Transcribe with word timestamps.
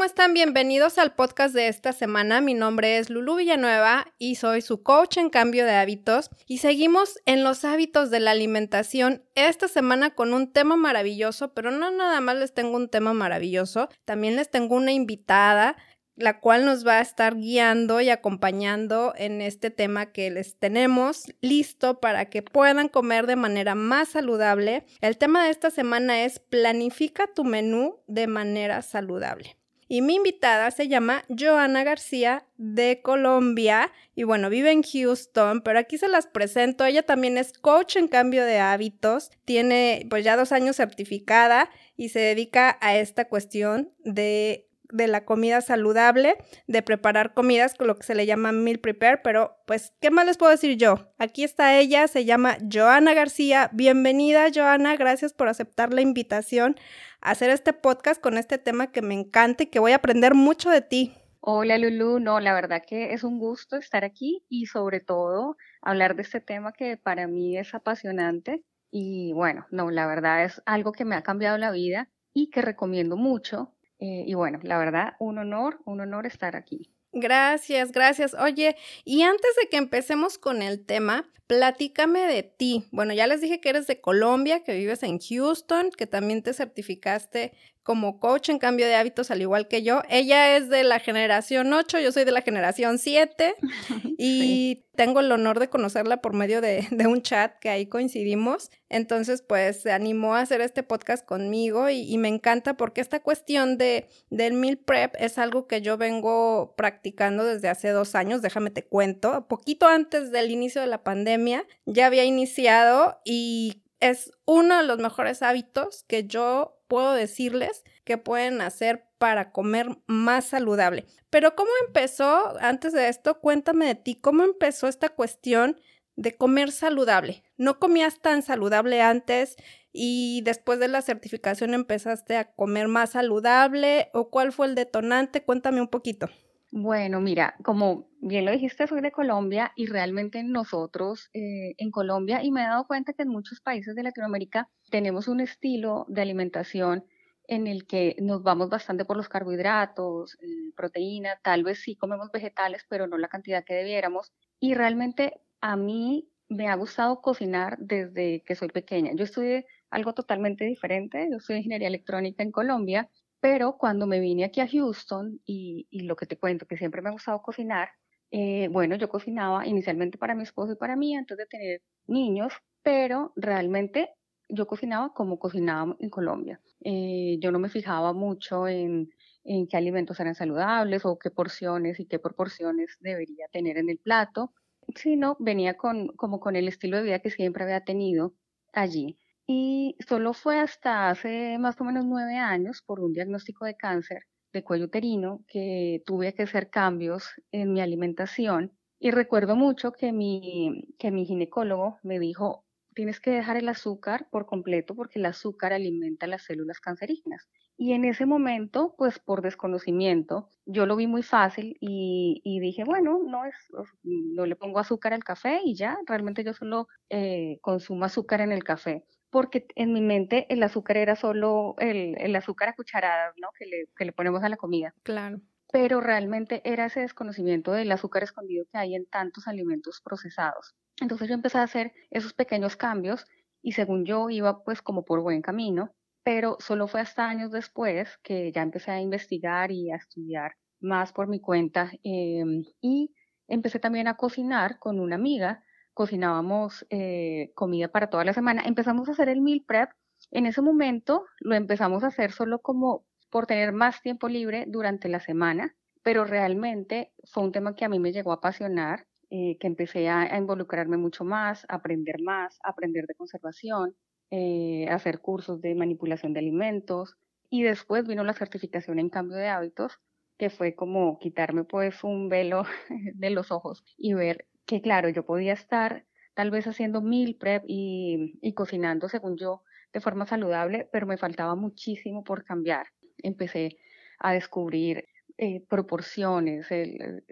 ¿cómo 0.00 0.06
están? 0.06 0.32
Bienvenidos 0.32 0.96
al 0.96 1.14
podcast 1.14 1.54
de 1.54 1.68
esta 1.68 1.92
semana. 1.92 2.40
Mi 2.40 2.54
nombre 2.54 2.96
es 2.96 3.10
Lulu 3.10 3.36
Villanueva 3.36 4.06
y 4.16 4.36
soy 4.36 4.62
su 4.62 4.82
coach 4.82 5.18
en 5.18 5.28
cambio 5.28 5.66
de 5.66 5.74
hábitos. 5.74 6.30
Y 6.46 6.56
seguimos 6.56 7.18
en 7.26 7.44
los 7.44 7.66
hábitos 7.66 8.10
de 8.10 8.18
la 8.20 8.30
alimentación 8.30 9.22
esta 9.34 9.68
semana 9.68 10.14
con 10.14 10.32
un 10.32 10.54
tema 10.54 10.76
maravilloso, 10.76 11.52
pero 11.52 11.70
no 11.70 11.90
nada 11.90 12.22
más 12.22 12.38
les 12.38 12.54
tengo 12.54 12.78
un 12.78 12.88
tema 12.88 13.12
maravilloso, 13.12 13.90
también 14.06 14.36
les 14.36 14.50
tengo 14.50 14.74
una 14.74 14.92
invitada 14.92 15.76
la 16.16 16.40
cual 16.40 16.64
nos 16.64 16.86
va 16.86 16.98
a 16.98 17.02
estar 17.02 17.36
guiando 17.36 18.00
y 18.00 18.08
acompañando 18.08 19.12
en 19.18 19.42
este 19.42 19.70
tema 19.70 20.12
que 20.12 20.30
les 20.30 20.58
tenemos 20.58 21.24
listo 21.42 22.00
para 22.00 22.24
que 22.30 22.42
puedan 22.42 22.88
comer 22.88 23.26
de 23.26 23.36
manera 23.36 23.74
más 23.74 24.08
saludable. 24.08 24.86
El 25.02 25.18
tema 25.18 25.44
de 25.44 25.50
esta 25.50 25.68
semana 25.68 26.24
es 26.24 26.38
planifica 26.38 27.26
tu 27.34 27.44
menú 27.44 28.00
de 28.06 28.26
manera 28.26 28.80
saludable. 28.80 29.59
Y 29.92 30.02
mi 30.02 30.14
invitada 30.14 30.70
se 30.70 30.86
llama 30.86 31.24
Joana 31.36 31.82
García 31.82 32.46
de 32.56 33.02
Colombia 33.02 33.90
y 34.14 34.22
bueno, 34.22 34.48
vive 34.48 34.70
en 34.70 34.84
Houston, 34.84 35.62
pero 35.62 35.80
aquí 35.80 35.98
se 35.98 36.06
las 36.06 36.28
presento. 36.28 36.84
Ella 36.84 37.02
también 37.02 37.36
es 37.36 37.52
coach 37.58 37.96
en 37.96 38.06
cambio 38.06 38.44
de 38.44 38.60
hábitos, 38.60 39.32
tiene 39.44 40.06
pues 40.08 40.22
ya 40.22 40.36
dos 40.36 40.52
años 40.52 40.76
certificada 40.76 41.70
y 41.96 42.10
se 42.10 42.20
dedica 42.20 42.78
a 42.80 42.98
esta 42.98 43.24
cuestión 43.24 43.90
de 44.04 44.70
de 44.92 45.06
la 45.06 45.24
comida 45.24 45.60
saludable, 45.60 46.36
de 46.66 46.82
preparar 46.82 47.34
comidas 47.34 47.74
con 47.74 47.86
lo 47.86 47.96
que 47.96 48.06
se 48.06 48.14
le 48.14 48.26
llama 48.26 48.52
meal 48.52 48.78
prepare, 48.78 49.18
pero 49.22 49.56
pues, 49.66 49.92
¿qué 50.00 50.10
más 50.10 50.26
les 50.26 50.36
puedo 50.36 50.52
decir 50.52 50.76
yo? 50.76 51.12
Aquí 51.18 51.44
está 51.44 51.78
ella, 51.78 52.08
se 52.08 52.24
llama 52.24 52.58
Joana 52.70 53.14
García. 53.14 53.70
Bienvenida, 53.72 54.48
Joana, 54.52 54.96
gracias 54.96 55.32
por 55.32 55.48
aceptar 55.48 55.92
la 55.92 56.00
invitación 56.00 56.76
hacer 57.20 57.50
este 57.50 57.72
podcast 57.72 58.20
con 58.20 58.36
este 58.38 58.58
tema 58.58 58.92
que 58.92 59.02
me 59.02 59.14
encanta 59.14 59.64
y 59.64 59.66
que 59.66 59.78
voy 59.78 59.92
a 59.92 59.96
aprender 59.96 60.34
mucho 60.34 60.70
de 60.70 60.82
ti. 60.82 61.14
Hola 61.40 61.78
Lulu, 61.78 62.20
no, 62.20 62.38
la 62.40 62.52
verdad 62.52 62.82
que 62.86 63.14
es 63.14 63.24
un 63.24 63.38
gusto 63.38 63.76
estar 63.76 64.04
aquí 64.04 64.44
y 64.48 64.66
sobre 64.66 65.00
todo 65.00 65.56
hablar 65.80 66.14
de 66.14 66.22
este 66.22 66.40
tema 66.40 66.72
que 66.72 66.98
para 66.98 67.26
mí 67.28 67.56
es 67.56 67.74
apasionante 67.74 68.62
y 68.90 69.32
bueno, 69.32 69.66
no, 69.70 69.90
la 69.90 70.06
verdad 70.06 70.44
es 70.44 70.60
algo 70.66 70.92
que 70.92 71.04
me 71.04 71.14
ha 71.14 71.22
cambiado 71.22 71.56
la 71.56 71.70
vida 71.70 72.10
y 72.34 72.50
que 72.50 72.60
recomiendo 72.60 73.16
mucho 73.16 73.74
eh, 74.00 74.24
y 74.26 74.34
bueno, 74.34 74.58
la 74.62 74.78
verdad, 74.78 75.14
un 75.18 75.38
honor, 75.38 75.80
un 75.84 76.00
honor 76.00 76.26
estar 76.26 76.56
aquí. 76.56 76.90
Gracias, 77.12 77.90
gracias. 77.92 78.34
Oye, 78.34 78.76
y 79.04 79.22
antes 79.22 79.50
de 79.60 79.68
que 79.68 79.76
empecemos 79.78 80.38
con 80.38 80.62
el 80.62 80.84
tema, 80.86 81.28
platícame 81.48 82.20
de 82.20 82.44
ti. 82.44 82.84
Bueno, 82.92 83.12
ya 83.12 83.26
les 83.26 83.40
dije 83.40 83.60
que 83.60 83.70
eres 83.70 83.88
de 83.88 84.00
Colombia, 84.00 84.62
que 84.62 84.74
vives 84.76 85.02
en 85.02 85.18
Houston, 85.18 85.90
que 85.90 86.06
también 86.06 86.42
te 86.42 86.54
certificaste 86.54 87.52
como 87.82 88.20
coach 88.20 88.50
en 88.50 88.58
cambio 88.58 88.86
de 88.86 88.94
hábitos, 88.94 89.30
al 89.30 89.40
igual 89.40 89.68
que 89.68 89.82
yo. 89.82 90.02
Ella 90.08 90.56
es 90.56 90.68
de 90.68 90.84
la 90.84 90.98
generación 90.98 91.72
8, 91.72 91.98
yo 92.00 92.12
soy 92.12 92.24
de 92.24 92.32
la 92.32 92.42
generación 92.42 92.98
7 92.98 93.54
y 94.18 94.84
tengo 94.96 95.20
el 95.20 95.32
honor 95.32 95.58
de 95.58 95.70
conocerla 95.70 96.20
por 96.20 96.34
medio 96.34 96.60
de, 96.60 96.86
un 97.06 97.22
chat 97.22 97.58
que 97.58 97.70
ahí 97.70 97.86
coincidimos. 97.86 98.70
Entonces, 98.88 99.42
pues 99.42 99.82
se 99.82 99.92
animó 99.92 100.34
a 100.34 100.40
hacer 100.40 100.60
este 100.60 100.82
podcast 100.82 101.24
conmigo 101.24 101.88
y, 101.88 102.18
me 102.18 102.28
encanta 102.28 102.74
porque 102.74 103.00
esta 103.00 103.20
cuestión 103.20 103.78
de, 103.78 104.08
del 104.28 104.52
meal 104.52 104.76
prep 104.76 105.14
es 105.18 105.38
algo 105.38 105.66
que 105.66 105.80
yo 105.80 105.96
vengo 105.96 106.74
practicando 106.76 107.44
desde 107.44 107.68
hace 107.68 107.88
dos 107.90 108.14
años, 108.14 108.42
déjame 108.42 108.70
te 108.70 108.84
cuento, 108.84 109.48
poquito 109.48 109.86
antes 109.86 110.30
del 110.30 110.50
inicio 110.50 110.82
de 110.82 110.86
la 110.86 111.02
pandemia 111.02 111.64
ya 111.86 112.06
había 112.06 112.24
iniciado 112.24 113.20
y 113.24 113.82
es 114.00 114.32
uno 114.46 114.78
de 114.78 114.84
los 114.84 114.98
mejores 114.98 115.42
hábitos 115.42 116.04
que 116.08 116.26
yo 116.26 116.79
puedo 116.90 117.12
decirles 117.14 117.84
que 118.04 118.18
pueden 118.18 118.60
hacer 118.60 119.06
para 119.18 119.52
comer 119.52 119.96
más 120.06 120.46
saludable. 120.46 121.06
Pero 121.30 121.54
¿cómo 121.54 121.70
empezó, 121.86 122.58
antes 122.60 122.92
de 122.92 123.08
esto, 123.08 123.38
cuéntame 123.38 123.86
de 123.86 123.94
ti, 123.94 124.16
cómo 124.16 124.42
empezó 124.42 124.88
esta 124.88 125.08
cuestión 125.08 125.80
de 126.16 126.36
comer 126.36 126.72
saludable? 126.72 127.44
¿No 127.56 127.78
comías 127.78 128.20
tan 128.20 128.42
saludable 128.42 129.00
antes 129.02 129.54
y 129.92 130.42
después 130.42 130.80
de 130.80 130.88
la 130.88 131.00
certificación 131.00 131.74
empezaste 131.74 132.36
a 132.36 132.52
comer 132.52 132.88
más 132.88 133.10
saludable 133.10 134.10
o 134.12 134.28
cuál 134.28 134.50
fue 134.50 134.66
el 134.66 134.74
detonante? 134.74 135.44
Cuéntame 135.44 135.80
un 135.80 135.88
poquito. 135.88 136.28
Bueno, 136.72 137.20
mira, 137.20 137.56
como 137.64 138.08
bien 138.20 138.44
lo 138.44 138.52
dijiste, 138.52 138.86
soy 138.86 139.00
de 139.00 139.10
Colombia 139.10 139.72
y 139.74 139.86
realmente 139.86 140.44
nosotros 140.44 141.28
eh, 141.34 141.74
en 141.78 141.90
Colombia, 141.90 142.44
y 142.44 142.52
me 142.52 142.60
he 142.62 142.64
dado 142.66 142.86
cuenta 142.86 143.12
que 143.12 143.22
en 143.22 143.28
muchos 143.28 143.60
países 143.60 143.96
de 143.96 144.04
Latinoamérica 144.04 144.68
tenemos 144.88 145.26
un 145.26 145.40
estilo 145.40 146.06
de 146.08 146.22
alimentación 146.22 147.04
en 147.48 147.66
el 147.66 147.88
que 147.88 148.14
nos 148.20 148.44
vamos 148.44 148.68
bastante 148.68 149.04
por 149.04 149.16
los 149.16 149.28
carbohidratos, 149.28 150.34
eh, 150.40 150.70
proteína, 150.76 151.40
tal 151.42 151.64
vez 151.64 151.80
sí 151.80 151.96
comemos 151.96 152.30
vegetales, 152.32 152.86
pero 152.88 153.08
no 153.08 153.18
la 153.18 153.26
cantidad 153.28 153.64
que 153.64 153.74
debiéramos. 153.74 154.32
Y 154.60 154.74
realmente 154.74 155.40
a 155.60 155.74
mí 155.76 156.30
me 156.48 156.68
ha 156.68 156.76
gustado 156.76 157.20
cocinar 157.20 157.78
desde 157.80 158.44
que 158.46 158.54
soy 158.54 158.68
pequeña. 158.68 159.10
Yo 159.16 159.24
estudié 159.24 159.66
algo 159.90 160.14
totalmente 160.14 160.64
diferente, 160.64 161.28
yo 161.32 161.40
soy 161.40 161.56
ingeniería 161.56 161.88
electrónica 161.88 162.44
en 162.44 162.52
Colombia 162.52 163.10
pero 163.40 163.76
cuando 163.78 164.06
me 164.06 164.20
vine 164.20 164.44
aquí 164.44 164.60
a 164.60 164.68
Houston 164.68 165.40
y, 165.44 165.86
lo 166.04 166.16
que 166.16 166.26
te 166.26 166.38
cuento, 166.38 166.66
que 166.66 166.76
siempre 166.76 167.02
me 167.02 167.08
ha 167.08 167.12
gustado 167.12 167.42
cocinar, 167.42 167.88
eh, 168.30 168.68
bueno, 168.70 168.96
yo 168.96 169.08
cocinaba 169.08 169.66
inicialmente 169.66 170.18
para 170.18 170.34
mi 170.34 170.42
esposo 170.44 170.72
y 170.72 170.76
para 170.76 170.96
mí 170.96 171.16
antes 171.16 171.36
de 171.36 171.46
tener 171.46 171.82
niños, 172.06 172.52
pero 172.82 173.32
realmente 173.36 174.10
yo 174.48 174.66
cocinaba 174.66 175.12
como 175.14 175.38
cocinaba 175.38 175.96
en 176.00 176.10
Colombia. 176.10 176.60
Eh, 176.84 177.38
yo 177.40 177.50
no 177.52 177.58
me 177.58 177.68
fijaba 177.68 178.12
mucho 178.12 178.68
en, 178.68 179.10
en 179.44 179.66
qué 179.66 179.76
alimentos 179.76 180.20
eran 180.20 180.34
saludables 180.34 181.04
o 181.04 181.18
qué 181.18 181.30
porciones 181.30 182.00
y 182.00 182.06
qué 182.06 182.18
proporciones 182.18 182.96
debería 183.00 183.46
tener 183.52 183.78
en 183.78 183.88
el 183.88 183.98
plato, 183.98 184.52
sino 184.96 185.36
venía 185.40 185.76
con, 185.76 186.08
como 186.08 186.40
con 186.40 186.56
el 186.56 186.68
estilo 186.68 186.96
de 186.96 187.04
vida 187.04 187.18
que 187.20 187.30
siempre 187.30 187.64
había 187.64 187.84
tenido 187.84 188.34
allí. 188.72 189.18
Y 189.52 189.96
solo 190.06 190.32
fue 190.32 190.60
hasta 190.60 191.10
hace 191.10 191.58
más 191.58 191.80
o 191.80 191.84
menos 191.84 192.04
nueve 192.04 192.36
años, 192.36 192.84
por 192.86 193.00
un 193.00 193.12
diagnóstico 193.12 193.64
de 193.64 193.74
cáncer 193.74 194.22
de 194.52 194.62
cuello 194.62 194.84
uterino, 194.84 195.44
que 195.48 196.04
tuve 196.06 196.32
que 196.34 196.44
hacer 196.44 196.70
cambios 196.70 197.24
en 197.50 197.72
mi 197.72 197.80
alimentación. 197.80 198.72
Y 199.00 199.10
recuerdo 199.10 199.56
mucho 199.56 199.90
que 199.90 200.12
mi, 200.12 200.94
que 201.00 201.10
mi 201.10 201.26
ginecólogo 201.26 201.98
me 202.04 202.20
dijo, 202.20 202.64
tienes 202.94 203.18
que 203.18 203.32
dejar 203.32 203.56
el 203.56 203.68
azúcar 203.68 204.28
por 204.30 204.46
completo 204.46 204.94
porque 204.94 205.18
el 205.18 205.26
azúcar 205.26 205.72
alimenta 205.72 206.28
las 206.28 206.44
células 206.44 206.78
cancerígenas. 206.78 207.48
Y 207.76 207.94
en 207.94 208.04
ese 208.04 208.26
momento, 208.26 208.94
pues 208.96 209.18
por 209.18 209.42
desconocimiento, 209.42 210.48
yo 210.64 210.86
lo 210.86 210.94
vi 210.94 211.08
muy 211.08 211.24
fácil 211.24 211.76
y, 211.80 212.60
dije, 212.60 212.84
bueno, 212.84 213.18
no 213.26 213.46
es, 213.46 213.56
no 214.04 214.46
le 214.46 214.54
pongo 214.54 214.78
azúcar 214.78 215.12
al 215.12 215.24
café 215.24 215.58
y 215.64 215.74
ya, 215.74 215.98
realmente 216.06 216.44
yo 216.44 216.54
solo 216.54 216.86
eh, 217.08 217.58
consumo 217.62 218.04
azúcar 218.04 218.42
en 218.42 218.52
el 218.52 218.62
café 218.62 219.04
porque 219.30 219.66
en 219.76 219.92
mi 219.92 220.00
mente 220.00 220.46
el 220.48 220.62
azúcar 220.62 220.96
era 220.96 221.16
solo 221.16 221.74
el, 221.78 222.16
el 222.18 222.34
azúcar 222.36 222.70
a 222.70 222.74
cucharadas, 222.74 223.34
¿no? 223.38 223.48
Que 223.58 223.66
le, 223.66 223.86
que 223.96 224.04
le 224.04 224.12
ponemos 224.12 224.42
a 224.42 224.48
la 224.48 224.56
comida. 224.56 224.94
Claro. 225.02 225.40
Pero 225.72 226.00
realmente 226.00 226.62
era 226.64 226.86
ese 226.86 227.00
desconocimiento 227.00 227.72
del 227.72 227.92
azúcar 227.92 228.24
escondido 228.24 228.64
que 228.70 228.78
hay 228.78 228.96
en 228.96 229.06
tantos 229.06 229.46
alimentos 229.46 230.00
procesados. 230.02 230.74
Entonces 231.00 231.28
yo 231.28 231.34
empecé 231.34 231.58
a 231.58 231.62
hacer 231.62 231.92
esos 232.10 232.34
pequeños 232.34 232.76
cambios 232.76 233.26
y 233.62 233.72
según 233.72 234.04
yo 234.04 234.30
iba 234.30 234.64
pues 234.64 234.82
como 234.82 235.04
por 235.04 235.20
buen 235.22 235.42
camino, 235.42 235.94
pero 236.22 236.56
solo 236.60 236.88
fue 236.88 237.00
hasta 237.00 237.28
años 237.28 237.50
después 237.50 238.18
que 238.22 238.52
ya 238.52 238.62
empecé 238.62 238.90
a 238.90 239.00
investigar 239.00 239.70
y 239.70 239.90
a 239.90 239.96
estudiar 239.96 240.56
más 240.80 241.12
por 241.12 241.28
mi 241.28 241.40
cuenta 241.40 241.90
em, 242.02 242.64
y 242.80 243.14
empecé 243.48 243.78
también 243.78 244.08
a 244.08 244.16
cocinar 244.16 244.78
con 244.78 244.98
una 244.98 245.16
amiga 245.16 245.62
cocinábamos 246.00 246.86
eh, 246.88 247.52
comida 247.54 247.88
para 247.88 248.08
toda 248.08 248.24
la 248.24 248.32
semana. 248.32 248.62
Empezamos 248.64 249.06
a 249.06 249.12
hacer 249.12 249.28
el 249.28 249.42
meal 249.42 249.62
prep. 249.66 249.90
En 250.30 250.46
ese 250.46 250.62
momento 250.62 251.26
lo 251.40 251.54
empezamos 251.54 252.04
a 252.04 252.06
hacer 252.06 252.32
solo 252.32 252.62
como 252.62 253.04
por 253.28 253.44
tener 253.44 253.74
más 253.74 254.00
tiempo 254.00 254.26
libre 254.26 254.64
durante 254.66 255.10
la 255.10 255.20
semana, 255.20 255.76
pero 256.02 256.24
realmente 256.24 257.12
fue 257.24 257.42
un 257.42 257.52
tema 257.52 257.76
que 257.76 257.84
a 257.84 257.90
mí 257.90 257.98
me 257.98 258.12
llegó 258.12 258.30
a 258.30 258.36
apasionar, 258.36 259.08
eh, 259.28 259.58
que 259.60 259.66
empecé 259.66 260.08
a, 260.08 260.38
involucrarme 260.38 260.96
mucho 260.96 261.22
más, 261.22 261.66
a 261.68 261.74
aprender 261.74 262.22
más, 262.22 262.58
a 262.64 262.70
aprender 262.70 263.04
de 263.06 263.14
conservación, 263.14 263.94
eh, 264.30 264.88
hacer 264.88 265.20
cursos 265.20 265.60
de 265.60 265.74
manipulación 265.74 266.32
de 266.32 266.40
alimentos 266.40 267.18
y 267.50 267.62
después 267.62 268.08
vino 268.08 268.24
la 268.24 268.32
certificación 268.32 269.00
en 269.00 269.10
cambio 269.10 269.36
de 269.36 269.48
hábitos, 269.48 270.00
que 270.38 270.48
fue 270.48 270.74
como 270.74 271.18
quitarme 271.18 271.64
pues 271.64 272.02
un 272.04 272.30
velo 272.30 272.62
de 273.16 273.28
los 273.28 273.52
ojos 273.52 273.84
y 273.98 274.14
ver 274.14 274.46
que 274.70 274.80
claro, 274.80 275.08
yo 275.08 275.24
podía 275.24 275.52
estar 275.52 276.04
tal 276.34 276.52
vez 276.52 276.64
haciendo 276.68 277.00
mil 277.00 277.36
prep 277.36 277.64
y, 277.66 278.54
cocinando 278.54 279.08
según 279.08 279.36
yo 279.36 279.64
de 279.92 280.00
forma 280.00 280.26
saludable, 280.26 280.88
pero 280.92 281.08
me 281.08 281.18
faltaba 281.18 281.56
muchísimo 281.56 282.22
por 282.22 282.44
cambiar. 282.44 282.86
Empecé 283.18 283.78
a 284.20 284.32
descubrir 284.32 285.08
eh, 285.38 285.64
proporciones, 285.68 286.68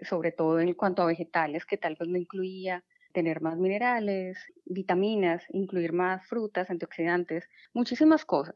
sobre 0.03 0.33
todo 0.33 0.59
en 0.59 0.73
cuanto 0.73 1.01
a 1.01 1.05
vegetales, 1.05 1.65
que 1.65 1.77
tal 1.77 1.95
vez 1.97 2.09
no 2.09 2.17
incluía 2.17 2.83
tener 3.13 3.39
más 3.39 3.57
minerales, 3.57 4.37
vitaminas, 4.65 5.41
incluir 5.51 5.93
más 5.93 6.27
frutas, 6.27 6.69
antioxidantes, 6.69 7.47
muchísimas 7.73 8.25
cosas. 8.25 8.55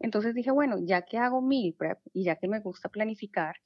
Entonces 0.00 0.34
dije, 0.34 0.50
bueno, 0.50 0.78
ya 0.82 1.02
que 1.02 1.18
hago 1.18 1.40
meal 1.40 1.76
prep 1.78 2.00
y 2.12 2.24
ya 2.24 2.34
que 2.34 2.48
me 2.48 2.58
gusta 2.58 2.88
planificar, 2.88 3.58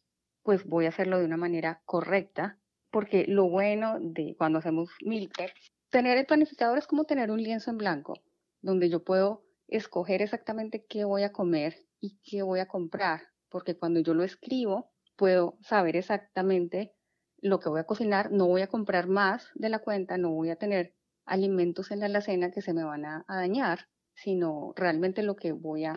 pues 0.42 0.66
voy 0.66 0.84
a 0.84 0.90
hacerlo 0.90 1.18
de 1.18 1.24
una 1.24 1.38
manera 1.38 1.80
correcta, 1.86 2.58
porque 2.90 3.24
lo 3.28 3.48
bueno 3.48 3.98
de 4.00 4.34
cuando 4.36 4.58
hacemos 4.58 4.90
prep, 5.00 5.50
tener 5.90 6.18
el 6.18 6.26
planificador 6.26 6.78
es 6.78 6.86
como 6.86 7.04
tener 7.04 7.30
un 7.30 7.42
lienzo 7.42 7.70
en 7.70 7.78
blanco, 7.78 8.14
donde 8.60 8.88
yo 8.88 9.04
puedo 9.04 9.44
escoger 9.68 10.22
exactamente 10.22 10.84
qué 10.88 11.04
voy 11.04 11.22
a 11.22 11.32
comer 11.32 11.76
y 12.00 12.18
qué 12.24 12.42
voy 12.42 12.60
a 12.60 12.68
comprar, 12.68 13.22
porque 13.48 13.76
cuando 13.76 14.00
yo 14.00 14.14
lo 14.14 14.24
escribo, 14.24 14.90
puedo 15.16 15.58
saber 15.60 15.96
exactamente 15.96 16.94
lo 17.40 17.60
que 17.60 17.68
voy 17.68 17.80
a 17.80 17.84
cocinar, 17.84 18.32
no 18.32 18.46
voy 18.46 18.62
a 18.62 18.68
comprar 18.68 19.08
más 19.08 19.50
de 19.54 19.68
la 19.68 19.78
cuenta, 19.80 20.16
no 20.16 20.30
voy 20.30 20.50
a 20.50 20.56
tener 20.56 20.94
alimentos 21.24 21.90
en 21.90 22.00
la 22.00 22.06
alacena 22.06 22.50
que 22.50 22.62
se 22.62 22.72
me 22.72 22.84
van 22.84 23.04
a, 23.04 23.24
dañar, 23.28 23.88
sino 24.14 24.72
realmente 24.74 25.22
lo 25.22 25.36
que 25.36 25.52
voy 25.52 25.84
a, 25.84 25.94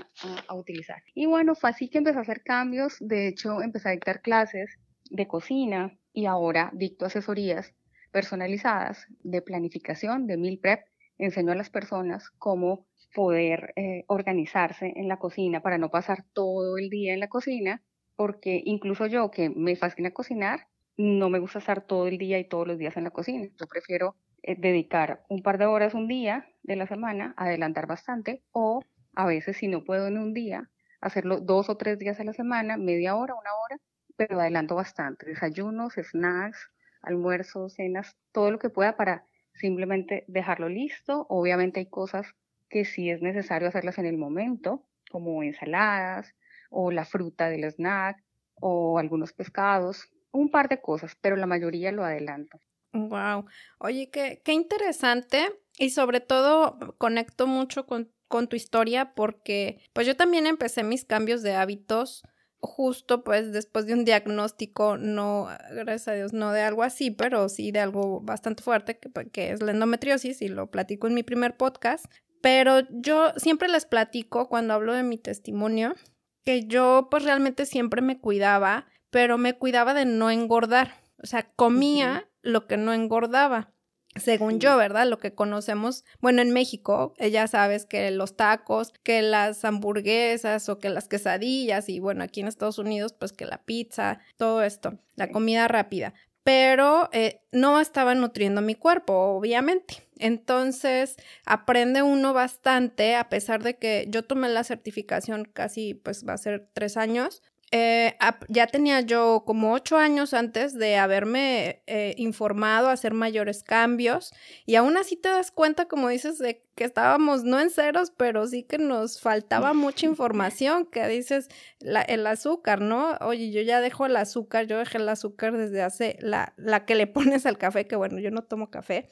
a, 0.47 0.55
utilizar. 0.55 1.01
Y 1.15 1.25
bueno, 1.25 1.55
fue 1.55 1.69
así 1.69 1.89
que 1.89 1.99
empecé 1.99 2.19
a 2.19 2.21
hacer 2.21 2.43
cambios, 2.43 2.97
de 2.99 3.27
hecho 3.27 3.61
empecé 3.61 3.89
a 3.89 3.93
dictar 3.93 4.21
clases 4.21 4.77
de 5.09 5.27
cocina 5.27 5.97
y 6.13 6.25
ahora 6.25 6.69
dicto 6.73 7.05
asesorías 7.05 7.73
personalizadas 8.11 9.07
de 9.23 9.41
planificación, 9.41 10.27
de 10.27 10.37
meal 10.37 10.59
prep, 10.59 10.85
enseño 11.17 11.51
a 11.51 11.55
las 11.55 11.69
personas 11.69 12.29
cómo 12.37 12.85
poder 13.13 13.73
eh, 13.75 14.03
organizarse 14.07 14.93
en 14.95 15.07
la 15.07 15.17
cocina 15.17 15.61
para 15.61 15.77
no 15.77 15.89
pasar 15.89 16.23
todo 16.33 16.77
el 16.77 16.89
día 16.89 17.13
en 17.13 17.19
la 17.19 17.27
cocina, 17.27 17.81
porque 18.15 18.61
incluso 18.65 19.07
yo 19.07 19.31
que 19.31 19.49
me 19.49 19.75
fascina 19.75 20.11
cocinar, 20.11 20.67
no 20.97 21.29
me 21.29 21.39
gusta 21.39 21.59
estar 21.59 21.81
todo 21.81 22.07
el 22.07 22.17
día 22.17 22.39
y 22.39 22.47
todos 22.47 22.67
los 22.67 22.77
días 22.77 22.95
en 22.97 23.03
la 23.05 23.11
cocina. 23.11 23.47
Yo 23.59 23.67
prefiero 23.67 24.15
eh, 24.43 24.55
dedicar 24.57 25.23
un 25.29 25.41
par 25.41 25.57
de 25.57 25.65
horas 25.65 25.93
un 25.93 26.07
día 26.07 26.47
de 26.63 26.75
la 26.75 26.87
semana, 26.87 27.33
adelantar 27.37 27.87
bastante, 27.87 28.43
o 28.51 28.81
a 29.15 29.25
veces 29.25 29.57
si 29.57 29.67
no 29.67 29.83
puedo 29.83 30.07
en 30.07 30.17
un 30.17 30.33
día, 30.33 30.69
hacerlo 30.99 31.39
dos 31.39 31.69
o 31.69 31.77
tres 31.77 31.97
días 31.97 32.19
a 32.19 32.23
la 32.23 32.33
semana, 32.33 32.77
media 32.77 33.15
hora, 33.15 33.33
una 33.33 33.49
hora, 33.65 33.81
pero 34.27 34.39
adelanto 34.39 34.75
bastante. 34.75 35.25
Desayunos, 35.25 35.93
snacks, 35.95 36.69
almuerzos, 37.01 37.73
cenas, 37.73 38.15
todo 38.31 38.51
lo 38.51 38.59
que 38.59 38.69
pueda 38.69 38.95
para 38.95 39.25
simplemente 39.55 40.25
dejarlo 40.27 40.69
listo. 40.69 41.25
Obviamente 41.27 41.79
hay 41.79 41.87
cosas 41.87 42.27
que 42.69 42.85
sí 42.85 43.09
es 43.09 43.23
necesario 43.23 43.67
hacerlas 43.67 43.97
en 43.97 44.05
el 44.05 44.19
momento, 44.19 44.85
como 45.09 45.41
ensaladas 45.41 46.35
o 46.69 46.91
la 46.91 47.05
fruta 47.05 47.49
del 47.49 47.63
snack 47.63 48.23
o 48.61 48.99
algunos 48.99 49.33
pescados, 49.33 50.07
un 50.31 50.51
par 50.51 50.69
de 50.69 50.79
cosas, 50.81 51.17
pero 51.19 51.35
la 51.35 51.47
mayoría 51.47 51.91
lo 51.91 52.03
adelanto. 52.03 52.59
Wow. 52.93 53.45
Oye, 53.79 54.11
qué, 54.11 54.43
qué 54.45 54.53
interesante 54.53 55.51
y 55.79 55.89
sobre 55.89 56.19
todo 56.19 56.77
conecto 56.99 57.47
mucho 57.47 57.87
con, 57.87 58.11
con 58.27 58.47
tu 58.47 58.55
historia 58.55 59.15
porque 59.15 59.81
pues 59.93 60.05
yo 60.05 60.15
también 60.15 60.45
empecé 60.45 60.83
mis 60.83 61.05
cambios 61.05 61.41
de 61.41 61.55
hábitos 61.55 62.21
justo 62.61 63.23
pues 63.23 63.51
después 63.51 63.87
de 63.87 63.93
un 63.93 64.05
diagnóstico, 64.05 64.97
no, 64.97 65.47
gracias 65.71 66.07
a 66.07 66.13
Dios, 66.13 66.33
no 66.33 66.51
de 66.51 66.61
algo 66.61 66.83
así, 66.83 67.11
pero 67.11 67.49
sí 67.49 67.71
de 67.71 67.79
algo 67.79 68.21
bastante 68.21 68.63
fuerte, 68.63 68.97
que, 68.99 69.09
que, 69.29 69.51
es 69.51 69.61
la 69.61 69.71
endometriosis, 69.71 70.41
y 70.41 70.47
lo 70.47 70.69
platico 70.69 71.07
en 71.07 71.15
mi 71.15 71.23
primer 71.23 71.57
podcast. 71.57 72.05
Pero 72.41 72.81
yo 72.89 73.33
siempre 73.37 73.67
les 73.67 73.85
platico 73.85 74.47
cuando 74.47 74.73
hablo 74.73 74.93
de 74.93 75.03
mi 75.03 75.17
testimonio, 75.17 75.95
que 76.43 76.65
yo 76.65 77.07
pues 77.11 77.23
realmente 77.23 77.65
siempre 77.65 78.01
me 78.01 78.19
cuidaba, 78.19 78.87
pero 79.09 79.37
me 79.37 79.57
cuidaba 79.57 79.93
de 79.93 80.05
no 80.05 80.31
engordar. 80.31 80.93
O 81.21 81.27
sea, 81.27 81.51
comía 81.55 82.29
lo 82.41 82.65
que 82.67 82.77
no 82.77 82.93
engordaba. 82.93 83.71
Según 84.15 84.59
yo, 84.59 84.75
¿verdad? 84.75 85.07
Lo 85.07 85.19
que 85.19 85.33
conocemos, 85.33 86.03
bueno, 86.19 86.41
en 86.41 86.51
México, 86.51 87.13
eh, 87.17 87.31
ya 87.31 87.47
sabes 87.47 87.85
que 87.85 88.11
los 88.11 88.35
tacos, 88.35 88.91
que 89.03 89.21
las 89.21 89.63
hamburguesas 89.63 90.67
o 90.67 90.79
que 90.79 90.89
las 90.89 91.07
quesadillas 91.07 91.87
y 91.87 91.99
bueno, 91.99 92.23
aquí 92.23 92.41
en 92.41 92.47
Estados 92.47 92.77
Unidos, 92.77 93.13
pues 93.13 93.31
que 93.31 93.45
la 93.45 93.63
pizza, 93.63 94.19
todo 94.35 94.63
esto, 94.63 94.97
la 95.15 95.29
comida 95.29 95.69
rápida. 95.69 96.13
Pero 96.43 97.09
eh, 97.13 97.41
no 97.51 97.79
estaba 97.79 98.15
nutriendo 98.15 98.61
mi 98.61 98.75
cuerpo, 98.75 99.13
obviamente. 99.13 100.07
Entonces, 100.17 101.15
aprende 101.45 102.01
uno 102.01 102.33
bastante, 102.33 103.15
a 103.15 103.29
pesar 103.29 103.63
de 103.63 103.77
que 103.77 104.07
yo 104.09 104.23
tomé 104.23 104.49
la 104.49 104.63
certificación 104.63 105.45
casi, 105.45 105.93
pues 105.93 106.27
va 106.27 106.33
a 106.33 106.37
ser 106.37 106.67
tres 106.73 106.97
años, 106.97 107.41
eh, 107.73 108.17
ya 108.49 108.67
tenía 108.67 108.99
yo 108.99 109.43
como 109.45 109.71
ocho 109.71 109.95
años 109.97 110.33
antes 110.33 110.73
de 110.73 110.97
haberme 110.97 111.81
eh, 111.87 112.13
informado, 112.17 112.89
hacer 112.89 113.13
mayores 113.13 113.63
cambios 113.63 114.33
y 114.65 114.75
aún 114.75 114.97
así 114.97 115.15
te 115.15 115.29
das 115.29 115.51
cuenta, 115.51 115.87
como 115.87 116.09
dices, 116.09 116.37
de 116.37 116.65
que 116.75 116.83
estábamos 116.83 117.45
no 117.45 117.61
en 117.61 117.69
ceros, 117.69 118.11
pero 118.11 118.45
sí 118.45 118.63
que 118.63 118.77
nos 118.77 119.21
faltaba 119.21 119.73
mucha 119.73 120.05
información, 120.05 120.85
que 120.85 121.07
dices 121.07 121.47
el 121.79 122.27
azúcar, 122.27 122.81
¿no? 122.81 123.13
Oye, 123.21 123.51
yo 123.51 123.61
ya 123.61 123.79
dejo 123.79 124.05
el 124.05 124.17
azúcar, 124.17 124.67
yo 124.67 124.77
dejé 124.77 124.97
el 124.97 125.07
azúcar 125.07 125.55
desde 125.55 125.81
hace, 125.81 126.17
la, 126.19 126.53
la 126.57 126.85
que 126.85 126.95
le 126.95 127.07
pones 127.07 127.45
al 127.45 127.57
café, 127.57 127.87
que 127.87 127.95
bueno, 127.95 128.19
yo 128.19 128.31
no 128.31 128.43
tomo 128.43 128.69
café, 128.69 129.07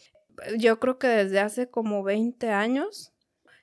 yo 0.57 0.81
creo 0.81 1.00
que 1.00 1.07
desde 1.07 1.39
hace 1.39 1.69
como 1.69 2.03
20 2.03 2.50
años 2.50 3.13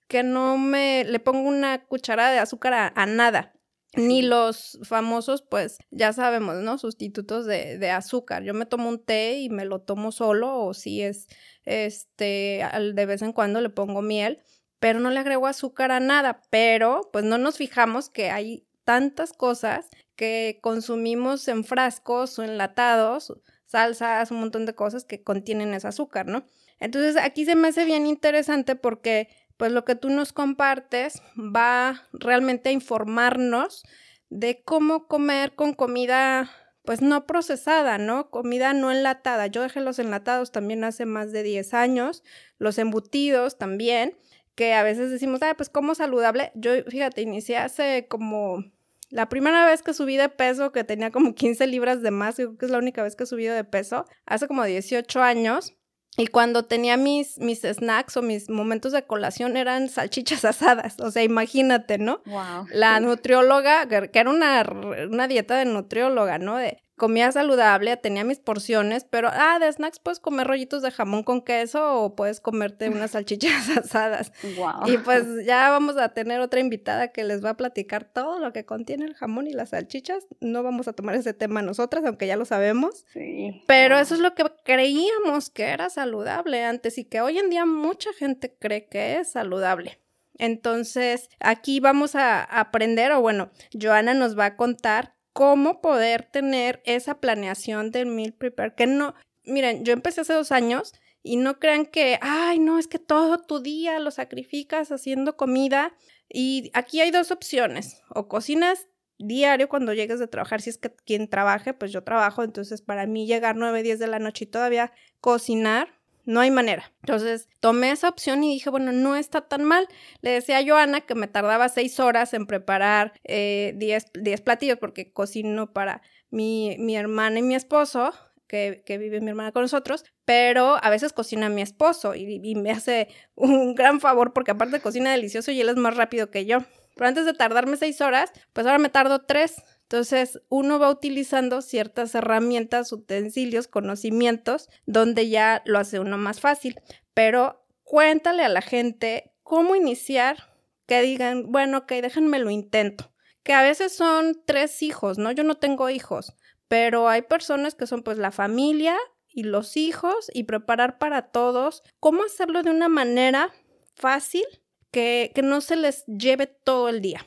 que 0.08 0.22
no 0.22 0.56
me 0.56 1.04
le 1.04 1.18
pongo 1.18 1.48
una 1.48 1.84
cucharada 1.84 2.30
de 2.30 2.38
azúcar 2.38 2.92
a 2.94 3.06
nada 3.06 3.55
ni 3.96 4.22
los 4.22 4.78
famosos, 4.82 5.42
pues 5.42 5.78
ya 5.90 6.12
sabemos, 6.12 6.56
¿no? 6.56 6.78
Sustitutos 6.78 7.46
de, 7.46 7.78
de, 7.78 7.90
azúcar. 7.90 8.42
Yo 8.42 8.54
me 8.54 8.66
tomo 8.66 8.88
un 8.88 9.04
té 9.04 9.38
y 9.38 9.48
me 9.48 9.64
lo 9.64 9.80
tomo 9.80 10.12
solo 10.12 10.58
o 10.58 10.74
si 10.74 11.02
es, 11.02 11.26
este, 11.64 12.62
de 12.94 13.06
vez 13.06 13.22
en 13.22 13.32
cuando 13.32 13.60
le 13.60 13.70
pongo 13.70 14.02
miel, 14.02 14.40
pero 14.78 15.00
no 15.00 15.10
le 15.10 15.20
agrego 15.20 15.46
azúcar 15.46 15.92
a 15.92 16.00
nada. 16.00 16.42
Pero, 16.50 17.08
pues 17.12 17.24
no 17.24 17.38
nos 17.38 17.56
fijamos 17.56 18.10
que 18.10 18.30
hay 18.30 18.66
tantas 18.84 19.32
cosas 19.32 19.88
que 20.14 20.58
consumimos 20.62 21.48
en 21.48 21.64
frascos 21.64 22.38
o 22.38 22.44
enlatados, 22.44 23.34
salsas, 23.66 24.30
un 24.30 24.40
montón 24.40 24.64
de 24.64 24.74
cosas 24.74 25.04
que 25.04 25.22
contienen 25.22 25.74
ese 25.74 25.88
azúcar, 25.88 26.26
¿no? 26.26 26.44
Entonces 26.78 27.16
aquí 27.16 27.44
se 27.44 27.56
me 27.56 27.68
hace 27.68 27.84
bien 27.84 28.06
interesante 28.06 28.76
porque 28.76 29.28
pues 29.56 29.72
lo 29.72 29.84
que 29.84 29.94
tú 29.94 30.10
nos 30.10 30.32
compartes 30.32 31.22
va 31.36 32.06
realmente 32.12 32.68
a 32.68 32.72
informarnos 32.72 33.84
de 34.28 34.62
cómo 34.64 35.06
comer 35.06 35.54
con 35.54 35.74
comida 35.74 36.50
pues 36.84 37.02
no 37.02 37.26
procesada, 37.26 37.98
¿no? 37.98 38.30
Comida 38.30 38.72
no 38.72 38.92
enlatada. 38.92 39.48
Yo 39.48 39.62
dejé 39.62 39.80
los 39.80 39.98
enlatados 39.98 40.52
también 40.52 40.84
hace 40.84 41.04
más 41.04 41.32
de 41.32 41.42
10 41.42 41.74
años, 41.74 42.22
los 42.58 42.78
embutidos 42.78 43.58
también, 43.58 44.16
que 44.54 44.72
a 44.72 44.84
veces 44.84 45.10
decimos, 45.10 45.42
ah, 45.42 45.54
pues 45.56 45.68
como 45.68 45.96
saludable. 45.96 46.52
Yo, 46.54 46.70
fíjate, 46.88 47.22
inicié 47.22 47.58
hace 47.58 48.06
como 48.08 48.64
la 49.10 49.28
primera 49.28 49.66
vez 49.66 49.82
que 49.82 49.94
subí 49.94 50.16
de 50.16 50.28
peso, 50.28 50.72
que 50.72 50.84
tenía 50.84 51.10
como 51.10 51.34
15 51.34 51.66
libras 51.66 52.02
de 52.02 52.12
más, 52.12 52.36
creo 52.36 52.56
que 52.56 52.66
es 52.66 52.70
la 52.70 52.78
única 52.78 53.02
vez 53.02 53.16
que 53.16 53.24
he 53.24 53.26
subido 53.26 53.54
de 53.54 53.64
peso, 53.64 54.06
hace 54.24 54.46
como 54.46 54.64
18 54.64 55.22
años. 55.22 55.74
Y 56.16 56.28
cuando 56.28 56.64
tenía 56.64 56.96
mis, 56.96 57.38
mis 57.38 57.60
snacks 57.60 58.16
o 58.16 58.22
mis 58.22 58.48
momentos 58.48 58.92
de 58.92 59.04
colación 59.04 59.56
eran 59.56 59.88
salchichas 59.88 60.44
asadas. 60.44 60.98
O 61.00 61.10
sea, 61.10 61.22
imagínate, 61.22 61.98
¿no? 61.98 62.22
Wow. 62.26 62.66
La 62.70 63.00
nutrióloga, 63.00 63.86
que 63.86 64.18
era 64.18 64.30
una, 64.30 64.64
una 65.10 65.28
dieta 65.28 65.56
de 65.56 65.66
nutrióloga, 65.66 66.38
¿no? 66.38 66.56
De 66.56 66.82
comía 66.96 67.30
saludable, 67.30 67.96
tenía 67.96 68.24
mis 68.24 68.40
porciones, 68.40 69.04
pero, 69.04 69.28
ah, 69.32 69.58
de 69.58 69.70
snacks 69.70 70.00
puedes 70.00 70.18
comer 70.18 70.46
rollitos 70.46 70.82
de 70.82 70.90
jamón 70.90 71.22
con 71.22 71.42
queso 71.42 72.02
o 72.02 72.16
puedes 72.16 72.40
comerte 72.40 72.88
unas 72.88 73.12
salchichas 73.12 73.68
asadas. 73.76 74.32
Wow. 74.56 74.88
Y 74.88 74.98
pues 74.98 75.24
ya 75.44 75.70
vamos 75.70 75.96
a 75.98 76.08
tener 76.10 76.40
otra 76.40 76.60
invitada 76.60 77.08
que 77.08 77.24
les 77.24 77.44
va 77.44 77.50
a 77.50 77.56
platicar 77.56 78.04
todo 78.04 78.38
lo 78.38 78.52
que 78.52 78.64
contiene 78.64 79.04
el 79.04 79.14
jamón 79.14 79.46
y 79.46 79.52
las 79.52 79.70
salchichas. 79.70 80.26
No 80.40 80.62
vamos 80.62 80.88
a 80.88 80.94
tomar 80.94 81.14
ese 81.14 81.34
tema 81.34 81.62
nosotras, 81.62 82.04
aunque 82.04 82.26
ya 82.26 82.36
lo 82.36 82.44
sabemos. 82.44 83.04
Sí. 83.12 83.62
Pero 83.66 83.98
eso 83.98 84.14
es 84.14 84.20
lo 84.20 84.34
que 84.34 84.44
creíamos 84.64 85.50
que 85.50 85.64
era 85.64 85.90
saludable 85.90 86.64
antes 86.64 86.98
y 86.98 87.04
que 87.04 87.20
hoy 87.20 87.38
en 87.38 87.50
día 87.50 87.66
mucha 87.66 88.12
gente 88.14 88.56
cree 88.58 88.88
que 88.88 89.18
es 89.18 89.32
saludable. 89.32 90.00
Entonces, 90.38 91.28
aquí 91.40 91.80
vamos 91.80 92.14
a 92.14 92.42
aprender, 92.42 93.12
o 93.12 93.20
bueno, 93.20 93.50
Joana 93.72 94.14
nos 94.14 94.38
va 94.38 94.46
a 94.46 94.56
contar 94.56 95.15
cómo 95.36 95.82
poder 95.82 96.22
tener 96.22 96.80
esa 96.86 97.20
planeación 97.20 97.90
del 97.90 98.06
meal 98.06 98.32
prepare, 98.32 98.74
que 98.74 98.86
no, 98.86 99.14
miren, 99.44 99.84
yo 99.84 99.92
empecé 99.92 100.22
hace 100.22 100.32
dos 100.32 100.50
años 100.50 100.94
y 101.22 101.36
no 101.36 101.58
crean 101.58 101.84
que, 101.84 102.18
ay, 102.22 102.58
no, 102.58 102.78
es 102.78 102.88
que 102.88 102.98
todo 102.98 103.42
tu 103.42 103.60
día 103.60 103.98
lo 103.98 104.10
sacrificas 104.10 104.90
haciendo 104.90 105.36
comida. 105.36 105.94
Y 106.26 106.70
aquí 106.72 107.02
hay 107.02 107.10
dos 107.10 107.32
opciones, 107.32 108.00
o 108.08 108.28
cocinas 108.28 108.86
diario 109.18 109.68
cuando 109.68 109.92
llegues 109.92 110.20
de 110.20 110.26
trabajar, 110.26 110.62
si 110.62 110.70
es 110.70 110.78
que 110.78 110.90
quien 111.04 111.28
trabaje, 111.28 111.74
pues 111.74 111.92
yo 111.92 112.02
trabajo, 112.02 112.42
entonces 112.42 112.80
para 112.80 113.06
mí 113.06 113.26
llegar 113.26 113.56
9, 113.56 113.82
10 113.82 113.98
de 113.98 114.06
la 114.06 114.18
noche 114.18 114.44
y 114.44 114.48
todavía 114.48 114.90
cocinar, 115.20 116.00
no 116.26 116.40
hay 116.40 116.50
manera. 116.50 116.92
Entonces 117.00 117.48
tomé 117.60 117.90
esa 117.92 118.08
opción 118.08 118.44
y 118.44 118.52
dije, 118.52 118.68
bueno, 118.68 118.92
no 118.92 119.16
está 119.16 119.42
tan 119.42 119.64
mal. 119.64 119.88
Le 120.20 120.30
decía 120.30 120.58
a 120.58 120.66
Joana 120.66 121.00
que 121.00 121.14
me 121.14 121.28
tardaba 121.28 121.68
seis 121.68 121.98
horas 122.00 122.34
en 122.34 122.46
preparar 122.46 123.14
10 123.24 123.74
eh, 123.78 124.38
platillos 124.44 124.78
porque 124.78 125.12
cocino 125.12 125.72
para 125.72 126.02
mi, 126.30 126.76
mi 126.78 126.96
hermana 126.96 127.38
y 127.38 127.42
mi 127.42 127.54
esposo. 127.54 128.12
Que, 128.48 128.84
que, 128.86 128.96
vive 128.96 129.20
mi 129.20 129.30
hermana 129.30 129.50
con 129.50 129.62
nosotros, 129.62 130.04
pero 130.24 130.76
a 130.80 130.88
veces 130.88 131.12
cocina 131.12 131.48
mi 131.48 131.62
esposo 131.62 132.14
y, 132.14 132.40
y 132.44 132.54
me 132.54 132.70
hace 132.70 133.08
un 133.34 133.74
gran 133.74 133.98
favor 133.98 134.32
porque 134.32 134.52
aparte 134.52 134.78
cocina 134.78 135.10
delicioso 135.10 135.50
y 135.50 135.60
él 135.60 135.68
es 135.68 135.74
más 135.74 135.96
rápido 135.96 136.30
que 136.30 136.46
yo. 136.46 136.58
pero 136.94 137.08
antes 137.08 137.26
de 137.26 137.34
tardarme 137.34 137.76
seis 137.76 138.00
horas, 138.00 138.30
pues 138.52 138.64
ahora 138.64 138.78
me 138.78 138.88
tardo 138.88 139.22
tres. 139.22 139.56
Entonces, 139.88 140.40
uno 140.48 140.80
va 140.80 140.90
utilizando 140.90 141.62
ciertas 141.62 142.16
herramientas, 142.16 142.92
utensilios, 142.92 143.68
conocimientos, 143.68 144.68
donde 144.84 145.28
ya 145.28 145.62
lo 145.64 145.78
hace 145.78 146.00
uno 146.00 146.18
más 146.18 146.40
fácil. 146.40 146.80
Pero 147.14 147.64
cuéntale 147.84 148.42
a 148.42 148.48
la 148.48 148.62
gente 148.62 149.32
cómo 149.44 149.76
iniciar, 149.76 150.52
que 150.86 151.02
digan, 151.02 151.52
bueno, 151.52 151.78
ok, 151.78 151.92
déjenme 152.02 152.40
lo 152.40 152.50
intento. 152.50 153.12
Que 153.44 153.52
a 153.52 153.62
veces 153.62 153.94
son 153.94 154.42
tres 154.44 154.82
hijos, 154.82 155.18
¿no? 155.18 155.30
Yo 155.30 155.44
no 155.44 155.54
tengo 155.54 155.88
hijos, 155.88 156.34
pero 156.66 157.08
hay 157.08 157.22
personas 157.22 157.76
que 157.76 157.86
son 157.86 158.02
pues 158.02 158.18
la 158.18 158.32
familia 158.32 158.96
y 159.28 159.44
los 159.44 159.76
hijos 159.76 160.32
y 160.34 160.44
preparar 160.44 160.98
para 160.98 161.30
todos. 161.30 161.84
¿Cómo 162.00 162.24
hacerlo 162.24 162.64
de 162.64 162.70
una 162.70 162.88
manera 162.88 163.52
fácil 163.94 164.44
que, 164.90 165.30
que 165.32 165.42
no 165.42 165.60
se 165.60 165.76
les 165.76 166.04
lleve 166.06 166.48
todo 166.48 166.88
el 166.88 167.00
día? 167.00 167.24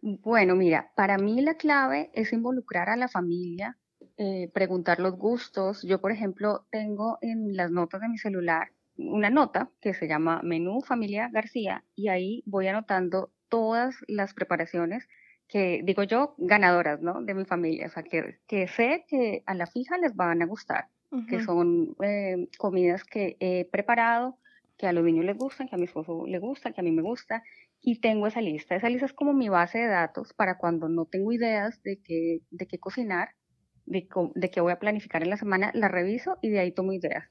Bueno, 0.00 0.54
mira, 0.54 0.92
para 0.94 1.18
mí 1.18 1.40
la 1.40 1.54
clave 1.54 2.10
es 2.14 2.32
involucrar 2.32 2.88
a 2.88 2.96
la 2.96 3.08
familia, 3.08 3.76
eh, 4.16 4.50
preguntar 4.54 5.00
los 5.00 5.16
gustos. 5.16 5.82
Yo, 5.82 6.00
por 6.00 6.12
ejemplo, 6.12 6.66
tengo 6.70 7.18
en 7.20 7.56
las 7.56 7.70
notas 7.70 8.00
de 8.00 8.08
mi 8.08 8.18
celular 8.18 8.72
una 8.96 9.30
nota 9.30 9.70
que 9.80 9.94
se 9.94 10.08
llama 10.08 10.40
Menú 10.42 10.80
Familia 10.82 11.28
García 11.32 11.84
y 11.94 12.08
ahí 12.08 12.42
voy 12.46 12.66
anotando 12.66 13.32
todas 13.48 13.96
las 14.08 14.34
preparaciones 14.34 15.08
que, 15.48 15.80
digo 15.84 16.02
yo, 16.02 16.34
ganadoras, 16.36 17.00
¿no? 17.00 17.22
De 17.22 17.34
mi 17.34 17.44
familia, 17.44 17.86
o 17.86 17.90
sea, 17.90 18.02
que, 18.02 18.38
que 18.46 18.68
sé 18.68 19.04
que 19.08 19.42
a 19.46 19.54
la 19.54 19.66
fija 19.66 19.96
les 19.98 20.14
van 20.14 20.42
a 20.42 20.46
gustar, 20.46 20.88
que 21.26 21.40
son 21.40 21.96
eh, 22.02 22.48
comidas 22.58 23.02
que 23.02 23.38
he 23.40 23.64
preparado, 23.64 24.38
que 24.76 24.86
a 24.86 24.92
los 24.92 25.02
niños 25.04 25.24
les 25.24 25.38
gustan, 25.38 25.66
que 25.68 25.74
a 25.74 25.78
mi 25.78 25.84
esposo 25.84 26.26
le 26.26 26.38
gusta, 26.38 26.72
que 26.72 26.82
a 26.82 26.84
mí 26.84 26.92
me 26.92 27.02
gusta, 27.02 27.42
y 27.80 28.00
tengo 28.00 28.26
esa 28.26 28.40
lista. 28.40 28.76
Esa 28.76 28.88
lista 28.88 29.06
es 29.06 29.12
como 29.12 29.32
mi 29.32 29.48
base 29.48 29.78
de 29.78 29.86
datos 29.86 30.32
para 30.34 30.58
cuando 30.58 30.88
no 30.88 31.06
tengo 31.06 31.32
ideas 31.32 31.82
de 31.82 32.00
qué, 32.02 32.40
de 32.50 32.66
qué 32.66 32.78
cocinar, 32.78 33.30
de, 33.86 34.08
qué 34.50 34.60
voy 34.60 34.72
a 34.72 34.78
planificar 34.78 35.22
en 35.22 35.30
la 35.30 35.36
semana, 35.36 35.70
la 35.74 35.88
reviso 35.88 36.38
y 36.42 36.50
de 36.50 36.60
ahí 36.60 36.72
tomo 36.72 36.92
ideas. 36.92 37.28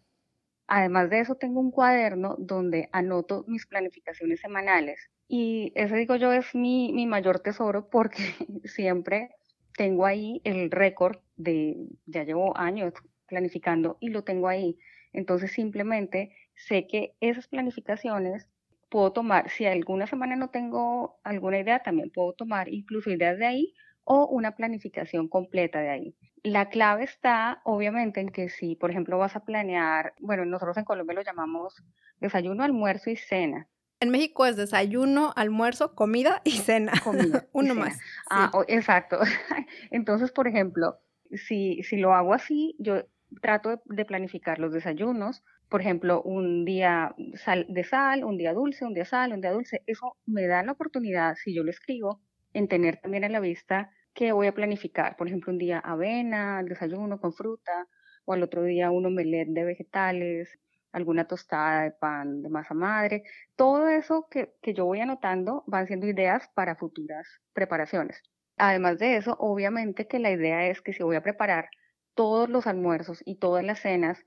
Además 0.68 1.10
de 1.10 1.20
eso, 1.22 1.36
tengo 1.36 1.62
un 1.62 1.72
cuaderno 1.72 2.36
donde 2.40 2.90
anoto 2.92 3.46
mis 3.48 3.66
planificaciones 3.68 4.42
semanales. 4.42 5.00
Y 5.28 5.72
ese, 5.76 5.96
digo 5.96 6.16
yo, 6.16 6.34
es 6.34 6.56
mi, 6.56 6.92
mi 6.94 7.06
mayor 7.06 7.40
tesoro 7.40 7.90
porque 7.90 8.24
siempre 8.66 9.30
tengo 9.78 10.06
ahí 10.06 10.42
el 10.44 10.72
récord 10.72 11.20
de, 11.36 11.88
ya 12.06 12.24
llevo 12.24 12.58
años 12.58 12.94
planificando 13.28 13.98
y 14.00 14.10
lo 14.10 14.24
tengo 14.24 14.48
ahí. 14.48 14.78
Entonces 15.14 15.52
simplemente 15.52 16.36
sé 16.56 16.88
que 16.88 17.16
esas 17.22 17.48
planificaciones 17.48 18.50
puedo 18.90 19.12
tomar, 19.12 19.50
si 19.50 19.66
alguna 19.66 20.08
semana 20.08 20.36
no 20.36 20.50
tengo 20.50 21.20
alguna 21.24 21.60
idea, 21.60 21.80
también 21.80 22.10
puedo 22.10 22.34
tomar 22.34 22.70
incluso 22.70 23.10
ideas 23.10 23.38
de 23.38 23.46
ahí 23.46 23.74
o 24.04 24.26
una 24.28 24.56
planificación 24.56 25.28
completa 25.28 25.80
de 25.80 25.90
ahí. 25.90 26.16
La 26.44 26.70
clave 26.70 27.04
está, 27.04 27.62
obviamente, 27.66 28.22
en 28.22 28.30
que 28.30 28.50
si, 28.50 28.76
por 28.76 28.90
ejemplo, 28.90 29.18
vas 29.18 29.36
a 29.36 29.44
planear, 29.44 30.14
bueno, 30.20 30.46
nosotros 30.46 30.78
en 30.78 30.86
Colombia 30.86 31.16
lo 31.16 31.24
llamamos 31.24 31.84
desayuno, 32.20 32.64
almuerzo 32.64 33.10
y 33.10 33.18
cena. 33.18 33.68
En 34.00 34.10
México 34.10 34.46
es 34.46 34.56
desayuno, 34.56 35.34
almuerzo, 35.36 35.94
comida 35.96 36.42
y 36.46 36.52
cena. 36.52 36.94
Comida. 37.04 37.48
Uno 37.52 37.76
más. 37.76 38.00
Ah, 38.30 38.52
exacto. 38.68 39.20
Entonces, 39.92 40.32
por 40.32 40.48
ejemplo, 40.48 41.00
si, 41.32 41.84
si 41.84 41.98
lo 41.98 42.14
hago 42.14 42.34
así, 42.34 42.76
yo 42.80 43.04
trato 43.42 43.82
de 43.86 44.06
planificar 44.06 44.60
los 44.60 44.72
desayunos, 44.72 45.44
por 45.70 45.82
ejemplo, 45.82 46.22
un 46.22 46.66
día 46.66 47.14
de 47.18 47.84
sal, 47.84 48.24
un 48.24 48.38
día 48.38 48.54
dulce, 48.54 48.86
un 48.86 48.94
día 48.94 49.06
sal, 49.06 49.34
un 49.34 49.42
día 49.42 49.52
dulce. 49.52 49.84
Eso 49.86 50.18
me 50.26 50.48
da 50.48 50.64
la 50.64 50.72
oportunidad, 50.74 51.36
si 51.36 51.54
yo 51.54 51.64
lo 51.64 51.72
escribo, 51.72 52.22
en 52.54 52.68
tener 52.68 52.98
también 52.98 53.24
a 53.26 53.30
la 53.30 53.40
vista 53.40 53.92
que 54.14 54.32
voy 54.32 54.48
a 54.48 54.54
planificar. 54.54 55.16
Por 55.18 55.28
ejemplo, 55.28 55.52
un 55.52 55.60
día 55.60 55.80
avena, 55.80 56.60
el 56.62 56.70
desayuno 56.70 57.20
con 57.20 57.34
fruta, 57.34 57.88
o 58.26 58.34
al 58.34 58.44
otro 58.44 58.64
día 58.64 58.92
un 58.92 59.06
omelette 59.06 59.50
de 59.50 59.64
vegetales, 59.64 60.60
alguna 60.92 61.28
tostada 61.28 61.84
de 61.84 61.92
pan 61.92 62.42
de 62.42 62.50
masa 62.50 62.74
madre. 62.74 63.24
Todo 63.56 63.90
eso 63.90 64.28
que, 64.30 64.54
que 64.62 64.74
yo 64.74 64.86
voy 64.86 65.02
anotando 65.02 65.64
van 65.68 65.88
siendo 65.88 66.08
ideas 66.08 66.50
para 66.56 66.76
futuras 66.76 67.28
preparaciones. 67.54 68.22
Además 68.58 68.98
de 69.00 69.18
eso, 69.18 69.36
obviamente 69.40 70.08
que 70.08 70.20
la 70.20 70.32
idea 70.32 70.68
es 70.68 70.82
que 70.82 70.94
si 70.94 71.04
voy 71.04 71.16
a 71.16 71.22
preparar 71.22 71.70
todos 72.16 72.50
los 72.50 72.68
almuerzos 72.68 73.22
y 73.26 73.36
todas 73.36 73.64
las 73.64 73.80
cenas, 73.80 74.26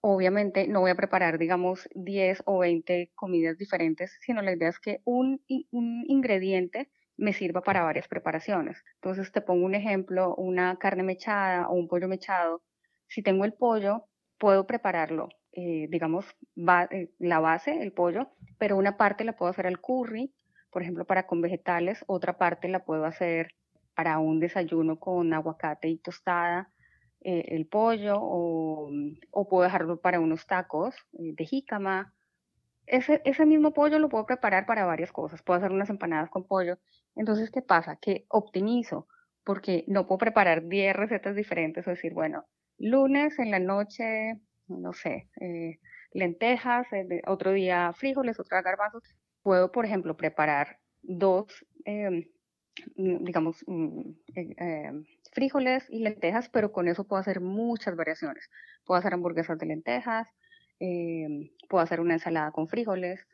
obviamente 0.00 0.66
no 0.68 0.80
voy 0.80 0.90
a 0.90 0.94
preparar, 0.94 1.38
digamos, 1.38 1.88
10 1.94 2.42
o 2.46 2.58
20 2.58 3.12
comidas 3.14 3.58
diferentes, 3.58 4.16
sino 4.20 4.42
la 4.42 4.52
idea 4.52 4.68
es 4.68 4.78
que 4.78 5.00
un, 5.04 5.42
un 5.70 6.04
ingrediente 6.06 6.90
me 7.16 7.32
sirva 7.34 7.60
para 7.60 7.82
varias 7.82 8.08
preparaciones. 8.08 8.82
Entonces 8.96 9.30
te 9.30 9.42
pongo 9.42 9.66
un 9.66 9.74
ejemplo, 9.74 10.34
una 10.36 10.76
carne 10.78 11.02
mechada 11.02 11.68
o 11.68 11.74
un 11.74 11.86
pollo 11.86 12.08
mechado. 12.08 12.62
Si 13.08 13.22
tengo 13.22 13.44
el 13.44 13.52
pollo, 13.52 14.06
puedo 14.38 14.66
prepararlo, 14.66 15.28
eh, 15.52 15.86
digamos, 15.90 16.24
eh, 16.90 17.10
la 17.18 17.40
base, 17.40 17.82
el 17.82 17.92
pollo, 17.92 18.30
pero 18.58 18.76
una 18.76 18.96
parte 18.96 19.24
la 19.24 19.36
puedo 19.36 19.50
hacer 19.50 19.66
al 19.66 19.80
curry, 19.80 20.32
por 20.70 20.82
ejemplo, 20.82 21.04
para 21.04 21.26
con 21.26 21.42
vegetales, 21.42 22.04
otra 22.06 22.38
parte 22.38 22.68
la 22.68 22.84
puedo 22.84 23.04
hacer 23.04 23.54
para 23.94 24.18
un 24.18 24.40
desayuno 24.40 24.98
con 24.98 25.32
aguacate 25.34 25.88
y 25.88 25.98
tostada, 25.98 26.72
eh, 27.22 27.44
el 27.48 27.66
pollo 27.66 28.16
o, 28.18 28.90
o, 29.30 29.48
puedo 29.48 29.64
dejarlo 29.64 30.00
para 30.00 30.20
unos 30.20 30.46
tacos 30.46 30.94
eh, 31.12 31.34
de 31.34 31.44
jícama. 31.44 32.14
Ese, 32.86 33.20
ese 33.24 33.46
mismo 33.46 33.72
pollo 33.72 33.98
lo 33.98 34.08
puedo 34.08 34.26
preparar 34.26 34.66
para 34.66 34.86
varias 34.86 35.12
cosas. 35.12 35.42
Puedo 35.42 35.58
hacer 35.58 35.70
unas 35.70 35.90
empanadas 35.90 36.30
con 36.30 36.46
pollo. 36.46 36.78
Entonces, 37.14 37.50
¿qué 37.50 37.62
pasa? 37.62 37.96
Que 37.96 38.24
optimizo 38.28 39.06
porque 39.44 39.84
no 39.86 40.06
puedo 40.06 40.18
preparar 40.18 40.66
10 40.68 40.94
recetas 40.94 41.34
diferentes 41.36 41.86
o 41.86 41.90
decir, 41.90 42.14
bueno, 42.14 42.46
lunes 42.78 43.38
en 43.38 43.50
la 43.50 43.58
noche, 43.58 44.40
no 44.68 44.92
sé, 44.92 45.28
eh, 45.40 45.78
lentejas, 46.12 46.86
otro 47.26 47.52
día 47.52 47.92
frijoles, 47.94 48.38
otro 48.40 48.56
día 48.56 48.62
garbanzos. 48.62 49.02
Puedo, 49.42 49.72
por 49.72 49.84
ejemplo, 49.86 50.16
preparar 50.16 50.78
dos, 51.02 51.66
em, 51.84 52.24
digamos, 52.96 53.64
mm, 53.66 54.10
em, 54.34 55.04
frijoles 55.32 55.86
y 55.90 56.00
lentejas, 56.00 56.48
pero 56.48 56.72
con 56.72 56.88
eso 56.88 57.06
puedo 57.06 57.20
hacer 57.20 57.40
muchas 57.40 57.96
variaciones. 57.96 58.48
Puedo 58.84 58.98
hacer 58.98 59.14
hamburguesas 59.14 59.58
de 59.58 59.66
lentejas, 59.66 60.28
em, 60.78 61.50
puedo 61.68 61.82
hacer 61.82 62.00
una 62.00 62.14
ensalada 62.14 62.52
con 62.52 62.68
frijoles, 62.68 63.26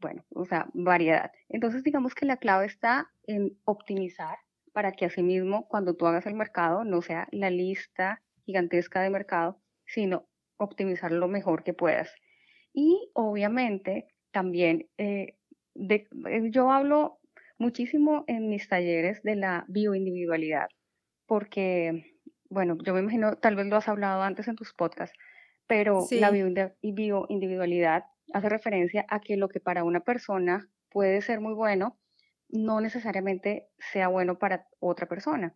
bueno, 0.00 0.24
o 0.34 0.44
sea, 0.46 0.68
variedad. 0.72 1.30
Entonces, 1.48 1.82
digamos 1.82 2.14
que 2.14 2.26
la 2.26 2.38
clave 2.38 2.66
está 2.66 3.10
en 3.24 3.58
optimizar 3.64 4.38
para 4.72 4.92
que 4.92 5.04
asimismo, 5.06 5.68
cuando 5.68 5.94
tú 5.94 6.06
hagas 6.06 6.26
el 6.26 6.34
mercado, 6.34 6.84
no 6.84 7.02
sea 7.02 7.28
la 7.32 7.50
lista 7.50 8.22
gigantesca 8.46 9.02
de 9.02 9.10
mercado, 9.10 9.60
sino 9.86 10.26
optimizar 10.56 11.12
lo 11.12 11.28
mejor 11.28 11.64
que 11.64 11.74
puedas. 11.74 12.14
Y 12.72 13.10
obviamente, 13.14 14.06
también, 14.30 14.88
eh, 14.98 15.36
eh, 15.74 16.06
yo 16.50 16.70
hablo 16.70 17.18
muchísimo 17.58 18.24
en 18.26 18.48
mis 18.48 18.68
talleres 18.68 19.22
de 19.22 19.36
la 19.36 19.64
bioindividualidad 19.68 20.68
porque, 21.28 22.16
bueno, 22.48 22.76
yo 22.82 22.94
me 22.94 23.00
imagino, 23.00 23.36
tal 23.36 23.54
vez 23.54 23.66
lo 23.66 23.76
has 23.76 23.88
hablado 23.88 24.22
antes 24.22 24.48
en 24.48 24.56
tus 24.56 24.72
podcasts, 24.72 25.16
pero 25.68 26.06
la 26.10 26.30
bioindividualidad 26.30 28.06
hace 28.32 28.48
referencia 28.48 29.04
a 29.08 29.20
que 29.20 29.36
lo 29.36 29.48
que 29.48 29.60
para 29.60 29.84
una 29.84 30.00
persona 30.00 30.68
puede 30.88 31.20
ser 31.20 31.40
muy 31.40 31.52
bueno, 31.52 31.98
no 32.48 32.80
necesariamente 32.80 33.68
sea 33.78 34.08
bueno 34.08 34.38
para 34.38 34.66
otra 34.80 35.06
persona. 35.06 35.54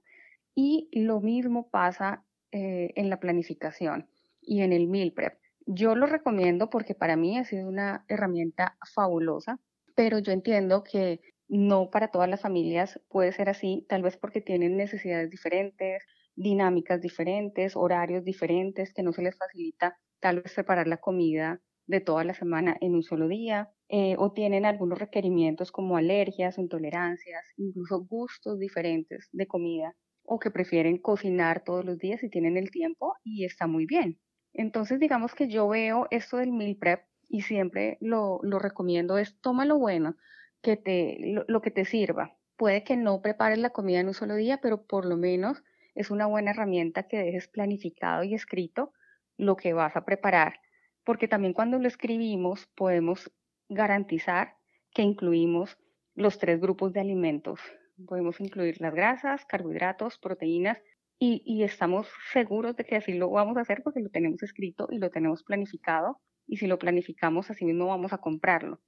Y 0.55 0.91
lo 0.93 1.23
mismo 1.23 1.71
pasa 1.71 2.27
eh, 2.53 2.93
en 2.95 3.09
la 3.09 3.19
planificación 3.19 4.11
y 4.43 4.61
en 4.61 4.75
el 4.75 4.89
meal 4.89 5.13
prep. 5.13 5.39
Yo 5.65 5.95
lo 5.95 6.05
recomiendo 6.05 6.69
porque 6.69 6.95
para 6.95 7.17
mí 7.17 7.39
ha 7.39 7.45
sido 7.45 7.67
una 7.67 8.05
herramienta 8.09 8.77
fabulosa, 8.95 9.59
pero 9.95 10.19
yo 10.19 10.33
entiendo 10.33 10.85
que 10.85 11.21
no 11.49 11.91
para 11.91 12.09
todas 12.09 12.29
las 12.29 12.41
familias 12.41 13.01
puede 13.09 13.33
ser 13.33 13.49
así, 13.49 13.87
tal 13.89 14.03
vez 14.03 14.17
porque 14.17 14.41
tienen 14.41 14.77
necesidades 14.77 15.31
diferentes, 15.31 16.05
dinámicas 16.35 17.01
diferentes, 17.01 17.77
horarios 17.77 18.25
diferentes, 18.25 18.93
que 18.95 19.03
no 19.03 19.13
se 19.13 19.23
les 19.23 19.37
facilita 19.37 19.99
tal 20.21 20.41
vez 20.43 20.55
preparar 20.55 20.87
la 20.89 20.99
comida 20.99 21.61
de 21.87 22.01
toda 22.01 22.25
la 22.25 22.35
semana 22.35 22.77
en 22.81 22.95
un 22.95 23.03
solo 23.03 23.29
día, 23.29 23.71
eh, 23.89 24.15
o 24.19 24.33
tienen 24.33 24.65
algunos 24.65 24.99
requerimientos 24.99 25.73
como 25.73 25.97
alergias, 25.97 26.59
intolerancias, 26.59 27.45
incluso 27.57 28.05
gustos 28.05 28.59
diferentes 28.59 29.29
de 29.33 29.47
comida, 29.47 29.95
o 30.25 30.39
que 30.39 30.51
prefieren 30.51 30.99
cocinar 30.99 31.65
todos 31.65 31.85
los 31.85 31.99
días 31.99 32.21
si 32.21 32.31
tienen 32.31 32.57
el 32.57 32.71
tiempo 32.71 33.15
y 33.25 33.45
está 33.45 33.67
muy 33.67 33.85
bien. 33.87 34.21
Entonces, 34.53 35.01
digamos 35.01 35.35
que 35.35 35.49
yo 35.49 35.69
veo 35.69 36.07
esto 36.11 36.37
del 36.39 36.53
meal 36.53 36.77
prep 36.79 37.05
y 37.29 37.43
siempre 37.43 37.99
lo, 38.01 38.39
lo 38.43 38.59
recomiendo 38.59 39.19
es 39.19 39.41
toma 39.41 39.65
lo 39.65 39.79
bueno, 39.79 40.17
que 40.63 40.77
te, 40.77 41.19
lo, 41.47 41.61
que 41.61 41.71
te 41.71 41.85
sirva. 41.85 42.37
Puede 42.57 42.85
que 42.85 42.97
no 42.97 43.21
prepares 43.21 43.59
la 43.59 43.71
comida 43.71 44.01
en 44.01 44.09
un 44.09 44.15
solo 44.15 44.37
día, 44.37 44.61
pero 44.63 44.87
por 44.87 45.05
lo 45.05 45.17
menos 45.17 45.63
es 45.95 46.11
una 46.11 46.27
buena 46.27 46.53
herramienta 46.53 47.09
que 47.09 47.19
dejes 47.19 47.49
planificado 47.49 48.23
y 48.25 48.35
escrito 48.35 48.93
lo 49.37 49.57
que 49.57 49.73
vas 49.73 49.97
a 49.97 50.05
preparar, 50.05 50.61
porque 51.05 51.29
también 51.29 51.53
cuando 51.53 51.79
lo 51.79 51.89
escribimos 51.89 52.67
podemos 52.75 53.33
garantizar 53.69 54.57
que 54.95 55.03
incluimos 55.03 55.77
los 56.15 56.39
tres 56.39 56.61
grupos 56.61 56.93
de 56.93 57.01
alimentos. 57.01 57.61
Podemos 58.07 58.41
incluir 58.41 58.81
las 58.81 58.95
grasas, 58.95 59.45
carbohidratos, 59.47 60.19
proteínas 60.19 60.79
y, 61.19 61.43
y, 61.45 61.63
estamos 61.65 62.09
seguros 62.33 62.77
de 62.77 62.85
que 62.85 62.97
así 62.97 63.13
lo 63.15 63.31
vamos 63.31 63.57
a 63.57 63.61
hacer 63.61 63.83
porque 63.83 64.01
lo 64.01 64.11
tenemos 64.11 64.43
escrito 64.43 64.89
y 64.91 64.99
lo 64.99 65.11
tenemos 65.11 65.43
planificado 65.43 66.21
y 66.47 66.57
si 66.57 66.67
lo 66.67 66.79
planificamos 66.79 67.51
así 67.51 67.65
mismo 67.65 67.87
vamos 67.87 68.13
a 68.13 68.19
comprarlo. 68.19 68.81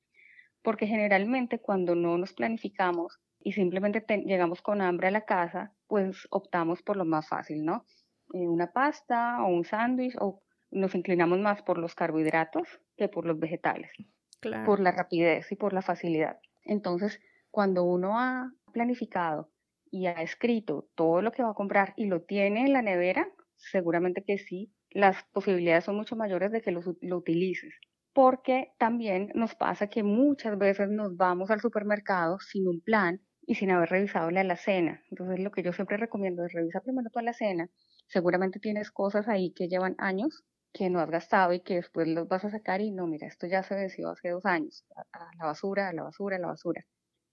Porque 0.65 0.89
generalmente 0.89 1.61
cuando 1.61 1.95
no 1.95 2.19
nos 2.19 2.33
planificamos 2.33 3.21
y 3.39 3.53
simplemente 3.53 4.03
llegamos 4.25 4.63
con 4.63 4.81
hambre 4.81 5.09
a 5.09 5.11
la 5.13 5.27
casa, 5.27 5.75
pues 5.87 6.27
optamos 6.31 6.83
por 6.83 6.97
lo 6.97 7.05
más 7.05 7.29
fácil, 7.29 7.65
¿no? 7.65 7.85
Eh, 8.33 8.49
una 8.49 8.73
pasta 8.73 9.45
o 9.45 9.49
un 9.49 9.65
sándwich 9.65 10.17
o 10.19 10.43
nos 10.71 10.95
inclinamos 10.95 11.39
más 11.39 11.63
por 11.63 11.77
los 11.77 11.95
carbohidratos 11.95 12.81
que 12.97 13.09
por 13.09 13.27
los 13.27 13.39
vegetales, 13.39 13.93
por 14.65 14.81
la 14.81 14.91
rapidez 14.91 15.53
y 15.53 15.57
por 15.57 15.75
la 15.75 15.83
facilidad. 15.83 16.39
Entonces, 16.65 17.21
cuando 17.51 17.85
uno 17.85 18.19
ha 18.19 18.51
planificado 18.73 19.51
y 19.91 20.07
ha 20.07 20.23
escrito 20.23 20.89
todo 20.95 21.21
lo 21.21 21.31
que 21.31 21.43
va 21.43 21.51
a 21.51 21.55
comprar 21.55 21.93
y 21.97 22.07
lo 22.07 22.23
tiene 22.23 22.63
en 22.63 22.73
la 22.73 22.83
nevera, 22.83 23.29
seguramente 23.57 24.25
que 24.25 24.39
sí, 24.39 24.73
las 24.91 25.25
posibilidades 25.33 25.85
son 25.85 25.97
mucho 25.97 26.17
mayores 26.17 26.51
de 26.51 26.63
que 26.63 26.73
lo, 26.73 26.81
lo 27.03 27.19
utilices. 27.19 27.75
Porque 28.15 28.73
también 28.79 29.33
nos 29.35 29.55
pasa 29.57 29.89
que 29.89 30.03
muchas 30.03 30.57
veces 30.57 30.89
nos 30.89 31.17
vamos 31.17 31.51
al 31.51 31.61
supermercado 31.61 32.39
sin 32.39 32.69
un 32.69 32.81
plan 32.81 33.21
y 33.47 33.57
sin 33.57 33.71
haber 33.71 33.91
revisado 33.91 34.31
la 34.31 34.41
alacena. 34.41 35.03
Entonces, 35.11 35.41
lo 35.41 35.51
que 35.51 35.63
yo 35.63 35.73
siempre 35.73 35.97
recomiendo 35.97 36.45
es 36.45 36.53
revisar 36.53 36.83
primero 36.83 37.11
tu 37.11 37.19
alacena. 37.19 37.69
Seguramente 38.07 38.61
tienes 38.61 38.91
cosas 38.91 39.29
ahí 39.29 39.53
que 39.53 39.69
llevan 39.69 39.97
años 39.99 40.45
que 40.73 40.91
no 40.91 41.01
has 41.01 41.11
gastado 41.11 41.53
y 41.53 41.61
que 41.61 41.77
después 41.77 42.09
los 42.09 42.29
vas 42.29 42.45
a 42.45 42.51
sacar 42.51 42.81
y 42.81 42.91
no, 42.91 43.07
mira, 43.07 43.27
esto 43.27 43.47
ya 43.47 43.63
se 43.63 43.75
venció 43.75 44.11
hace 44.11 44.31
dos 44.31 44.45
años, 44.45 44.85
a, 45.13 45.31
la 45.39 45.47
basura, 45.47 45.89
a 45.89 45.93
la 45.93 46.03
basura, 46.05 46.37
a 46.37 46.41
la 46.41 46.49
basura. 46.49 46.85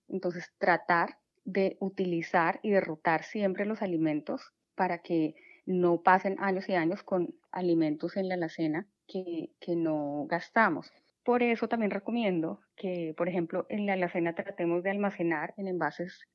Entonces, 0.07 0.51
tratar 0.57 1.17
de 1.43 1.77
utilizar 1.79 2.59
y 2.61 2.71
derrotar 2.71 3.23
siempre 3.23 3.65
los 3.65 3.81
alimentos 3.81 4.53
para 4.75 5.00
que 5.00 5.35
no 5.65 6.01
pasen 6.01 6.38
años 6.39 6.69
y 6.69 6.73
años 6.73 7.03
con 7.03 7.35
alimentos 7.51 8.17
en 8.17 8.29
la 8.29 8.35
alacena 8.35 8.88
que, 9.12 9.51
que 9.60 9.75
no 9.75 10.25
gastamos. 10.30 10.91
Por 11.24 11.44
eso 11.44 11.68
también 11.68 11.91
recomiendo 11.91 12.62
que, 12.75 13.13
por 13.15 13.30
ejemplo, 13.30 13.65
en 13.70 13.86
la 13.86 13.94
alacena 13.94 14.34
tratemos 14.34 14.84
de 14.84 14.91
almacenar 14.91 15.53
en 15.58 15.68
envases 15.68 16.27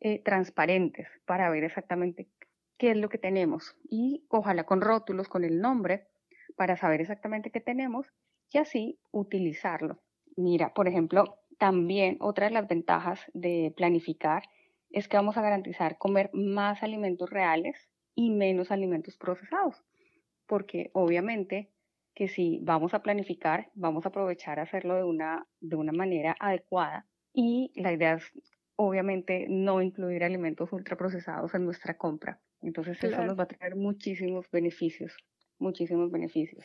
eh, 0.00 0.22
transparentes 0.22 1.08
para 1.24 1.48
ver 1.48 1.64
exactamente 1.64 2.28
qué 2.76 2.90
es 2.90 2.96
lo 2.96 3.08
que 3.08 3.18
tenemos 3.18 3.76
y 3.88 4.26
ojalá 4.28 4.64
con 4.64 4.82
rótulos, 4.82 5.28
con 5.28 5.44
el 5.44 5.60
nombre 5.60 6.06
para 6.56 6.76
saber 6.76 7.00
exactamente 7.00 7.50
qué 7.50 7.60
tenemos 7.60 8.06
y 8.52 8.58
así 8.58 8.98
utilizarlo. 9.10 10.02
Mira, 10.36 10.74
por 10.74 10.86
ejemplo, 10.86 11.38
también 11.58 12.18
otra 12.20 12.46
de 12.46 12.52
las 12.52 12.68
ventajas 12.68 13.20
de 13.32 13.72
planificar 13.74 14.42
es 14.90 15.08
que 15.08 15.16
vamos 15.16 15.38
a 15.38 15.42
garantizar 15.42 15.96
comer 15.96 16.28
más 16.34 16.82
alimentos 16.82 17.30
reales 17.30 17.88
y 18.14 18.30
menos 18.30 18.70
alimentos 18.70 19.16
procesados, 19.16 19.82
porque 20.46 20.90
obviamente 20.92 21.70
que 22.16 22.26
si 22.26 22.58
vamos 22.62 22.94
a 22.94 23.02
planificar, 23.02 23.70
vamos 23.74 24.04
a 24.04 24.08
aprovechar 24.08 24.58
hacerlo 24.58 24.96
de 24.96 25.04
una, 25.04 25.46
de 25.60 25.76
una 25.76 25.92
manera 25.92 26.34
adecuada 26.40 27.06
y 27.32 27.70
la 27.76 27.92
idea 27.92 28.14
es 28.14 28.32
obviamente 28.74 29.46
no 29.48 29.80
incluir 29.80 30.24
alimentos 30.24 30.72
ultraprocesados 30.72 31.54
en 31.54 31.64
nuestra 31.64 31.96
compra. 31.96 32.40
Entonces 32.60 33.02
eso 33.04 33.22
nos 33.22 33.38
va 33.38 33.44
a 33.44 33.48
traer 33.48 33.76
muchísimos 33.76 34.50
beneficios 34.50 35.16
muchísimos 35.58 36.10
beneficios. 36.10 36.64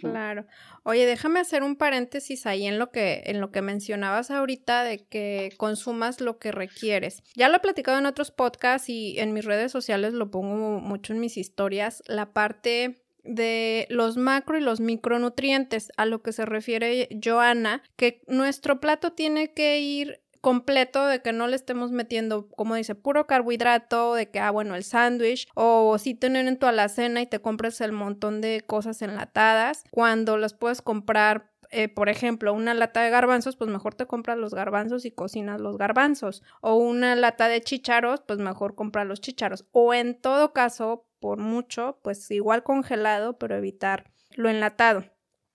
Claro. 0.00 0.44
Oye, 0.82 1.06
déjame 1.06 1.38
hacer 1.38 1.62
un 1.62 1.76
paréntesis 1.76 2.46
ahí 2.46 2.66
en 2.66 2.80
lo 2.80 2.90
que 2.90 3.22
en 3.26 3.40
lo 3.40 3.52
que 3.52 3.62
mencionabas 3.62 4.32
ahorita 4.32 4.82
de 4.82 5.06
que 5.06 5.52
consumas 5.56 6.20
lo 6.20 6.40
que 6.40 6.50
requieres. 6.50 7.22
Ya 7.36 7.48
lo 7.48 7.56
he 7.56 7.60
platicado 7.60 7.96
en 7.96 8.06
otros 8.06 8.32
podcasts 8.32 8.88
y 8.88 9.20
en 9.20 9.32
mis 9.32 9.44
redes 9.44 9.70
sociales 9.70 10.14
lo 10.14 10.32
pongo 10.32 10.80
mucho 10.80 11.12
en 11.12 11.20
mis 11.20 11.36
historias, 11.36 12.02
la 12.08 12.32
parte 12.32 13.04
de 13.24 13.86
los 13.90 14.16
macro 14.16 14.58
y 14.58 14.60
los 14.60 14.80
micronutrientes, 14.80 15.90
a 15.96 16.06
lo 16.06 16.22
que 16.22 16.32
se 16.32 16.46
refiere 16.46 17.08
Joana, 17.22 17.82
que 17.96 18.22
nuestro 18.26 18.80
plato 18.80 19.12
tiene 19.12 19.52
que 19.52 19.80
ir 19.80 20.20
completo 20.40 21.06
de 21.06 21.20
que 21.20 21.32
no 21.32 21.48
le 21.48 21.56
estemos 21.56 21.90
metiendo, 21.90 22.48
como 22.48 22.74
dice, 22.74 22.94
puro 22.94 23.26
carbohidrato, 23.26 24.14
de 24.14 24.30
que, 24.30 24.40
ah, 24.40 24.50
bueno, 24.50 24.76
el 24.76 24.84
sándwich, 24.84 25.48
o 25.54 25.98
si 25.98 26.14
tener 26.14 26.46
en 26.46 26.58
tu 26.58 26.66
alacena 26.66 27.20
y 27.20 27.26
te 27.26 27.40
compres 27.40 27.80
el 27.80 27.92
montón 27.92 28.40
de 28.40 28.62
cosas 28.66 29.02
enlatadas, 29.02 29.84
cuando 29.90 30.36
las 30.36 30.54
puedes 30.54 30.80
comprar 30.80 31.50
eh, 31.70 31.88
por 31.88 32.08
ejemplo, 32.08 32.54
una 32.54 32.72
lata 32.72 33.02
de 33.02 33.10
garbanzos, 33.10 33.56
pues 33.56 33.70
mejor 33.70 33.94
te 33.94 34.06
compras 34.06 34.38
los 34.38 34.54
garbanzos 34.54 35.04
y 35.04 35.10
cocinas 35.10 35.60
los 35.60 35.76
garbanzos. 35.76 36.42
O 36.62 36.76
una 36.76 37.14
lata 37.14 37.48
de 37.48 37.60
chícharos, 37.60 38.22
pues 38.26 38.38
mejor 38.38 38.74
compra 38.74 39.04
los 39.04 39.20
chícharos. 39.20 39.66
O 39.72 39.92
en 39.92 40.18
todo 40.18 40.52
caso, 40.54 41.07
por 41.20 41.38
mucho, 41.38 41.98
pues 42.02 42.30
igual 42.30 42.62
congelado, 42.62 43.38
pero 43.38 43.56
evitar 43.56 44.10
lo 44.36 44.48
enlatado. 44.48 45.04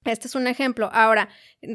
Este 0.06 0.28
es 0.28 0.36
un 0.36 0.48
ejemplo. 0.48 0.90
Ahora, 0.92 1.30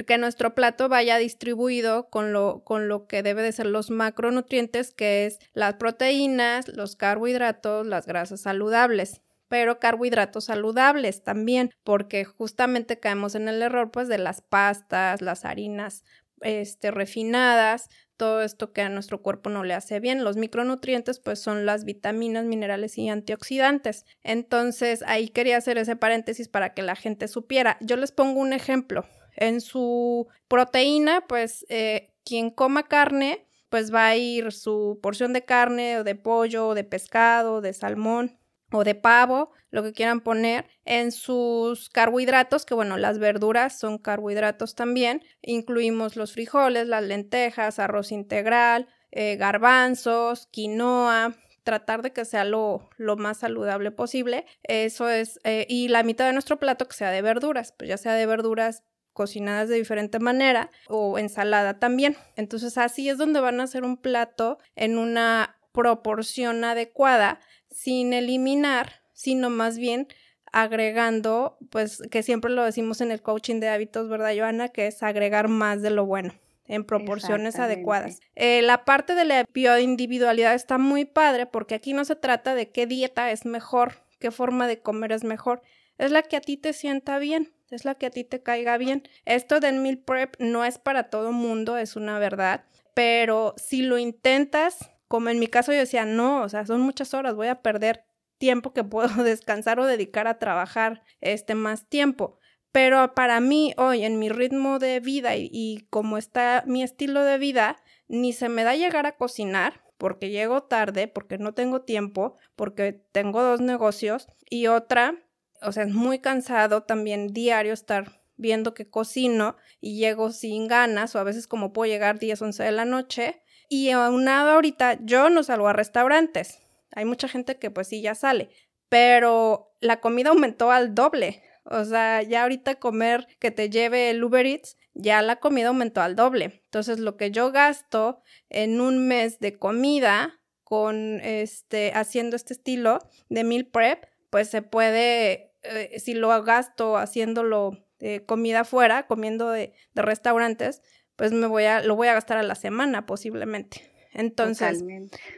que 0.07 0.19
nuestro 0.19 0.55
plato 0.55 0.89
vaya 0.89 1.17
distribuido 1.17 2.11
con 2.11 2.33
lo, 2.33 2.63
con 2.65 2.89
lo 2.89 3.07
que 3.07 3.23
debe 3.23 3.43
de 3.43 3.53
ser 3.53 3.67
los 3.67 3.91
macronutrientes, 3.91 4.93
que 4.93 5.25
es 5.25 5.39
las 5.55 5.75
proteínas, 5.75 6.69
los 6.69 6.95
carbohidratos, 6.97 7.87
las 7.87 8.07
grasas 8.07 8.43
saludables 8.43 9.23
pero 9.49 9.81
carbohidratos 9.81 10.45
saludables 10.45 11.25
también, 11.25 11.71
porque 11.83 12.25
justamente 12.25 13.01
caemos 13.01 13.35
en 13.35 13.49
el 13.49 13.63
error 13.63 13.91
pues 13.91 14.09
de 14.09 14.19
las 14.19 14.43
pastas, 14.43 15.23
las 15.23 15.45
harinas 15.45 16.05
este, 16.41 16.91
refinadas, 16.91 17.89
todo 18.19 18.43
esto 18.43 18.73
que 18.73 18.83
a 18.83 18.91
nuestro 18.91 19.23
cuerpo 19.23 19.49
no 19.49 19.65
le 19.65 19.73
hace 19.73 20.01
bien. 20.01 20.25
Los 20.25 20.37
micronutrientes 20.37 21.21
pues 21.21 21.39
son 21.39 21.65
las 21.65 21.85
vitaminas, 21.85 22.45
minerales 22.45 22.99
y 22.99 23.09
antioxidantes. 23.09 24.05
Entonces 24.23 25.03
ahí 25.07 25.29
quería 25.29 25.57
hacer 25.57 25.79
ese 25.79 25.97
paréntesis 25.97 26.49
para 26.49 26.75
que 26.75 26.83
la 26.83 26.97
gente 26.97 27.29
supiera. 27.29 27.79
Yo 27.81 27.97
les 27.97 28.13
pongo 28.13 28.41
un 28.41 28.53
ejemplo. 28.53 29.07
En 29.37 29.63
su 29.63 30.27
proteína 30.49 31.25
pues 31.27 31.65
eh, 31.71 32.13
quien 32.25 32.51
coma 32.51 32.89
carne 32.89 33.47
pues 33.71 33.95
va 33.95 34.09
a 34.09 34.17
ir 34.17 34.53
su 34.53 34.99
porción 35.03 35.33
de 35.33 35.45
carne 35.45 35.99
o 35.99 36.05
de 36.05 36.15
pollo 36.15 36.69
o 36.69 36.75
de 36.75 36.85
pescado, 36.85 37.61
de 37.61 37.73
salmón 37.73 38.39
o 38.71 38.85
de 38.85 38.95
pavo, 38.95 39.53
lo 39.71 39.83
que 39.83 39.93
quieran 39.93 40.21
poner, 40.21 40.67
en 40.85 41.13
sus 41.13 41.91
carbohidratos, 41.91 42.65
que 42.65 42.75
bueno, 42.75 42.97
las 42.97 43.19
verduras 43.19 43.79
son 43.79 43.99
carbohidratos 43.99 44.75
también, 44.75 45.23
incluimos 45.43 46.17
los 46.17 46.33
frijoles, 46.33 46.87
las 46.87 47.03
lentejas, 47.03 47.79
arroz 47.79 48.13
integral, 48.13 48.89
eh, 49.11 49.37
garbanzos, 49.37 50.47
quinoa, 50.49 51.35
tratar 51.65 52.03
de 52.03 52.13
que 52.13 52.25
sea 52.25 52.45
lo, 52.45 52.89
lo, 52.97 53.17
más 53.17 53.39
saludable 53.39 53.91
posible, 53.91 54.47
eso 54.63 55.09
es, 55.09 55.39
eh, 55.45 55.67
y 55.69 55.89
la 55.89 56.03
mitad 56.03 56.27
de 56.27 56.33
nuestro 56.33 56.59
plato 56.59 56.89
que 56.89 56.97
sea 56.97 57.11
de 57.11 57.23
verduras, 57.23 57.75
pues 57.77 57.89
ya 57.89 57.99
sea 57.99 58.15
de 58.15 58.27
verduras 58.27 58.85
cocinadas 59.13 59.69
de 59.69 59.75
diferente 59.75 60.21
manera 60.21 60.71
o 60.87 61.19
ensalada 61.19 61.81
también. 61.81 62.17
Entonces 62.37 62.79
así 62.79 63.09
es 63.09 63.19
donde 63.19 63.41
van 63.41 63.61
a 63.61 63.65
hacer 63.65 63.83
un 63.83 63.97
plato 63.97 64.59
en 64.77 64.97
una 64.97 65.59
proporción 65.73 66.65
adecuada 66.65 67.41
sin 67.79 68.13
eliminar, 68.13 69.03
sino 69.13 69.51
más 69.51 69.79
bien 69.79 70.09
agregando, 70.51 71.59
pues 71.71 72.03
que 72.11 72.25
siempre 72.25 72.51
lo 72.51 72.65
decimos 72.65 73.01
en 73.01 73.13
el 73.13 73.23
coaching 73.23 73.61
de 73.61 73.69
hábitos, 73.69 74.09
¿verdad, 74.09 74.37
Joana? 74.37 74.69
Que 74.71 74.89
es 74.89 75.01
agregar 75.05 75.47
más 75.47 75.81
de 75.81 75.91
lo 75.91 76.05
bueno 76.05 76.35
en 76.67 76.85
proporciones 76.85 77.57
adecuadas. 77.61 78.19
Eh, 78.35 78.63
la 78.63 78.85
parte 78.85 79.15
de 79.15 79.25
la 79.25 79.45
bioindividualidad 79.55 80.55
está 80.55 80.77
muy 80.77 81.05
padre 81.05 81.47
porque 81.47 81.77
aquí 81.77 81.93
no 81.93 82.05
se 82.05 82.17
trata 82.17 82.57
de 82.57 82.71
qué 82.71 82.87
dieta 82.87 83.31
es 83.31 83.47
mejor, 83.47 84.03
qué 84.19 84.33
forma 84.33 84.67
de 84.67 84.81
comer 84.81 85.13
es 85.13 85.23
mejor, 85.23 85.63
es 85.99 86.11
la 86.11 86.23
que 86.23 86.37
a 86.37 86.41
ti 86.41 86.57
te 86.57 86.73
sienta 86.73 87.19
bien, 87.19 87.55
es 87.71 87.85
la 87.85 87.95
que 87.95 88.07
a 88.07 88.11
ti 88.11 88.25
te 88.25 88.43
caiga 88.43 88.77
bien. 88.77 89.05
Esto 89.25 89.61
del 89.61 89.77
meal 89.77 89.99
prep 89.99 90.35
no 90.41 90.65
es 90.65 90.79
para 90.79 91.11
todo 91.11 91.31
mundo, 91.31 91.79
es 91.79 91.95
una 91.95 92.19
verdad, 92.19 92.65
pero 92.93 93.55
si 93.57 93.83
lo 93.83 93.99
intentas 93.99 94.91
como 95.09 95.31
en 95.31 95.39
mi 95.39 95.49
caso 95.49 95.73
yo 95.73 95.79
decía, 95.79 96.05
no, 96.05 96.43
o 96.43 96.49
sea, 96.49 96.67
son 96.67 96.81
muchas 96.81 97.15
horas, 97.15 97.35
voy 97.35 97.49
a 97.49 97.63
perder 97.63 98.05
tiempo 98.39 98.73
que 98.73 98.85
puedo 98.85 99.09
descansar 99.25 99.81
o 99.81 99.87
dedicar 99.87 100.27
a 100.27 100.39
trabajar 100.39 101.03
este 101.21 101.55
más 101.55 101.89
tiempo. 101.89 102.39
Pero 102.71 103.15
para 103.15 103.41
mí 103.41 103.75
hoy 103.79 104.05
en 104.05 104.19
mi 104.19 104.29
ritmo 104.29 104.79
de 104.79 105.01
vida 105.01 105.37
y, 105.37 105.49
y 105.53 105.87
como 105.91 106.19
está 106.19 106.63
mi 106.67 106.83
estilo 106.83 107.25
de 107.25 107.39
vida, 107.39 107.77
ni 108.09 108.33
se 108.33 108.49
me 108.49 108.63
da 108.63 108.77
llegar 108.77 109.07
a 109.07 109.17
cocinar 109.17 109.83
porque 109.97 110.31
llego 110.31 110.63
tarde, 110.63 111.09
porque 111.09 111.39
no 111.39 111.55
tengo 111.55 111.83
tiempo, 111.83 112.37
porque 112.57 112.93
tengo 112.93 113.43
dos 113.43 113.61
negocios 113.61 114.29
y 114.49 114.69
otra, 114.69 115.17
o 115.61 115.73
sea, 115.73 115.85
es 115.85 115.93
muy 115.93 116.21
cansado 116.21 116.85
también 116.85 117.29
diario 117.29 117.73
estar 117.73 118.23
viendo 118.37 118.73
que 118.73 118.89
cocino 118.89 119.57
y 119.81 119.99
llego 119.99 120.31
sin 120.31 120.69
ganas 120.69 121.15
o 121.15 121.19
a 121.19 121.25
veces 121.25 121.49
como 121.49 121.73
puedo 121.73 121.91
llegar 121.91 122.19
10, 122.19 122.41
11 122.41 122.63
de 122.63 122.73
la 122.73 122.85
noche 122.85 123.43
y 123.69 123.91
aunado 123.91 124.51
ahorita, 124.51 124.99
yo 125.03 125.31
no 125.31 125.43
salgo 125.43 125.69
a 125.69 125.73
restaurantes. 125.73 126.61
Hay 126.95 127.05
mucha 127.05 127.29
gente 127.29 127.59
que 127.59 127.71
pues 127.71 127.89
sí 127.89 128.01
ya 128.01 128.15
sale, 128.15 128.51
pero 128.89 129.75
la 129.81 130.01
comida 130.01 130.31
aumentó 130.31 130.71
al 130.71 130.95
doble. 130.95 131.43
O 131.65 131.85
sea, 131.85 132.23
ya 132.23 132.43
ahorita 132.43 132.77
comer 132.77 133.27
que 133.39 133.51
te 133.51 133.69
lleve 133.69 134.11
el 134.11 134.25
Uber 134.25 134.47
Eats, 134.47 134.77
ya 134.95 135.21
la 135.21 135.37
comida 135.37 135.69
aumentó 135.69 136.01
al 136.01 136.17
doble. 136.17 136.63
Entonces, 136.65 136.99
lo 136.99 137.19
que 137.19 137.31
yo 137.31 137.53
gasto 137.53 138.23
en 138.49 138.81
un 138.81 139.07
mes 139.07 139.39
de 139.39 139.59
comida 139.59 140.41
con 140.65 141.21
este 141.21 141.93
haciendo 141.95 142.37
este 142.37 142.55
estilo 142.55 142.99
de 143.29 143.45
meal 143.45 143.67
prep, 143.67 144.07
pues 144.31 144.49
se 144.49 144.63
puede 144.63 145.53
eh, 145.63 145.99
si 145.99 146.15
lo 146.15 146.29
gasto 146.43 146.97
haciéndolo 146.97 147.85
de 147.99 148.25
comida 148.25 148.65
fuera, 148.65 149.07
comiendo 149.07 149.51
de, 149.51 149.73
de, 149.95 150.03
restaurantes, 150.03 150.83
pues 151.19 151.33
me 151.33 151.49
voy 151.49 151.65
a 151.65 151.83
lo 151.83 151.97
voy 151.97 152.07
a 152.07 152.15
gastar 152.15 152.39
a 152.39 152.45
la 152.45 152.55
semana 152.55 153.05
posiblemente. 153.05 153.93
Entonces, 154.13 154.83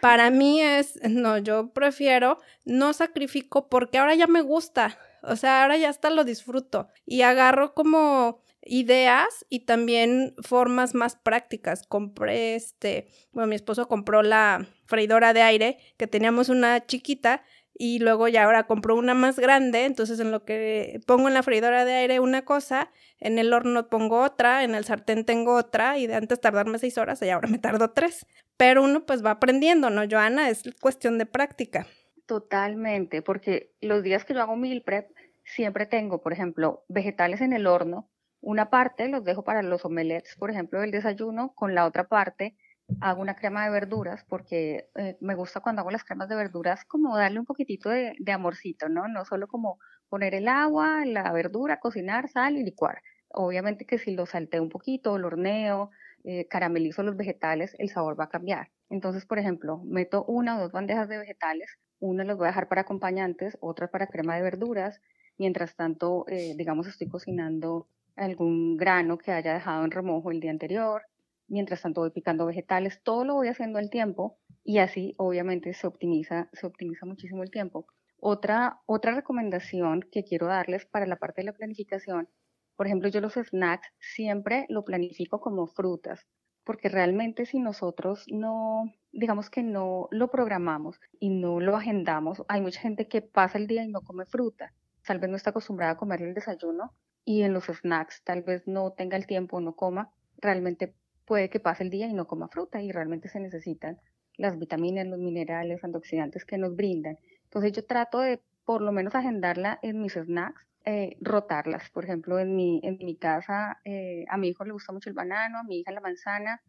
para 0.01 0.31
mí 0.31 0.63
es, 0.63 1.01
no, 1.03 1.39
yo 1.39 1.73
prefiero, 1.73 2.39
no 2.65 2.93
sacrifico 2.93 3.69
porque 3.69 3.99
ahora 3.99 4.15
ya 4.15 4.27
me 4.27 4.43
gusta, 4.43 4.99
o 5.23 5.37
sea, 5.37 5.63
ahora 5.63 5.77
ya 5.77 5.89
hasta 5.89 6.11
lo 6.11 6.25
disfruto 6.25 6.89
y 7.05 7.23
agarro 7.23 7.75
como 7.75 8.43
ideas 8.63 9.47
y 9.49 9.61
también 9.61 10.35
formas 10.43 10.95
más 10.95 11.17
prácticas. 11.17 11.87
Compré 11.87 12.55
este, 12.55 13.09
bueno, 13.33 13.49
mi 13.49 13.57
esposo 13.57 13.89
compró 13.89 14.23
la 14.23 14.67
freidora 14.85 15.33
de 15.33 15.43
aire, 15.43 15.79
que 15.97 16.07
teníamos 16.07 16.49
una 16.49 16.87
chiquita 16.87 17.43
y 17.83 17.99
luego 17.99 18.29
ya 18.29 18.45
ahora 18.45 18.67
compró 18.67 18.95
una 18.95 19.15
más 19.15 19.39
grande, 19.39 19.87
entonces 19.87 20.21
en 20.21 20.31
lo 20.31 20.45
que 20.45 21.01
pongo 21.07 21.29
en 21.29 21.35
la 21.35 21.43
freidora 21.43 21.87
de 21.87 21.95
aire 21.95 22.21
una 22.21 22.45
cosa, 22.45 22.91
en 23.19 23.39
el 23.39 23.55
horno 23.55 23.89
pongo 23.89 24.21
otra, 24.21 24.65
en 24.65 24.75
el 24.75 24.85
sartén 24.85 25.25
tengo 25.25 25.55
otra 25.55 25.97
y 25.97 26.07
de 26.07 26.15
antes 26.15 26.43
tardarme 26.43 26.79
seis 26.79 26.99
horas 26.99 27.23
y 27.23 27.31
ahora 27.31 27.49
me 27.49 27.57
tardo 27.57 27.93
tres. 27.93 28.27
Pero 28.59 28.83
uno 28.83 29.07
pues 29.07 29.25
va 29.25 29.31
aprendiendo, 29.31 29.89
¿no, 29.89 30.03
Joana? 30.07 30.51
Es 30.51 30.63
cuestión 30.79 31.17
de 31.17 31.25
práctica. 31.25 31.87
Totalmente, 32.27 33.23
porque 33.23 33.73
los 33.81 34.03
días 34.03 34.27
que 34.27 34.35
yo 34.35 34.43
hago 34.43 34.57
meal 34.57 34.83
prep 34.83 35.11
siempre 35.43 35.87
tengo, 35.87 36.21
por 36.21 36.35
ejemplo, 36.35 36.85
vegetales 36.89 37.41
en 37.41 37.55
el 37.55 37.67
horno. 37.67 38.11
Una 38.43 38.69
parte 38.69 39.09
los 39.09 39.25
dejo 39.25 39.43
para 39.43 39.63
los 39.63 39.87
omelets, 39.87 40.37
por 40.37 40.51
ejemplo, 40.51 40.83
del 40.83 40.91
desayuno, 40.91 41.55
con 41.55 41.75
la 41.75 41.87
otra 41.87 42.09
parte 42.09 42.59
hago 43.01 43.23
una 43.23 43.37
crema 43.37 43.65
de 43.65 43.71
verduras 43.71 44.25
porque 44.29 44.89
eh, 44.97 45.17
me 45.21 45.35
gusta 45.35 45.61
cuando 45.61 45.81
hago 45.81 45.91
las 45.91 46.05
cremas 46.05 46.29
de 46.29 46.37
verduras 46.37 46.85
como 46.85 47.17
darle 47.17 47.41
un 47.41 47.47
poquitito 47.47 47.91
de, 47.91 48.15
amorcito, 48.33 48.89
¿no? 48.89 49.09
No 49.09 49.25
solo 49.25 49.49
como 49.49 49.79
poner 50.09 50.35
el 50.35 50.49
agua, 50.49 51.05
la 51.05 51.33
verdura, 51.33 51.81
cocinar, 51.81 52.29
sal 52.29 52.57
y 52.57 52.65
licuar. 52.65 53.03
Obviamente 53.29 53.85
que 53.87 53.99
si 53.99 54.15
lo 54.15 54.27
salteo 54.27 54.63
un 54.63 54.69
poquito, 54.69 55.19
lo 55.19 55.29
horneo, 55.29 55.91
eh, 56.25 56.47
caramelizo 56.49 57.03
los 57.03 57.17
vegetales, 57.17 57.75
el 57.79 57.89
sabor 57.89 58.19
va 58.19 58.25
a 58.25 58.29
cambiar. 58.29 58.71
Entonces, 58.89 59.25
por 59.25 59.39
ejemplo, 59.39 59.83
meto 59.85 60.25
una 60.25 60.57
o 60.57 60.61
dos 60.61 60.73
bandejas 60.73 61.09
de 61.09 61.19
vegetales, 61.19 61.79
una 62.01 62.25
los 62.25 62.37
voy 62.37 62.47
a 62.47 62.49
dejar 62.49 62.69
para 62.69 62.83
acompañantes, 62.83 63.57
otra 63.61 63.89
para 63.89 64.09
crema 64.09 64.37
de 64.37 64.43
verduras. 64.43 65.01
Mientras 65.39 65.77
tanto, 65.77 66.25
eh, 66.29 66.55
digamos, 66.57 66.87
estoy 66.87 67.09
cocinando 67.09 67.87
algún 68.17 68.77
grano 68.77 69.17
que 69.17 69.33
haya 69.33 69.55
dejado 69.55 69.85
en 69.85 69.91
remojo 69.91 70.31
el 70.31 70.41
día 70.41 70.51
anterior 70.51 71.03
mientras 71.51 71.83
tanto 71.83 72.01
voy 72.01 72.11
picando 72.11 72.47
vegetales, 72.47 73.03
todo 73.03 73.25
lo 73.25 73.35
voy 73.35 73.49
haciendo 73.49 73.79
al 73.79 73.91
tiempo 73.91 74.39
y 74.65 74.79
así 74.79 75.15
obviamente 75.19 75.75
se 75.75 75.87
optimiza, 75.87 76.49
se 76.53 76.67
optimiza 76.67 77.05
muchísimo 77.05 77.43
el 77.43 77.51
tiempo. 77.51 77.87
Otra, 78.19 78.81
otra 78.87 79.15
recomendación 79.15 80.03
que 80.13 80.25
quiero 80.25 80.47
darles 80.47 80.87
para 80.87 81.07
la 81.07 81.17
parte 81.17 81.41
de 81.41 81.47
la 81.47 81.53
planificación, 81.53 82.29
por 82.77 82.87
ejemplo, 82.87 83.11
yo 83.11 83.21
los 83.21 83.35
snacks 83.35 83.93
siempre 83.99 84.65
lo 84.71 84.85
planifico 84.85 85.41
como 85.41 85.67
frutas, 85.67 86.27
porque 86.65 86.89
realmente 86.89 87.45
si 87.45 87.59
nosotros 87.59 88.25
no, 88.29 88.85
digamos 89.13 89.51
que 89.51 89.63
no 89.63 90.09
lo 90.11 90.31
programamos 90.31 90.99
y 91.19 91.31
no 91.31 91.61
lo 91.61 91.77
agendamos, 91.77 92.43
hay 92.49 92.61
mucha 92.61 92.81
gente 92.81 93.09
que 93.09 93.23
pasa 93.23 93.59
el 93.59 93.67
día 93.67 93.85
y 93.85 93.89
no 93.89 94.01
come 94.01 94.25
fruta, 94.25 94.73
tal 95.05 95.19
vez 95.19 95.29
no 95.29 95.37
está 95.37 95.51
acostumbrada 95.51 95.93
a 95.93 95.97
comer 95.97 96.23
el 96.23 96.33
desayuno 96.33 96.95
y 97.25 97.43
en 97.43 97.53
los 97.53 97.65
snacks 97.65 98.23
tal 98.25 98.43
vez 98.43 98.67
no 98.67 98.93
tenga 98.93 99.17
el 99.17 99.27
tiempo 99.27 99.61
no 99.61 99.75
coma, 99.75 100.13
realmente 100.39 100.95
puede 101.31 101.49
que 101.49 101.61
pase 101.61 101.85
el 101.85 101.91
día 101.91 102.09
y 102.09 102.13
no 102.13 102.27
coma 102.27 102.49
fruta 102.49 102.83
y 102.83 102.91
realmente 102.91 103.29
se 103.29 103.39
necesitan 103.39 104.01
las 104.37 104.59
vitaminas, 104.59 105.07
los 105.07 105.21
minerales, 105.21 105.85
antioxidantes 105.85 106.45
que 106.45 106.59
nos 106.59 106.75
brindan. 106.75 107.21
Entonces 107.45 107.71
yo 107.71 107.87
trato 107.87 108.19
de 108.19 108.43
por 108.65 108.83
lo 108.83 108.91
menos 108.91 109.15
agendarla 109.15 109.79
en 109.81 110.03
mis 110.03 110.15
snacks, 110.15 110.61
eh, 110.85 111.17
rotarlas. 111.21 111.89
Por 111.91 112.03
ejemplo, 112.03 112.41
en 112.41 112.57
mi, 112.57 112.81
en 112.83 112.99
mi 112.99 113.15
casa 113.15 113.79
eh, 113.85 114.25
a 114.29 114.37
mi 114.39 114.49
hijo 114.49 114.65
le 114.65 114.73
gusta 114.73 114.93
mucho 114.93 115.09
el 115.09 115.15
banano, 115.15 115.61
a 115.61 115.63
mi 115.63 115.79
hija 115.79 115.93
la 115.93 116.01
manzana. 116.01 116.63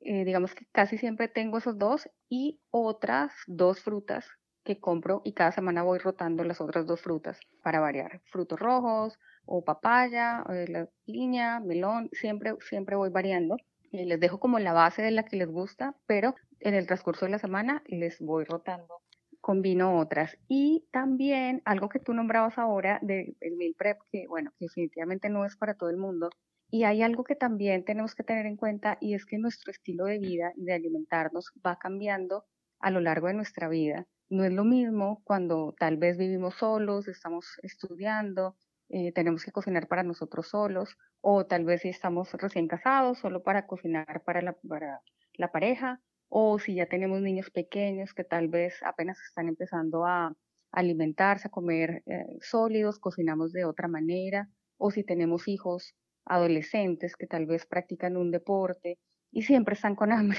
Eh, 0.00 0.24
digamos 0.24 0.54
que 0.54 0.64
casi 0.72 0.96
siempre 0.96 1.28
tengo 1.28 1.58
esos 1.58 1.76
dos 1.76 2.08
y 2.30 2.62
otras 2.70 3.32
dos 3.46 3.80
frutas 3.80 4.24
que 4.64 4.80
compro 4.80 5.20
y 5.22 5.34
cada 5.34 5.52
semana 5.52 5.82
voy 5.82 5.98
rotando 5.98 6.44
las 6.44 6.62
otras 6.62 6.86
dos 6.86 7.02
frutas 7.02 7.38
para 7.62 7.78
variar. 7.80 8.22
Frutos 8.24 8.58
rojos 8.58 9.18
o 9.44 9.62
papaya, 9.62 10.44
la 10.68 10.88
piña, 11.04 11.60
melón, 11.60 12.08
siempre, 12.12 12.54
siempre 12.60 12.96
voy 12.96 13.10
variando 13.10 13.58
les 13.92 14.20
dejo 14.20 14.40
como 14.40 14.58
la 14.58 14.72
base 14.72 15.02
de 15.02 15.10
la 15.10 15.24
que 15.24 15.36
les 15.36 15.48
gusta, 15.48 15.96
pero 16.06 16.34
en 16.60 16.74
el 16.74 16.86
transcurso 16.86 17.24
de 17.24 17.32
la 17.32 17.38
semana 17.38 17.82
les 17.86 18.20
voy 18.20 18.44
rotando, 18.44 19.02
combino 19.40 19.98
otras. 19.98 20.36
Y 20.48 20.86
también 20.90 21.62
algo 21.64 21.88
que 21.88 21.98
tú 21.98 22.14
nombrabas 22.14 22.58
ahora 22.58 22.98
del 23.02 23.36
meal 23.56 23.74
prep, 23.76 23.98
que 24.10 24.26
bueno, 24.28 24.52
definitivamente 24.58 25.28
no 25.28 25.44
es 25.44 25.56
para 25.56 25.74
todo 25.74 25.90
el 25.90 25.96
mundo. 25.96 26.30
Y 26.70 26.84
hay 26.84 27.02
algo 27.02 27.24
que 27.24 27.34
también 27.34 27.84
tenemos 27.84 28.14
que 28.14 28.24
tener 28.24 28.44
en 28.44 28.56
cuenta 28.56 28.98
y 29.00 29.14
es 29.14 29.24
que 29.24 29.38
nuestro 29.38 29.70
estilo 29.70 30.04
de 30.04 30.18
vida 30.18 30.52
y 30.54 30.64
de 30.64 30.74
alimentarnos 30.74 31.52
va 31.66 31.78
cambiando 31.78 32.44
a 32.78 32.90
lo 32.90 33.00
largo 33.00 33.28
de 33.28 33.34
nuestra 33.34 33.68
vida. 33.68 34.06
No 34.28 34.44
es 34.44 34.52
lo 34.52 34.64
mismo 34.64 35.22
cuando 35.24 35.74
tal 35.78 35.96
vez 35.96 36.18
vivimos 36.18 36.56
solos, 36.56 37.08
estamos 37.08 37.58
estudiando, 37.62 38.54
eh, 38.90 39.12
tenemos 39.12 39.44
que 39.44 39.52
cocinar 39.52 39.86
para 39.86 40.02
nosotros 40.02 40.48
solos, 40.48 40.96
o 41.20 41.46
tal 41.46 41.64
vez 41.64 41.82
si 41.82 41.88
estamos 41.88 42.32
recién 42.32 42.68
casados, 42.68 43.18
solo 43.18 43.42
para 43.42 43.66
cocinar 43.66 44.22
para 44.24 44.40
la, 44.42 45.52
pareja, 45.52 46.00
o 46.28 46.58
si 46.58 46.74
ya 46.74 46.86
tenemos 46.86 47.20
niños 47.20 47.50
pequeños 47.50 48.14
que 48.14 48.24
tal 48.24 48.48
vez 48.48 48.82
apenas 48.82 49.20
están 49.20 49.48
empezando 49.48 50.06
a 50.06 50.34
alimentarse, 50.72 51.48
a 51.48 51.50
comer 51.50 52.02
eh, 52.06 52.24
sólidos, 52.40 52.98
cocinamos 52.98 53.52
de 53.52 53.64
otra 53.64 53.88
manera, 53.88 54.48
o 54.78 54.90
si 54.90 55.04
tenemos 55.04 55.48
hijos 55.48 55.94
adolescentes 56.24 57.16
que 57.16 57.26
tal 57.26 57.46
vez 57.46 57.66
practican 57.66 58.16
un 58.16 58.30
deporte 58.30 58.98
y 59.30 59.42
siempre 59.42 59.74
están 59.74 59.96
con 59.96 60.12
hambre 60.12 60.38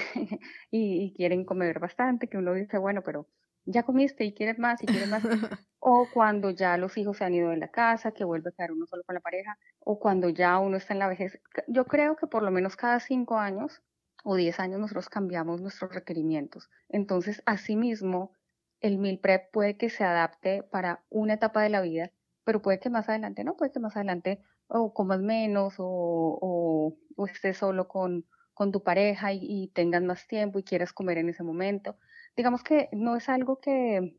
y, 0.70 1.04
y, 1.04 1.14
quieren 1.14 1.44
comer 1.44 1.78
bastante, 1.78 2.28
que 2.28 2.38
uno 2.38 2.54
dice, 2.54 2.78
bueno, 2.78 3.02
pero 3.04 3.28
ya 3.64 3.82
comiste 3.82 4.24
y 4.24 4.34
quieres 4.34 4.58
más 4.58 4.82
y 4.82 4.86
quieres 4.86 5.08
más. 5.08 5.22
o 5.80 6.06
cuando 6.12 6.50
ya 6.50 6.76
los 6.76 6.96
hijos 6.98 7.16
se 7.16 7.24
han 7.24 7.34
ido 7.34 7.50
de 7.50 7.56
la 7.56 7.68
casa, 7.68 8.12
que 8.12 8.24
vuelve 8.24 8.50
a 8.50 8.52
quedar 8.52 8.72
uno 8.72 8.86
solo 8.86 9.02
con 9.04 9.14
la 9.14 9.20
pareja, 9.20 9.58
o 9.80 9.98
cuando 9.98 10.28
ya 10.28 10.58
uno 10.58 10.76
está 10.76 10.92
en 10.92 10.98
la 10.98 11.08
vejez. 11.08 11.40
Yo 11.68 11.86
creo 11.86 12.16
que 12.16 12.26
por 12.26 12.42
lo 12.42 12.50
menos 12.50 12.76
cada 12.76 13.00
cinco 13.00 13.38
años 13.38 13.82
o 14.24 14.36
diez 14.36 14.60
años 14.60 14.80
nosotros 14.80 15.08
cambiamos 15.08 15.60
nuestros 15.60 15.94
requerimientos. 15.94 16.68
Entonces, 16.88 17.42
asimismo, 17.46 18.32
el 18.80 18.98
meal 18.98 19.18
prep 19.18 19.50
puede 19.52 19.76
que 19.76 19.90
se 19.90 20.04
adapte 20.04 20.62
para 20.62 21.04
una 21.08 21.34
etapa 21.34 21.62
de 21.62 21.70
la 21.70 21.80
vida, 21.80 22.12
pero 22.44 22.62
puede 22.62 22.78
que 22.80 22.90
más 22.90 23.08
adelante 23.08 23.44
no, 23.44 23.56
puede 23.56 23.72
que 23.72 23.80
más 23.80 23.96
adelante 23.96 24.42
o 24.68 24.92
comas 24.92 25.20
menos 25.20 25.74
o, 25.78 26.96
o, 27.16 27.26
estés 27.26 27.58
solo 27.58 27.88
con, 27.88 28.26
con 28.54 28.72
tu 28.72 28.82
pareja 28.82 29.32
y, 29.32 29.40
y 29.42 29.68
tengas 29.68 30.02
más 30.02 30.26
tiempo 30.26 30.58
y 30.58 30.64
quieras 30.64 30.92
comer 30.92 31.18
en 31.18 31.28
ese 31.28 31.42
momento 31.42 31.96
digamos 32.36 32.62
que 32.62 32.88
no 32.92 33.16
es 33.16 33.28
algo 33.28 33.60
que, 33.60 34.16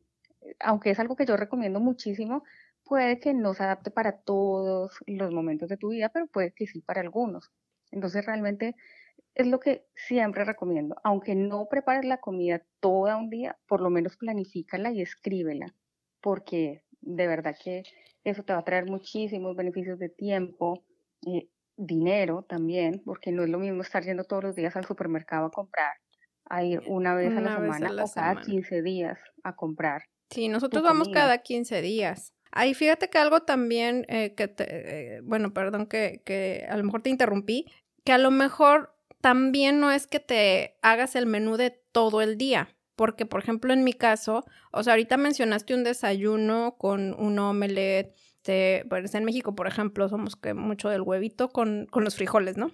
aunque 0.60 0.91
es 0.91 1.00
algo 1.00 1.15
que 1.15 1.26
yo 1.26 1.38
recomiendo 1.38 1.80
muchísimo, 1.80 2.43
puede 2.84 3.19
que 3.19 3.34
no 3.34 3.54
se 3.54 3.63
adapte 3.63 3.91
para 3.91 4.21
todos 4.21 4.97
los 5.08 5.32
momentos 5.32 5.69
de 5.69 5.78
tu 5.78 5.89
vida, 5.89 6.10
pero 6.10 6.28
puede 6.28 6.54
que 6.54 6.67
sí 6.67 6.82
para 6.82 7.02
algunos. 7.02 7.52
Entonces 7.91 8.26
realmente 8.26 8.76
es 9.36 9.47
lo 9.47 9.60
que 9.60 9.86
siempre 9.95 10.45
recomiendo. 10.45 10.95
Aunque 11.04 11.36
no 11.36 11.67
prepares 11.69 12.06
la 12.06 12.19
comida 12.19 12.62
toda 12.80 13.17
un 13.17 13.30
día, 13.30 13.58
por 13.67 13.82
lo 13.82 13.89
menos 13.89 14.17
planifícala 14.17 14.91
y 14.91 15.02
escríbela, 15.02 15.74
porque 16.21 16.84
de 17.02 17.28
verdad 17.28 17.56
que 17.63 17.84
eso 18.24 18.43
te 18.43 18.54
va 18.54 18.60
a 18.60 18.65
traer 18.65 18.86
muchísimos 18.86 19.56
beneficios 19.56 19.97
de 20.00 20.10
tiempo, 20.10 20.84
eh, 21.28 21.47
dinero 21.78 22.43
también, 22.43 23.02
porque 23.06 23.32
no 23.32 23.43
es 23.43 23.50
lo 23.50 23.58
mismo 23.60 23.82
estar 23.82 24.04
yendo 24.04 24.24
todos 24.26 24.43
los 24.43 24.56
días 24.56 24.76
al 24.76 24.86
supermercado 24.86 25.47
a 25.47 25.52
comprar 25.52 26.01
a 26.52 26.64
ir 26.64 26.82
una 26.88 27.16
vez 27.16 27.36
a 27.36 27.42
la 27.42 27.56
semana 27.56 28.04
o 28.04 28.12
cada 28.12 28.42
15 28.42 28.82
días 28.82 29.20
a 29.44 29.56
comprar. 29.56 30.04
Sí, 30.30 30.48
nosotros 30.48 30.84
vamos 30.84 31.10
cada 31.10 31.40
15 31.40 31.82
días. 31.82 32.34
Ahí 32.52 32.74
fíjate 32.74 33.10
que 33.10 33.18
algo 33.18 33.42
también 33.42 34.06
eh, 34.10 34.34
que 34.36 34.48
te, 34.48 34.66
eh, 34.68 35.22
bueno, 35.24 35.54
perdón 35.54 35.88
que, 35.88 36.22
que 36.26 36.66
a 36.70 36.76
lo 36.76 36.84
mejor 36.84 37.02
te 37.02 37.10
interrumpí, 37.10 37.66
que 38.04 38.12
a 38.12 38.18
lo 38.18 38.32
mejor 38.32 38.94
también 39.22 39.80
no 39.80 39.92
es 39.92 40.08
que 40.08 40.20
te 40.20 40.78
hagas 40.82 41.16
el 41.16 41.26
menú 41.26 41.56
de 41.56 41.72
todo 41.92 42.22
el 42.22 42.38
día, 42.38 42.76
porque 42.96 43.26
por 43.26 43.42
ejemplo 43.42 43.72
en 43.74 43.84
mi 43.84 43.94
caso, 43.94 44.44
o 44.72 44.84
sea, 44.84 44.94
ahorita 44.94 45.16
mencionaste 45.18 45.74
un 45.74 45.84
desayuno 45.84 46.76
con 46.78 47.14
un 47.14 47.40
omelette, 47.40 48.14
este, 48.42 48.86
pues 48.90 49.14
en 49.14 49.24
México, 49.24 49.54
por 49.54 49.68
ejemplo, 49.68 50.10
somos 50.10 50.36
que 50.36 50.56
mucho 50.56 50.90
del 50.90 51.04
huevito 51.04 51.50
con, 51.50 51.86
con 51.92 52.04
los 52.04 52.16
frijoles, 52.16 52.58
¿no? 52.58 52.72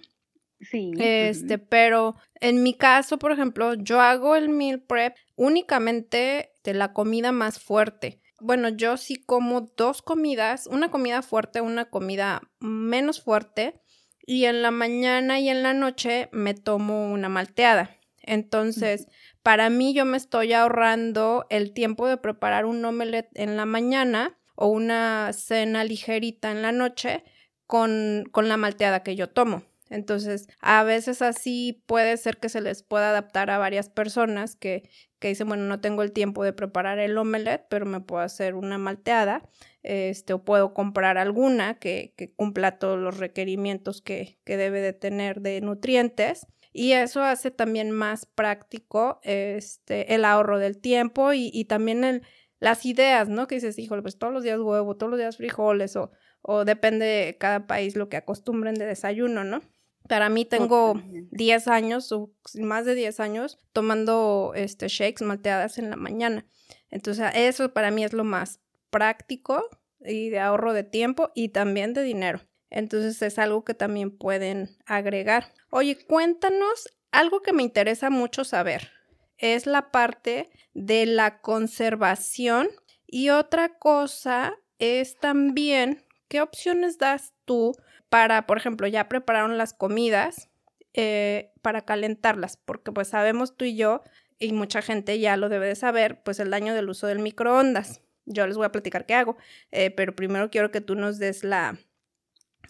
Sí. 0.60 0.92
Este, 0.98 1.58
pero 1.58 2.16
en 2.40 2.62
mi 2.62 2.74
caso, 2.74 3.18
por 3.18 3.32
ejemplo, 3.32 3.74
yo 3.74 4.00
hago 4.00 4.36
el 4.36 4.48
meal 4.48 4.80
prep 4.80 5.16
únicamente 5.36 6.52
de 6.64 6.74
la 6.74 6.92
comida 6.92 7.32
más 7.32 7.60
fuerte. 7.60 8.20
bueno, 8.40 8.68
yo 8.68 8.96
sí 8.96 9.16
como 9.16 9.62
dos 9.76 10.00
comidas, 10.00 10.68
una 10.68 10.90
comida 10.90 11.22
fuerte, 11.22 11.60
una 11.60 11.86
comida 11.86 12.42
menos 12.60 13.20
fuerte, 13.20 13.80
y 14.26 14.44
en 14.44 14.62
la 14.62 14.70
mañana 14.70 15.40
y 15.40 15.48
en 15.48 15.62
la 15.62 15.72
noche 15.74 16.28
me 16.32 16.54
tomo 16.54 17.10
una 17.10 17.28
malteada. 17.28 17.96
Entonces, 18.20 19.08
para 19.42 19.70
mí 19.70 19.94
yo 19.94 20.04
me 20.04 20.18
estoy 20.18 20.52
ahorrando 20.52 21.46
el 21.48 21.72
tiempo 21.72 22.06
de 22.06 22.18
preparar 22.18 22.66
un 22.66 22.84
omelette 22.84 23.30
en 23.34 23.56
la 23.56 23.64
mañana 23.64 24.38
o 24.54 24.68
una 24.68 25.32
cena 25.32 25.82
ligerita 25.82 26.50
en 26.50 26.60
la 26.60 26.72
noche 26.72 27.24
con, 27.66 28.24
con 28.30 28.48
la 28.48 28.58
malteada 28.58 29.02
que 29.02 29.16
yo 29.16 29.30
tomo. 29.30 29.62
Entonces, 29.90 30.48
a 30.60 30.84
veces 30.84 31.22
así 31.22 31.82
puede 31.86 32.16
ser 32.16 32.38
que 32.38 32.48
se 32.48 32.60
les 32.60 32.82
pueda 32.82 33.10
adaptar 33.10 33.50
a 33.50 33.58
varias 33.58 33.88
personas 33.88 34.56
que, 34.56 34.88
que 35.18 35.28
dicen, 35.28 35.48
bueno, 35.48 35.64
no 35.64 35.80
tengo 35.80 36.02
el 36.02 36.12
tiempo 36.12 36.44
de 36.44 36.52
preparar 36.52 36.98
el 36.98 37.16
omelette, 37.18 37.66
pero 37.68 37.86
me 37.86 38.00
puedo 38.00 38.22
hacer 38.22 38.54
una 38.54 38.78
malteada, 38.78 39.48
este, 39.82 40.32
o 40.34 40.44
puedo 40.44 40.74
comprar 40.74 41.18
alguna 41.18 41.78
que, 41.78 42.14
que 42.16 42.32
cumpla 42.32 42.78
todos 42.78 42.98
los 42.98 43.18
requerimientos 43.18 44.02
que, 44.02 44.38
que 44.44 44.56
debe 44.56 44.80
de 44.80 44.92
tener 44.92 45.40
de 45.40 45.60
nutrientes. 45.60 46.46
Y 46.72 46.92
eso 46.92 47.22
hace 47.22 47.50
también 47.50 47.90
más 47.90 48.26
práctico 48.26 49.20
este, 49.22 50.14
el 50.14 50.24
ahorro 50.24 50.58
del 50.58 50.78
tiempo 50.80 51.32
y, 51.32 51.50
y 51.52 51.64
también 51.64 52.04
el, 52.04 52.22
las 52.60 52.84
ideas, 52.86 53.28
¿no? 53.28 53.46
Que 53.46 53.56
dices, 53.56 53.78
híjole, 53.78 54.02
pues 54.02 54.18
todos 54.18 54.32
los 54.32 54.42
días 54.42 54.60
huevo, 54.60 54.96
todos 54.96 55.10
los 55.10 55.18
días 55.18 55.36
frijoles 55.36 55.96
o, 55.96 56.10
o 56.42 56.64
depende 56.64 57.06
de 57.06 57.38
cada 57.38 57.66
país 57.66 57.96
lo 57.96 58.08
que 58.08 58.16
acostumbren 58.16 58.74
de 58.74 58.86
desayuno, 58.86 59.44
¿no? 59.44 59.60
Para 60.08 60.28
mí 60.28 60.44
tengo 60.44 61.00
10 61.30 61.68
años 61.68 62.10
o 62.12 62.30
más 62.54 62.84
de 62.84 62.94
10 62.94 63.20
años 63.20 63.58
tomando 63.72 64.52
este 64.54 64.88
shakes 64.88 65.24
malteadas 65.24 65.78
en 65.78 65.90
la 65.90 65.96
mañana. 65.96 66.46
Entonces, 66.90 67.30
eso 67.34 67.72
para 67.72 67.90
mí 67.90 68.04
es 68.04 68.12
lo 68.12 68.24
más 68.24 68.60
práctico 68.90 69.64
y 70.00 70.30
de 70.30 70.40
ahorro 70.40 70.72
de 70.72 70.84
tiempo 70.84 71.30
y 71.34 71.50
también 71.50 71.92
de 71.92 72.02
dinero. 72.02 72.40
Entonces, 72.70 73.20
es 73.22 73.38
algo 73.38 73.64
que 73.64 73.74
también 73.74 74.16
pueden 74.16 74.76
agregar. 74.86 75.52
Oye, 75.70 75.98
cuéntanos 76.06 76.88
algo 77.10 77.42
que 77.42 77.52
me 77.52 77.62
interesa 77.62 78.10
mucho 78.10 78.44
saber 78.44 78.90
es 79.38 79.66
la 79.66 79.90
parte 79.90 80.50
de 80.74 81.06
la 81.06 81.40
conservación 81.40 82.68
y 83.06 83.30
otra 83.30 83.78
cosa 83.78 84.56
es 84.78 85.16
también 85.18 86.04
qué 86.28 86.42
opciones 86.42 86.98
das 86.98 87.32
tú 87.44 87.74
para, 88.08 88.46
por 88.46 88.58
ejemplo, 88.58 88.86
ya 88.86 89.08
prepararon 89.08 89.58
las 89.58 89.74
comidas 89.74 90.48
eh, 90.94 91.52
para 91.62 91.82
calentarlas, 91.82 92.56
porque 92.56 92.92
pues 92.92 93.08
sabemos 93.08 93.56
tú 93.56 93.64
y 93.64 93.76
yo, 93.76 94.02
y 94.38 94.52
mucha 94.52 94.82
gente 94.82 95.18
ya 95.18 95.36
lo 95.36 95.48
debe 95.48 95.66
de 95.66 95.74
saber, 95.74 96.22
pues 96.22 96.40
el 96.40 96.50
daño 96.50 96.74
del 96.74 96.88
uso 96.88 97.06
del 97.06 97.18
microondas. 97.18 98.00
Yo 98.24 98.46
les 98.46 98.56
voy 98.56 98.66
a 98.66 98.72
platicar 98.72 99.06
qué 99.06 99.14
hago, 99.14 99.36
eh, 99.72 99.90
pero 99.90 100.14
primero 100.14 100.50
quiero 100.50 100.70
que 100.70 100.80
tú 100.80 100.94
nos 100.94 101.18
des 101.18 101.44
la, 101.44 101.78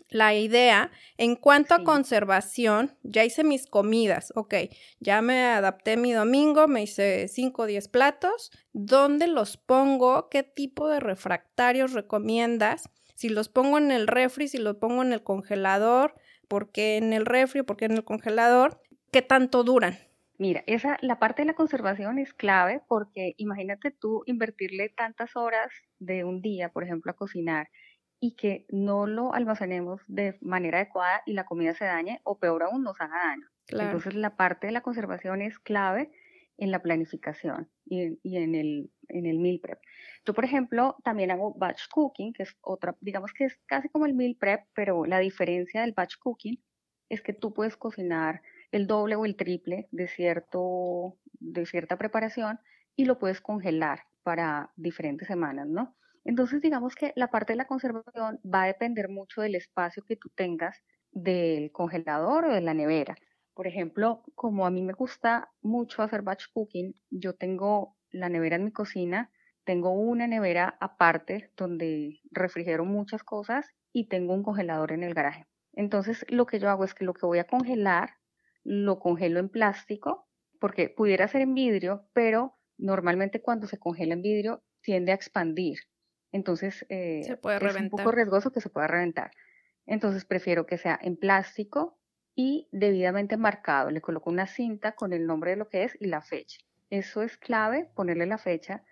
la 0.09 0.35
idea. 0.35 0.91
En 1.17 1.37
cuanto 1.37 1.75
a 1.75 1.85
conservación, 1.85 2.97
ya 3.03 3.25
hice 3.25 3.45
mis 3.45 3.67
comidas, 3.67 4.33
ok, 4.35 4.55
ya 5.01 5.21
me 5.21 5.45
adapté 5.47 5.97
mi 5.97 6.13
domingo, 6.13 6.69
me 6.69 6.83
hice 6.83 7.29
5 7.29 7.63
o 7.63 7.67
10 7.67 7.89
platos. 7.89 8.51
¿Dónde 8.73 9.27
los 9.27 9.57
pongo? 9.57 10.29
¿Qué 10.29 10.43
tipo 10.43 10.89
de 10.89 11.01
refractarios 11.01 11.93
recomiendas? 11.93 12.89
Si 13.19 13.29
los 13.29 13.49
pongo 13.49 13.79
en 13.79 13.91
el 13.91 14.07
refri, 14.07 14.47
si 14.47 14.59
los 14.59 14.77
pongo 14.77 15.03
en 15.03 15.13
el 15.13 15.25
congelador, 15.25 16.15
¿por 16.47 16.71
qué 16.71 16.99
en 16.99 17.13
el 17.13 17.27
refri? 17.27 17.65
¿Por 17.65 17.77
qué 17.77 17.87
en 17.87 17.97
el 17.97 18.05
congelador? 18.05 18.81
¿Qué 19.11 19.23
tanto 19.23 19.65
duran? 19.65 19.99
Mira, 20.39 20.63
esa, 20.69 20.99
la 21.01 21.19
parte 21.19 21.43
de 21.43 21.47
la 21.47 21.55
conservación 21.55 22.21
es 22.21 22.33
clave 22.33 22.81
porque 22.87 23.35
imagínate 23.37 23.91
tú 23.91 24.23
invertirle 24.27 24.91
tantas 24.91 25.35
horas 25.35 25.73
de 25.99 26.23
un 26.23 26.43
día, 26.43 26.69
por 26.69 26.85
ejemplo, 26.85 27.11
a 27.11 27.17
cocinar 27.17 27.71
y 28.21 28.37
que 28.37 28.67
no 28.69 29.09
lo 29.09 29.35
almacenemos 29.35 30.01
de 30.07 30.39
manera 30.41 30.79
adecuada 30.79 31.23
y 31.27 31.33
la 31.33 31.45
comida 31.45 31.75
se 31.75 31.87
dañe 31.87 32.21
o 32.23 32.39
peor 32.39 32.63
aún 32.63 32.85
nos 32.85 33.01
haga 33.01 33.17
daño. 33.19 33.49
Entonces 33.85 34.15
la 34.15 34.37
parte 34.37 34.69
de 34.69 34.73
la 34.73 34.83
conservación 34.83 35.43
es 35.43 35.59
clave 35.59 36.13
en 36.59 36.71
la 36.71 36.83
planificación 36.83 37.71
y, 37.87 38.19
y, 38.23 38.37
en, 38.37 38.55
el, 38.55 38.91
en 39.09 39.27
el 39.27 39.39
meal 39.39 39.61
prep. 39.61 39.79
Yo, 40.27 40.35
por 40.35 40.45
ejemplo, 40.45 40.97
también 41.05 41.31
hago 41.31 41.55
batch 41.55 41.89
cooking, 41.89 42.33
que 42.33 42.43
es 42.43 42.57
otra, 42.61 42.97
digamos 43.01 43.33
que 43.33 43.45
es 43.45 43.59
casi 43.67 43.89
como 43.89 44.07
el 44.07 44.15
meal 44.15 44.37
prep, 44.39 44.67
pero 44.75 45.05
la 45.07 45.21
diferencia 45.21 45.81
del 45.81 45.93
batch 45.93 46.17
cooking 46.19 46.63
es 47.09 47.23
que 47.23 47.33
tú 47.33 47.55
puedes 47.55 47.77
cocinar 47.77 48.43
el 48.73 48.87
doble 48.87 49.17
o 49.17 49.25
el 49.25 49.37
triple 49.37 49.89
de, 49.93 50.09
cierto, 50.09 51.17
de 51.41 51.65
cierta 51.65 51.97
preparación 51.97 52.59
y 52.97 53.07
lo 53.07 53.19
puedes 53.19 53.41
congelar 53.41 54.03
para 54.23 54.73
diferentes 54.77 55.29
semanas, 55.29 55.69
¿no? 55.69 55.97
Entonces, 56.25 56.61
digamos 56.61 56.95
que 56.95 57.13
la 57.17 57.31
parte 57.31 57.55
de 57.55 57.57
la 57.57 57.67
conservación 57.67 58.41
va 58.45 58.65
a 58.65 58.67
depender 58.67 59.09
mucho 59.09 59.41
del 59.41 59.55
espacio 59.55 60.05
que 60.05 60.17
tú 60.17 60.29
tengas 60.35 60.83
del 61.11 61.73
congelador 61.73 62.47
o 62.47 62.53
de 62.53 62.61
la 62.61 62.75
nevera. 62.75 63.17
Por 63.59 63.67
ejemplo, 63.67 64.23
como 64.37 64.67
a 64.67 64.71
mí 64.71 64.83
me 64.83 64.93
gusta 64.93 65.51
mucho 65.63 66.05
hacer 66.05 66.23
batch 66.23 66.45
cooking, 66.53 66.95
yo 67.11 67.35
tengo 67.35 67.97
la 68.13 68.29
nevera 68.29 68.55
en 68.55 68.65
mi 68.65 68.71
cocina, 68.71 69.33
tengo 69.65 69.91
una 69.91 70.29
nevera 70.29 70.77
aparte 70.81 71.51
donde 71.57 72.21
refrigero 72.31 72.85
muchas 72.85 73.25
cosas 73.25 73.67
y 73.93 74.07
tengo 74.07 74.33
un 74.33 74.45
congelador 74.45 74.93
en 74.93 75.03
el 75.03 75.13
garaje. 75.13 75.49
Entonces, 75.73 76.25
lo 76.29 76.47
que 76.47 76.61
yo 76.61 76.71
hago 76.71 76.85
es 76.85 76.95
que 76.95 77.05
lo 77.05 77.15
que 77.15 77.27
voy 77.27 77.41
a 77.41 77.49
congelar, 77.49 78.11
lo 78.63 79.01
congelo 79.01 79.41
en 79.41 79.49
plástico, 79.49 80.29
porque 80.61 80.89
pudiera 80.89 81.27
ser 81.27 81.41
en 81.41 81.55
vidrio, 81.55 82.09
pero 82.13 82.61
normalmente 82.77 83.43
cuando 83.43 83.67
se 83.67 83.81
congela 83.81 84.15
en 84.15 84.23
vidrio 84.23 84.63
tiende 84.83 85.11
a 85.11 85.17
expandir. 85.17 85.81
Entonces, 86.31 86.87
eh, 86.91 87.23
es 87.23 87.77
un 87.81 87.91
poco 87.91 88.13
riesgoso 88.13 88.53
que 88.53 88.61
se 88.61 88.71
pueda 88.71 88.87
reventar. 88.87 89.33
Entonces, 89.85 90.25
prefiero 90.25 90.65
que 90.65 90.79
sea 90.79 90.97
en 91.03 91.17
plástico 91.17 91.99
y 92.41 92.69
debidamente 92.71 93.37
marcado. 93.37 93.91
Le 93.91 94.01
coloco 94.01 94.31
una 94.31 94.47
cinta 94.47 94.93
con 94.93 95.13
el 95.13 95.27
nombre 95.27 95.51
de 95.51 95.57
lo 95.57 95.69
que 95.69 95.83
es 95.83 95.97
y 96.01 96.07
la 96.07 96.23
fecha. 96.23 96.61
Eso 96.89 97.25
es 97.25 97.37
clave, 97.37 97.91
ponerle 97.97 98.27
la 98.27 98.39
fecha, 98.39 98.85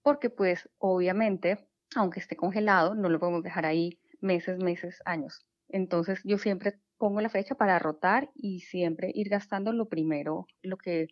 porque 0.00 0.30
pues 0.30 0.70
obviamente, 0.78 1.68
aunque 1.94 2.20
esté 2.20 2.34
congelado, 2.34 2.94
no 2.94 3.10
lo 3.10 3.20
podemos 3.20 3.42
dejar 3.42 3.66
ahí 3.66 4.00
meses, 4.22 4.56
meses, 4.56 5.02
años. 5.04 5.46
Entonces, 5.68 6.22
yo 6.24 6.38
siempre 6.38 6.80
pongo 6.96 7.20
la 7.20 7.28
fecha 7.28 7.56
para 7.56 7.78
rotar 7.78 8.30
y 8.34 8.60
siempre 8.60 9.10
ir 9.14 9.28
gastando 9.28 9.74
lo 9.74 9.86
primero, 9.86 10.46
lo 10.62 10.78
que 10.78 11.08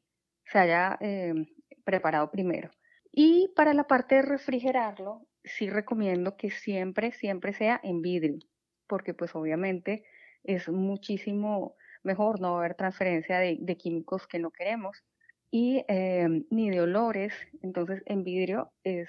se 0.46 0.58
haya 0.58 0.96
em, 0.98 1.44
preparado 1.84 2.30
primero. 2.30 2.70
Y 3.12 3.52
para 3.54 3.74
la 3.74 3.84
parte 3.86 4.14
de 4.14 4.22
refrigerarlo, 4.22 5.26
sí 5.44 5.68
recomiendo 5.68 6.38
que 6.38 6.50
siempre, 6.50 7.12
siempre 7.12 7.52
sea 7.52 7.78
en 7.82 8.00
vidrio, 8.00 8.38
porque 8.86 9.12
pues 9.12 9.34
obviamente 9.34 10.06
es 10.42 10.70
muchísimo 10.70 11.76
mejor 12.02 12.40
no 12.40 12.58
haber 12.58 12.74
transferencia 12.74 13.38
de, 13.38 13.76
químicos 13.76 14.26
que 14.26 14.38
no 14.38 14.50
queremos 14.50 15.04
y 15.50 15.84
em, 15.88 16.44
ni 16.50 16.70
de 16.70 16.80
olores. 16.80 17.34
Entonces 17.62 18.02
en 18.06 18.24
vidrio 18.24 18.72
es 18.84 19.08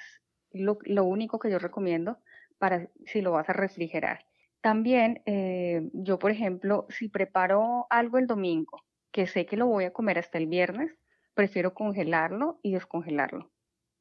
lo, 0.52 0.78
único 1.04 1.40
que 1.40 1.52
yo 1.52 1.60
recomiendo 1.60 2.18
para 2.58 2.90
si 3.06 3.22
lo 3.22 3.32
vas 3.32 3.50
a 3.50 3.54
refrigerar. 3.54 4.26
También 4.62 5.22
eh, 5.26 5.90
yo, 5.94 6.20
por 6.20 6.32
ejemplo, 6.32 6.86
si 6.90 7.10
preparo 7.10 7.88
algo 7.90 8.18
el 8.18 8.28
domingo, 8.28 8.84
que 9.12 9.28
sé 9.28 9.46
que 9.46 9.58
lo 9.58 9.68
voy 9.68 9.86
a 9.86 9.94
comer 9.94 10.20
hasta 10.20 10.38
el 10.38 10.48
viernes, 10.48 10.96
prefiero 11.34 11.74
congelarlo 11.74 12.60
y 12.64 12.74
descongelarlo 12.74 13.54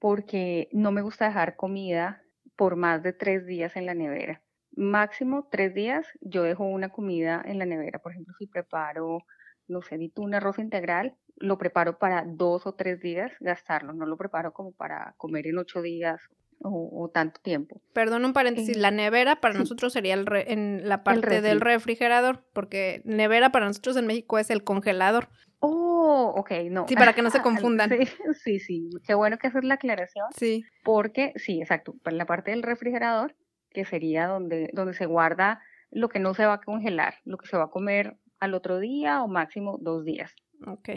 porque 0.03 0.69
no 0.73 0.91
me 0.91 1.01
gusta 1.01 1.27
dejar 1.27 1.55
comida 1.55 2.25
por 2.57 2.75
más 2.75 3.05
de 3.05 3.13
tres 3.13 3.47
días 3.47 3.77
en 3.77 3.87
la 3.87 3.95
nevera. 3.95 4.43
Máximo 4.75 5.49
tres 5.51 5.75
días 5.75 6.07
yo 6.21 6.43
dejo 6.43 6.65
una 6.65 6.91
comida 6.91 7.43
en 7.45 7.59
la 7.59 7.67
nevera. 7.67 7.99
Por 7.99 8.13
ejemplo, 8.13 8.35
si 8.39 8.47
preparo, 8.47 9.25
no 9.69 9.83
sé, 9.83 9.99
un 10.17 10.35
arroz 10.35 10.59
integral, 10.59 11.15
lo 11.37 11.59
preparo 11.59 11.99
para 11.99 12.25
dos 12.27 12.67
o 12.67 12.75
tres 12.75 13.01
días 13.01 13.33
gastarlo. 13.41 13.93
No 13.93 14.07
lo 14.07 14.17
preparo 14.17 14.53
como 14.53 14.73
para 14.73 15.15
comer 15.19 15.47
en 15.47 15.59
ocho 15.59 15.83
días 15.83 16.21
o, 16.65 17.11
tanto 17.13 17.41
tiempo. 17.41 17.81
Perdón 17.93 18.25
un 18.25 18.33
paréntesis, 18.33 18.77
la 18.77 18.91
nevera 18.91 19.41
para 19.41 19.55
nosotros 19.55 19.93
sería 19.93 20.15
el 20.15 20.27
en 20.47 20.89
la 20.89 21.03
parte 21.03 21.41
del 21.41 21.61
refrigerador, 21.61 22.45
porque 22.53 23.03
nevera 23.05 23.51
para 23.51 23.67
nosotros 23.67 23.97
en 23.97 24.07
México 24.07 24.39
es 24.39 24.51
el 24.51 24.63
congelador. 24.63 25.29
Oh, 25.59 26.33
ok, 26.37 26.51
no. 26.71 26.87
Sí, 26.89 26.95
para 26.95 27.15
que 27.15 27.23
no 27.23 27.31
se 27.31 27.41
confundan. 27.43 27.91
sí, 28.35 28.59
sí, 28.59 28.91
qué 29.05 29.15
bueno 29.15 29.39
que 29.39 29.49
hacer 29.49 29.65
la 29.65 29.75
aclaración. 29.75 30.27
Sí. 30.37 30.65
Porque, 30.85 31.33
sí, 31.37 31.61
exacto, 31.61 31.95
para 32.03 32.17
la 32.17 32.27
parte 32.27 32.51
del 32.51 32.63
refrigerador, 32.63 33.35
que 33.73 33.85
sería 33.85 34.27
donde, 34.27 34.71
donde 34.73 34.95
se 34.95 35.07
guarda 35.07 35.61
lo 35.91 36.09
que 36.09 36.19
no 36.19 36.35
se 36.35 36.47
va 36.47 36.55
a 36.55 36.61
congelar, 36.61 37.15
lo 37.25 37.37
que 37.37 37.47
se 37.47 37.57
va 37.57 37.65
a 37.65 37.71
comer 37.71 38.17
al 38.41 38.55
otro 38.55 38.79
día 38.79 39.23
o 39.23 39.29
máximo 39.29 39.79
dos 39.81 40.05
días. 40.05 40.35
Ok. 40.67 40.91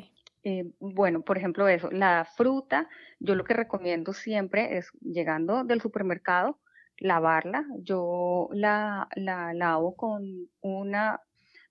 Eh, 0.43 0.71
bueno, 0.79 1.21
por 1.21 1.37
ejemplo, 1.37 1.67
eso, 1.67 1.89
la 1.91 2.25
fruta, 2.35 2.87
yo 3.19 3.35
lo 3.35 3.43
que 3.43 3.55
recomiendo 3.55 4.13
siempre 4.13 4.77
es 4.77 4.91
llegando 5.01 5.63
del 5.63 5.81
supermercado, 5.81 6.59
lavarla. 6.97 7.65
Yo 7.79 8.49
la, 8.51 9.09
la 9.15 9.53
lavo 9.53 9.95
con 9.95 10.23
una, 10.61 11.19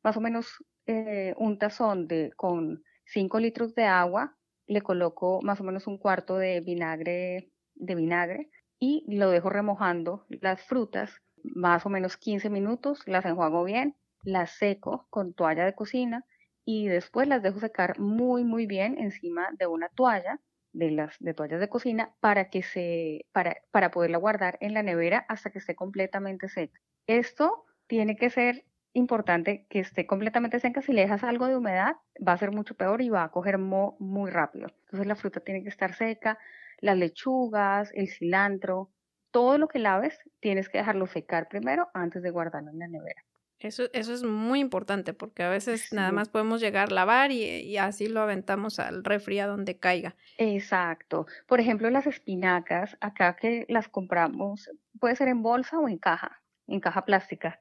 más 0.03 0.17
o 0.17 0.21
menos 0.21 0.65
eh, 0.87 1.35
un 1.39 1.59
tazón 1.59 2.09
de, 2.09 2.33
con 2.37 2.83
5 3.07 3.39
litros 3.39 3.75
de 3.75 3.85
agua, 3.85 4.37
le 4.67 4.83
coloco 4.83 5.41
más 5.43 5.61
o 5.61 5.65
menos 5.65 5.87
un 5.87 5.99
cuarto 5.99 6.37
de 6.37 6.61
vinagre, 6.61 7.51
de 7.75 7.95
vinagre 7.95 8.51
y 8.79 9.05
lo 9.09 9.31
dejo 9.31 9.51
remojando 9.51 10.27
las 10.29 10.63
frutas 10.63 11.23
más 11.43 11.85
o 11.87 11.91
menos 11.91 12.17
15 12.17 12.51
minutos, 12.51 13.03
las 13.07 13.25
enjuago 13.25 13.65
bien, 13.65 13.97
las 14.23 14.51
seco 14.51 15.07
con 15.11 15.35
toalla 15.35 15.65
de 15.65 15.75
cocina 15.75 16.25
y 16.65 16.89
después 16.89 17.29
las 17.29 17.43
dejo 17.43 17.61
secar 17.61 17.99
muy 17.99 18.45
muy 18.45 18.67
bien 18.67 18.97
encima 18.99 19.49
de 19.59 19.67
una 19.67 19.89
toalla 19.91 20.41
de 20.73 20.91
las 20.91 21.17
de 21.21 21.35
toallas 21.35 21.61
de 21.61 21.69
cocina 21.69 22.15
para 22.21 22.51
que 22.51 22.63
se 22.63 23.27
para, 23.33 23.57
para 23.71 23.91
poderla 23.91 24.19
guardar 24.19 24.59
en 24.61 24.75
la 24.75 24.83
nevera 24.83 25.25
hasta 25.29 25.51
que 25.51 25.59
esté 25.59 25.75
completamente 25.75 26.49
seca. 26.49 26.81
Esto 27.07 27.65
tiene 27.87 28.17
que 28.17 28.31
ser 28.31 28.65
importante 28.95 29.67
que 29.69 29.81
esté 29.81 30.07
completamente 30.07 30.59
seca. 30.61 30.81
Si 30.81 30.93
le 30.93 31.03
dejas 31.03 31.25
algo 31.25 31.47
de 31.47 31.57
humedad, 31.57 31.97
va 32.27 32.33
a 32.33 32.39
ser 32.39 32.53
mucho 32.53 32.77
peor 32.77 33.03
y 33.03 33.11
va 33.11 33.25
a 33.25 33.31
coger 33.31 33.59
moho 33.59 33.97
muy 33.99 34.31
rápido. 34.31 34.69
Entonces 34.85 35.07
la 35.07 35.17
fruta 35.17 35.41
tiene 35.41 35.63
que 35.63 35.69
estar 35.69 35.95
seca, 35.95 36.39
las 36.81 36.97
lechugas, 36.97 37.91
el 37.95 38.09
cilantro, 38.09 38.91
todo 39.31 39.59
lo 39.59 39.69
que 39.69 39.79
laves, 39.79 40.19
tienes 40.41 40.69
que 40.69 40.79
dejarlo 40.79 41.07
secar 41.07 41.49
primero 41.49 41.89
antes 41.95 42.23
de 42.23 42.31
guardarlo 42.31 42.71
en 42.71 42.79
la 42.79 42.89
nevera. 42.89 43.23
Eso, 43.59 43.85
eso 43.93 44.13
es 44.13 44.23
muy 44.23 44.61
importante 44.61 45.15
porque 45.15 45.43
a 45.43 45.49
veces 45.49 45.93
nada 45.93 46.13
más 46.13 46.29
podemos 46.29 46.61
llegar 46.61 46.89
a 46.91 46.95
lavar 46.95 47.33
y, 47.33 47.45
y, 47.45 47.79
así 47.79 48.09
lo 48.09 48.21
aventamos 48.21 48.79
al 48.79 49.05
refri 49.05 49.39
a 49.39 49.47
donde 49.47 49.79
caiga. 49.79 50.17
Exacto. 50.37 51.27
Por 51.47 51.61
ejemplo, 51.61 51.89
las 51.89 52.07
espinacas, 52.07 52.99
acá 53.01 53.37
que 53.37 53.65
las 53.69 53.89
compramos, 53.89 54.71
puede 55.01 55.17
ser 55.17 55.29
en 55.29 55.43
bolsa 55.43 55.79
o 55.79 55.89
en 55.89 55.97
caja 55.99 56.45
en 56.67 56.81
caja 56.81 57.05
plástica. 57.05 57.61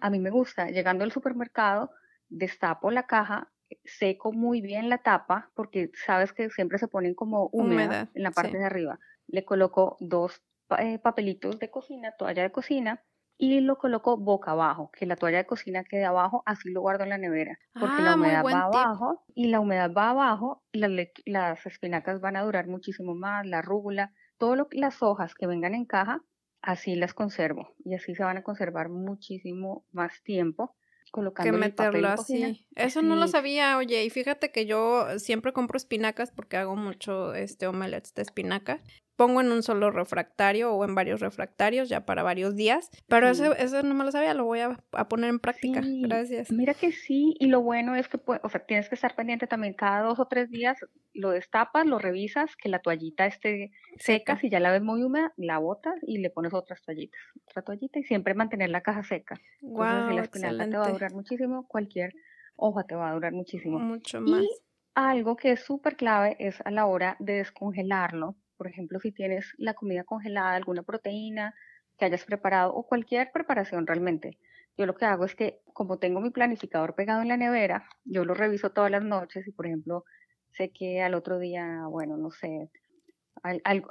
A 0.00 0.10
mí 0.10 0.18
me 0.18 0.30
gusta, 0.30 0.70
llegando 0.70 1.04
al 1.04 1.12
supermercado, 1.12 1.90
destapo 2.28 2.90
la 2.90 3.06
caja, 3.06 3.50
seco 3.84 4.32
muy 4.32 4.60
bien 4.60 4.88
la 4.88 4.98
tapa, 4.98 5.50
porque 5.54 5.90
sabes 6.06 6.32
que 6.32 6.50
siempre 6.50 6.78
se 6.78 6.88
ponen 6.88 7.14
como 7.14 7.48
húmedas 7.52 8.08
en 8.14 8.22
la 8.22 8.30
parte 8.30 8.58
de 8.58 8.64
arriba. 8.64 8.98
Le 9.26 9.44
coloco 9.44 9.96
dos 10.00 10.42
eh, 10.78 10.98
papelitos 10.98 11.58
de 11.58 11.70
cocina, 11.70 12.12
toalla 12.18 12.42
de 12.42 12.52
cocina, 12.52 13.02
y 13.36 13.60
lo 13.60 13.78
coloco 13.78 14.16
boca 14.16 14.52
abajo, 14.52 14.90
que 14.92 15.06
la 15.06 15.16
toalla 15.16 15.38
de 15.38 15.46
cocina 15.46 15.82
quede 15.84 16.04
abajo, 16.04 16.42
así 16.46 16.70
lo 16.70 16.80
guardo 16.80 17.02
en 17.02 17.10
la 17.10 17.18
nevera, 17.18 17.58
porque 17.72 18.00
la 18.02 18.12
ah, 18.12 18.14
humedad 18.14 18.44
va 18.44 18.62
abajo 18.62 19.24
y 19.34 19.48
la 19.48 19.58
humedad 19.58 19.92
va 19.92 20.10
abajo, 20.10 20.62
las, 20.72 20.90
las 21.24 21.66
espinacas 21.66 22.20
van 22.20 22.36
a 22.36 22.42
durar 22.42 22.68
muchísimo 22.68 23.16
más, 23.16 23.44
la 23.44 23.60
rúgula, 23.60 24.12
todas 24.38 24.66
las 24.70 25.02
hojas 25.02 25.34
que 25.34 25.48
vengan 25.48 25.74
en 25.74 25.84
caja 25.84 26.22
así 26.64 26.96
las 26.96 27.12
conservo 27.12 27.74
y 27.84 27.94
así 27.94 28.14
se 28.14 28.24
van 28.24 28.38
a 28.38 28.42
conservar 28.42 28.88
muchísimo 28.88 29.84
más 29.92 30.22
tiempo 30.22 30.74
colocando 31.14 31.52
que 31.52 31.56
meterlo 31.56 32.08
así. 32.08 32.66
Eso 32.74 33.00
no 33.00 33.14
lo 33.14 33.28
sabía, 33.28 33.78
oye, 33.78 34.04
y 34.04 34.10
fíjate 34.10 34.50
que 34.50 34.66
yo 34.66 35.20
siempre 35.20 35.52
compro 35.52 35.76
espinacas 35.76 36.32
porque 36.32 36.56
hago 36.56 36.74
mucho 36.74 37.34
este 37.34 37.68
omelets 37.68 38.14
de 38.14 38.22
espinaca 38.22 38.80
pongo 39.16 39.40
en 39.40 39.52
un 39.52 39.62
solo 39.62 39.90
refractario 39.90 40.72
o 40.74 40.84
en 40.84 40.94
varios 40.94 41.20
refractarios 41.20 41.88
ya 41.88 42.04
para 42.04 42.22
varios 42.22 42.56
días. 42.56 42.90
Pero 43.08 43.28
eso, 43.28 43.54
eso 43.54 43.82
no 43.82 43.94
me 43.94 44.04
lo 44.04 44.12
sabía, 44.12 44.34
lo 44.34 44.44
voy 44.44 44.60
a, 44.60 44.76
poner 45.08 45.30
en 45.30 45.38
práctica. 45.38 45.82
Gracias. 45.84 46.50
Mira 46.50 46.74
que 46.74 46.92
sí, 46.92 47.34
y 47.38 47.46
lo 47.46 47.62
bueno 47.62 47.94
es 47.94 48.08
que, 48.08 48.18
o 48.26 48.48
sea, 48.48 48.64
tienes 48.66 48.88
que 48.88 48.94
estar 48.94 49.14
pendiente 49.14 49.46
también 49.46 49.74
cada 49.74 50.02
dos 50.02 50.18
o 50.18 50.26
tres 50.26 50.50
días, 50.50 50.78
lo 51.12 51.30
destapas, 51.30 51.86
lo 51.86 51.98
revisas, 51.98 52.56
que 52.56 52.68
la 52.68 52.80
toallita 52.80 53.26
esté 53.26 53.72
seca, 53.98 54.38
si 54.38 54.50
ya 54.50 54.60
la 54.60 54.72
ves 54.72 54.82
muy 54.82 55.02
húmeda, 55.02 55.32
la 55.36 55.58
botas 55.58 55.94
y 56.02 56.18
le 56.18 56.30
pones 56.30 56.52
otras 56.52 56.82
toallitas, 56.82 57.20
otra 57.48 57.62
toallita 57.62 57.98
y 57.98 58.04
siempre 58.04 58.34
mantener 58.34 58.70
la 58.70 58.80
caja 58.80 59.04
seca. 59.04 59.40
Wow, 59.62 60.10
la 60.10 60.22
espinaca 60.22 60.68
te 60.68 60.76
va 60.76 60.86
a 60.86 60.92
durar 60.92 61.12
muchísimo, 61.12 61.66
cualquier 61.68 62.12
hoja 62.56 62.84
te 62.84 62.94
va 62.94 63.10
a 63.10 63.14
durar 63.14 63.32
muchísimo. 63.32 63.78
Mucho 63.78 64.20
más. 64.20 64.42
Y 64.42 64.48
algo 64.94 65.36
que 65.36 65.52
es 65.52 65.60
súper 65.60 65.96
clave 65.96 66.36
es 66.38 66.60
a 66.64 66.70
la 66.70 66.86
hora 66.86 67.16
de 67.18 67.34
descongelarlo, 67.34 68.36
por 68.56 68.68
ejemplo, 68.68 69.00
si 69.00 69.12
tienes 69.12 69.54
la 69.58 69.74
comida 69.74 70.04
congelada, 70.04 70.54
alguna 70.54 70.82
proteína 70.82 71.54
que 71.98 72.06
hayas 72.06 72.24
preparado 72.24 72.74
o 72.74 72.86
cualquier 72.86 73.30
preparación 73.32 73.86
realmente. 73.86 74.38
Yo 74.76 74.86
lo 74.86 74.94
que 74.94 75.04
hago 75.04 75.24
es 75.24 75.34
que 75.36 75.60
como 75.72 75.98
tengo 75.98 76.20
mi 76.20 76.30
planificador 76.30 76.94
pegado 76.94 77.22
en 77.22 77.28
la 77.28 77.36
nevera, 77.36 77.88
yo 78.04 78.24
lo 78.24 78.34
reviso 78.34 78.70
todas 78.70 78.90
las 78.90 79.04
noches 79.04 79.46
y 79.46 79.52
por 79.52 79.66
ejemplo 79.66 80.04
sé 80.50 80.72
que 80.72 81.02
al 81.02 81.14
otro 81.14 81.38
día, 81.38 81.84
bueno, 81.88 82.16
no 82.16 82.30
sé, 82.30 82.70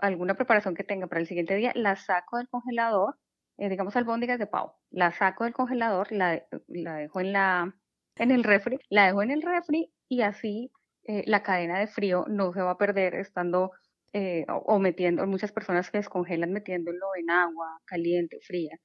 alguna 0.01 0.35
preparación 0.35 0.75
que 0.75 0.83
tenga 0.83 1.07
para 1.07 1.21
el 1.21 1.27
siguiente 1.27 1.55
día, 1.55 1.71
la 1.75 1.95
saco 1.95 2.37
del 2.37 2.49
congelador, 2.49 3.17
eh, 3.57 3.69
digamos 3.69 3.95
albóndigas 3.95 4.39
de 4.39 4.47
pavo, 4.47 4.77
la 4.89 5.11
saco 5.11 5.43
del 5.43 5.53
congelador, 5.53 6.11
la, 6.11 6.43
la 6.67 6.95
dejo 6.95 7.19
en, 7.19 7.33
la, 7.33 7.75
en 8.15 8.31
el 8.31 8.43
refri, 8.43 8.79
la 8.89 9.05
dejo 9.05 9.21
en 9.21 9.31
el 9.31 9.41
refri 9.41 9.93
y 10.09 10.21
así 10.21 10.71
eh, 11.03 11.23
la 11.27 11.43
cadena 11.43 11.79
de 11.79 11.87
frío 11.87 12.25
no 12.29 12.53
se 12.53 12.61
va 12.61 12.71
a 12.71 12.77
perder 12.77 13.15
estando 13.15 13.71
eh, 14.13 14.45
o, 14.47 14.77
metiendo, 14.77 15.25
muchas 15.25 15.51
personas 15.51 15.89
que 15.89 15.97
descongelan 15.97 16.53
metiéndolo 16.53 17.15
en 17.15 17.31
agua 17.31 17.81
caliente, 17.85 18.37
fría, 18.43 18.77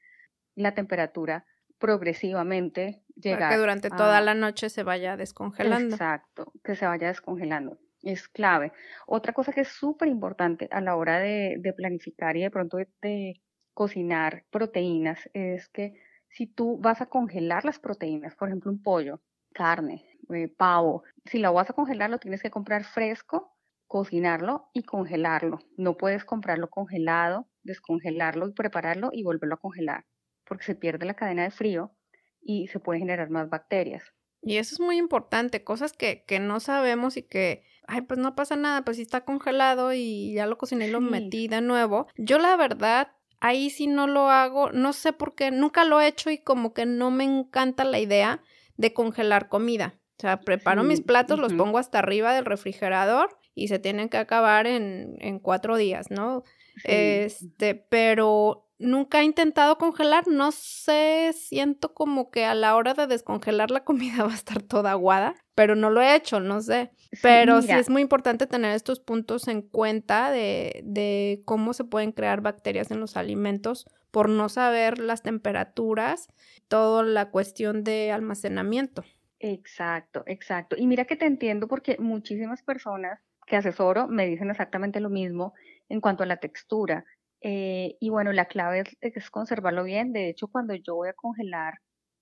la 0.55 0.75
temperatura 0.75 1.45
progresivamente 1.79 3.03
llega. 3.15 3.39
Para 3.39 3.51
que 3.51 3.57
durante 3.59 3.91
toda 3.91 4.23
la 4.23 4.35
noche 4.35 4.71
se 4.71 4.83
vaya 4.83 5.19
descongelando. 5.19 5.95
Exacto, 5.95 6.53
que 6.65 6.75
se 6.75 6.87
vaya 6.87 7.09
descongelando. 7.09 7.79
Es 8.03 8.27
clave. 8.27 8.73
Otra 9.07 9.35
cosa 9.35 9.53
que 9.53 9.61
es 9.61 9.69
súper 9.69 10.09
importante 10.09 10.67
a 10.71 10.81
la 10.81 10.97
hora 10.97 11.19
de, 11.19 11.75
planificar 11.77 12.37
y 12.39 12.43
de 12.43 12.51
pronto 12.51 12.79
de, 12.79 13.43
cocinar 13.75 14.45
proteínas 14.51 15.29
es 15.35 15.69
que 15.69 15.93
si 16.31 16.47
tú 16.47 16.79
vas 16.79 17.03
a 17.03 17.07
congelar 17.07 17.67
las 17.67 17.79
proteínas, 17.79 18.35
por 18.35 18.49
ejemplo, 18.49 18.73
un 18.73 18.83
pollo, 18.83 19.21
carne, 19.53 20.05
eh, 20.35 20.49
pavo, 20.49 21.05
si 21.27 21.39
lo 21.39 21.53
vas 21.53 21.69
a 21.71 21.75
congelar, 21.75 22.09
lo 22.09 22.19
tienes 22.19 22.43
que 22.43 22.51
comprar 22.51 22.85
fresco 22.85 23.58
cocinarlo 23.89 24.71
y 24.75 24.85
congelarlo. 24.85 25.59
No 25.77 25.97
puedes 25.97 26.25
comprarlo 26.25 26.69
congelado, 26.71 27.49
descongelarlo 27.63 28.47
y 28.47 28.53
prepararlo 28.53 29.11
y 29.13 29.25
volverlo 29.25 29.57
a 29.57 29.61
congelar, 29.61 30.07
porque 30.45 30.65
se 30.65 30.75
pierde 30.75 31.07
la 31.07 31.15
cadena 31.15 31.43
de 31.43 31.51
frío 31.51 31.93
y 32.41 32.69
se 32.69 32.79
pueden 32.79 33.01
generar 33.01 33.31
más 33.31 33.49
bacterias. 33.49 34.05
Y 34.41 34.59
eso 34.59 34.75
es 34.75 34.81
muy 34.81 34.99
importante, 34.99 35.65
cosas 35.65 35.93
que, 35.93 36.25
que 36.25 36.39
no 36.39 36.61
sabemos 36.61 37.17
y 37.17 37.23
que, 37.23 37.65
ay, 37.89 38.03
pues 38.03 38.21
no 38.21 38.37
pasa 38.37 38.55
nada, 38.55 38.83
pues 38.83 38.99
si 38.99 39.03
está 39.03 39.25
congelado 39.25 39.93
y 39.93 40.35
ya 40.35 40.47
lo 40.47 40.59
cociné 40.59 40.87
y 40.87 40.91
lo 40.91 41.01
metí 41.01 41.49
de 41.49 41.61
nuevo. 41.61 42.07
Yo 42.17 42.39
la 42.39 42.57
verdad, 42.57 43.09
ahí 43.41 43.71
sí 43.71 43.89
no 43.89 44.07
lo 44.07 44.31
hago, 44.31 44.71
no 44.71 44.93
sé 44.93 45.13
por 45.13 45.35
qué, 45.35 45.51
nunca 45.51 45.85
lo 45.85 46.01
he 46.01 46.07
hecho 46.07 46.31
y 46.31 46.39
como 46.39 46.73
que 46.73 46.87
no 46.87 47.11
me 47.11 47.25
encanta 47.25 47.85
la 47.85 47.99
idea 47.99 48.43
de 48.77 48.93
congelar 48.93 49.49
comida. 49.49 49.99
O 50.19 50.21
sea, 50.21 50.41
preparo 50.41 50.83
mis 50.83 51.01
platos, 51.01 51.39
los 51.39 51.55
pongo 51.55 51.79
hasta 51.79 52.01
arriba 52.01 52.33
del 52.35 52.45
refrigerador 52.45 53.38
y 53.59 53.69
se 53.69 53.79
tienen 53.79 54.09
que 54.09 54.17
acabar 54.17 54.67
en, 54.67 55.17
en 55.21 55.39
cuatro 55.39 55.77
días, 55.77 56.11
¿no? 56.11 56.45
Este, 56.85 57.75
pero 57.75 58.69
nunca 58.79 59.21
he 59.21 59.25
intentado 59.25 59.77
congelar, 59.79 60.29
no 60.29 60.53
sé, 60.53 61.35
siento 61.37 61.93
como 61.95 62.31
que 62.31 62.45
a 62.45 62.55
la 62.55 62.77
hora 62.77 62.95
de 62.95 63.07
descongelar 63.07 63.71
la 63.71 63.85
comida 63.85 64.23
va 64.25 64.33
a 64.33 64.37
estar 64.37 64.63
toda 64.63 64.93
aguada, 64.93 65.35
pero 65.55 65.75
no 65.75 65.91
lo 65.91 66.01
he 66.01 66.15
hecho, 66.15 66.41
no 66.41 66.61
sé. 66.61 66.91
Pero 67.23 67.63
sí, 67.63 67.73
es 67.73 67.91
muy 67.91 68.03
importante 68.03 68.47
tener 68.47 68.75
estos 68.75 69.01
puntos 69.01 69.49
en 69.49 69.63
cuenta 69.63 70.31
de, 70.31 70.81
de 70.85 71.43
cómo 71.45 71.73
se 71.73 71.85
pueden 71.85 72.13
crear 72.13 72.41
bacterias 72.41 72.91
en 72.91 73.01
los 73.01 73.17
alimentos 73.17 73.87
por 74.11 74.29
no 74.29 74.49
saber 74.49 74.99
las 74.99 75.23
temperaturas, 75.23 76.29
toda 76.69 77.03
la 77.03 77.31
cuestión 77.31 77.85
de 77.85 78.11
almacenamiento. 78.13 79.05
Exacto, 79.41 80.25
exacto. 80.27 80.77
Y 80.79 80.87
mira 80.87 81.05
que 81.05 81.17
te 81.17 81.27
entiendo 81.27 81.69
porque 81.69 81.97
muchísimas 81.99 82.63
personas 82.63 83.21
que 83.49 83.57
asesoro 83.57 84.07
me 84.07 84.27
dicen 84.27 84.51
exactamente 84.51 85.01
lo 85.01 85.11
mismo 85.11 85.55
en 85.89 86.01
cuanto 86.01 86.23
a 86.23 86.27
la 86.27 86.37
textura. 86.37 87.05
Eh, 87.41 87.97
y 88.01 88.11
bueno, 88.11 88.33
la 88.33 88.47
clave 88.47 88.85
es, 89.01 89.31
conservarlo 89.31 89.85
bien. 89.85 90.13
De 90.13 90.29
hecho, 90.29 90.49
cuando 90.49 90.75
yo 90.75 90.95
voy 90.95 91.09
a 91.09 91.15
congelar 91.15 91.75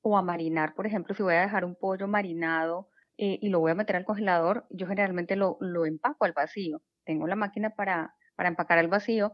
o 0.02 0.16
a 0.16 0.22
marinar, 0.22 0.74
por 0.74 0.86
ejemplo, 0.86 1.14
si 1.14 1.22
voy 1.22 1.34
a 1.34 1.40
dejar 1.40 1.64
un 1.64 1.74
pollo 1.74 2.06
marinado 2.06 2.88
eh, 3.18 3.38
y 3.40 3.48
lo 3.48 3.60
voy 3.60 3.72
a 3.72 3.74
meter 3.74 3.96
al 3.96 4.04
congelador, 4.04 4.66
yo 4.70 4.86
generalmente 4.86 5.36
lo, 5.36 5.56
lo 5.60 5.84
empaco 5.84 6.24
al 6.24 6.32
vacío. 6.32 6.82
Tengo 7.04 7.26
la 7.26 7.36
máquina 7.36 7.70
para, 7.70 8.14
para 8.36 8.48
empacar 8.48 8.78
al 8.78 8.88
vacío 8.88 9.32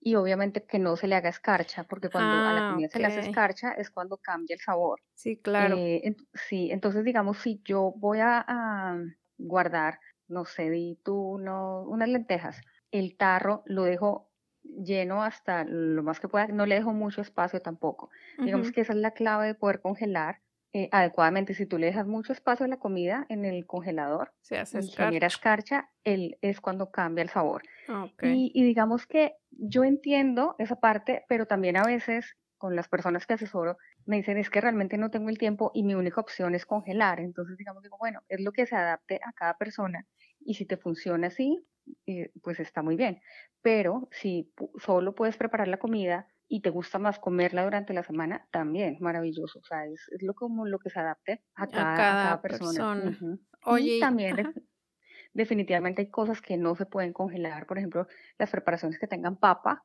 y 0.00 0.16
obviamente 0.16 0.64
que 0.64 0.78
no 0.78 0.96
se 0.96 1.08
le 1.08 1.14
haga 1.14 1.30
escarcha, 1.30 1.84
porque 1.84 2.10
cuando 2.10 2.36
a 2.36 2.52
la 2.52 2.68
ah, 2.68 2.70
comida 2.72 2.88
se 2.90 2.98
le 2.98 3.06
hace 3.06 3.20
escarcha 3.20 3.72
es 3.72 3.90
cuando 3.90 4.18
cambia 4.18 4.54
el 4.54 4.60
sabor. 4.60 5.00
Sí, 5.14 5.38
claro. 5.38 5.76
Eh, 5.78 6.14
sí, 6.34 6.70
entonces 6.70 7.04
digamos, 7.04 7.38
si 7.38 7.62
yo 7.64 7.94
voy 7.96 8.18
a 8.20 8.96
guardar 9.38 9.98
no 10.28 10.44
sé, 10.44 10.70
di 10.70 10.98
tú 11.02 11.38
no, 11.38 11.82
unas 11.82 12.08
lentejas. 12.08 12.60
El 12.90 13.16
tarro 13.16 13.62
lo 13.66 13.84
dejo 13.84 14.30
lleno 14.62 15.22
hasta 15.22 15.64
lo 15.64 16.02
más 16.02 16.20
que 16.20 16.28
pueda, 16.28 16.46
no 16.48 16.66
le 16.66 16.76
dejo 16.76 16.92
mucho 16.92 17.20
espacio 17.20 17.60
tampoco. 17.60 18.10
Digamos 18.38 18.72
que 18.72 18.80
esa 18.80 18.92
es 18.92 18.98
la 18.98 19.12
clave 19.12 19.46
de 19.46 19.54
poder 19.54 19.80
congelar 19.80 20.40
eh, 20.72 20.88
adecuadamente. 20.90 21.54
Si 21.54 21.66
tú 21.66 21.78
le 21.78 21.86
dejas 21.86 22.06
mucho 22.06 22.32
espacio 22.32 22.64
a 22.64 22.68
la 22.68 22.78
comida 22.78 23.26
en 23.28 23.44
el 23.44 23.66
congelador, 23.66 24.32
se 24.40 24.58
hace 24.58 24.80
escarcha. 24.80 25.26
escarcha, 25.26 25.90
el, 26.02 26.38
es 26.40 26.60
cuando 26.60 26.90
cambia 26.90 27.22
el 27.22 27.28
sabor. 27.28 27.62
Y, 28.22 28.50
y 28.54 28.64
digamos 28.64 29.06
que 29.06 29.36
yo 29.50 29.84
entiendo 29.84 30.56
esa 30.58 30.80
parte, 30.80 31.24
pero 31.28 31.46
también 31.46 31.76
a 31.76 31.84
veces 31.84 32.36
con 32.58 32.76
las 32.76 32.88
personas 32.88 33.26
que 33.26 33.34
asesoro, 33.34 33.76
me 34.06 34.16
dicen 34.16 34.38
es 34.38 34.50
que 34.50 34.60
realmente 34.60 34.98
no 34.98 35.10
tengo 35.10 35.28
el 35.28 35.38
tiempo 35.38 35.70
y 35.74 35.82
mi 35.82 35.94
única 35.94 36.20
opción 36.20 36.54
es 36.54 36.66
congelar. 36.66 37.20
Entonces, 37.20 37.56
digamos, 37.56 37.82
digo, 37.82 37.96
bueno, 37.98 38.20
es 38.28 38.40
lo 38.40 38.52
que 38.52 38.66
se 38.66 38.76
adapte 38.76 39.20
a 39.24 39.32
cada 39.32 39.56
persona 39.56 40.06
y 40.40 40.54
si 40.54 40.66
te 40.66 40.76
funciona 40.76 41.28
así, 41.28 41.66
eh, 42.06 42.30
pues 42.42 42.60
está 42.60 42.82
muy 42.82 42.96
bien. 42.96 43.20
Pero 43.62 44.08
si 44.12 44.52
solo 44.78 45.14
puedes 45.14 45.36
preparar 45.36 45.68
la 45.68 45.78
comida 45.78 46.28
y 46.48 46.60
te 46.60 46.70
gusta 46.70 46.98
más 46.98 47.18
comerla 47.18 47.64
durante 47.64 47.94
la 47.94 48.02
semana, 48.02 48.46
también 48.50 48.98
maravilloso. 49.00 49.58
O 49.58 49.64
sea, 49.64 49.86
es, 49.86 50.06
lo 50.20 50.34
como 50.34 50.66
lo 50.66 50.78
que 50.78 50.90
se 50.90 51.00
adapte 51.00 51.42
a 51.54 51.66
cada, 51.66 52.42
persona. 52.42 53.18
y 53.78 54.00
también 54.00 54.52
definitivamente 55.32 56.02
hay 56.02 56.10
cosas 56.10 56.40
que 56.40 56.56
no 56.56 56.76
se 56.76 56.86
pueden 56.86 57.12
congelar. 57.12 57.66
Por 57.66 57.78
ejemplo, 57.78 58.06
las 58.38 58.50
preparaciones 58.50 58.98
que 58.98 59.06
tengan 59.06 59.36
papa 59.36 59.84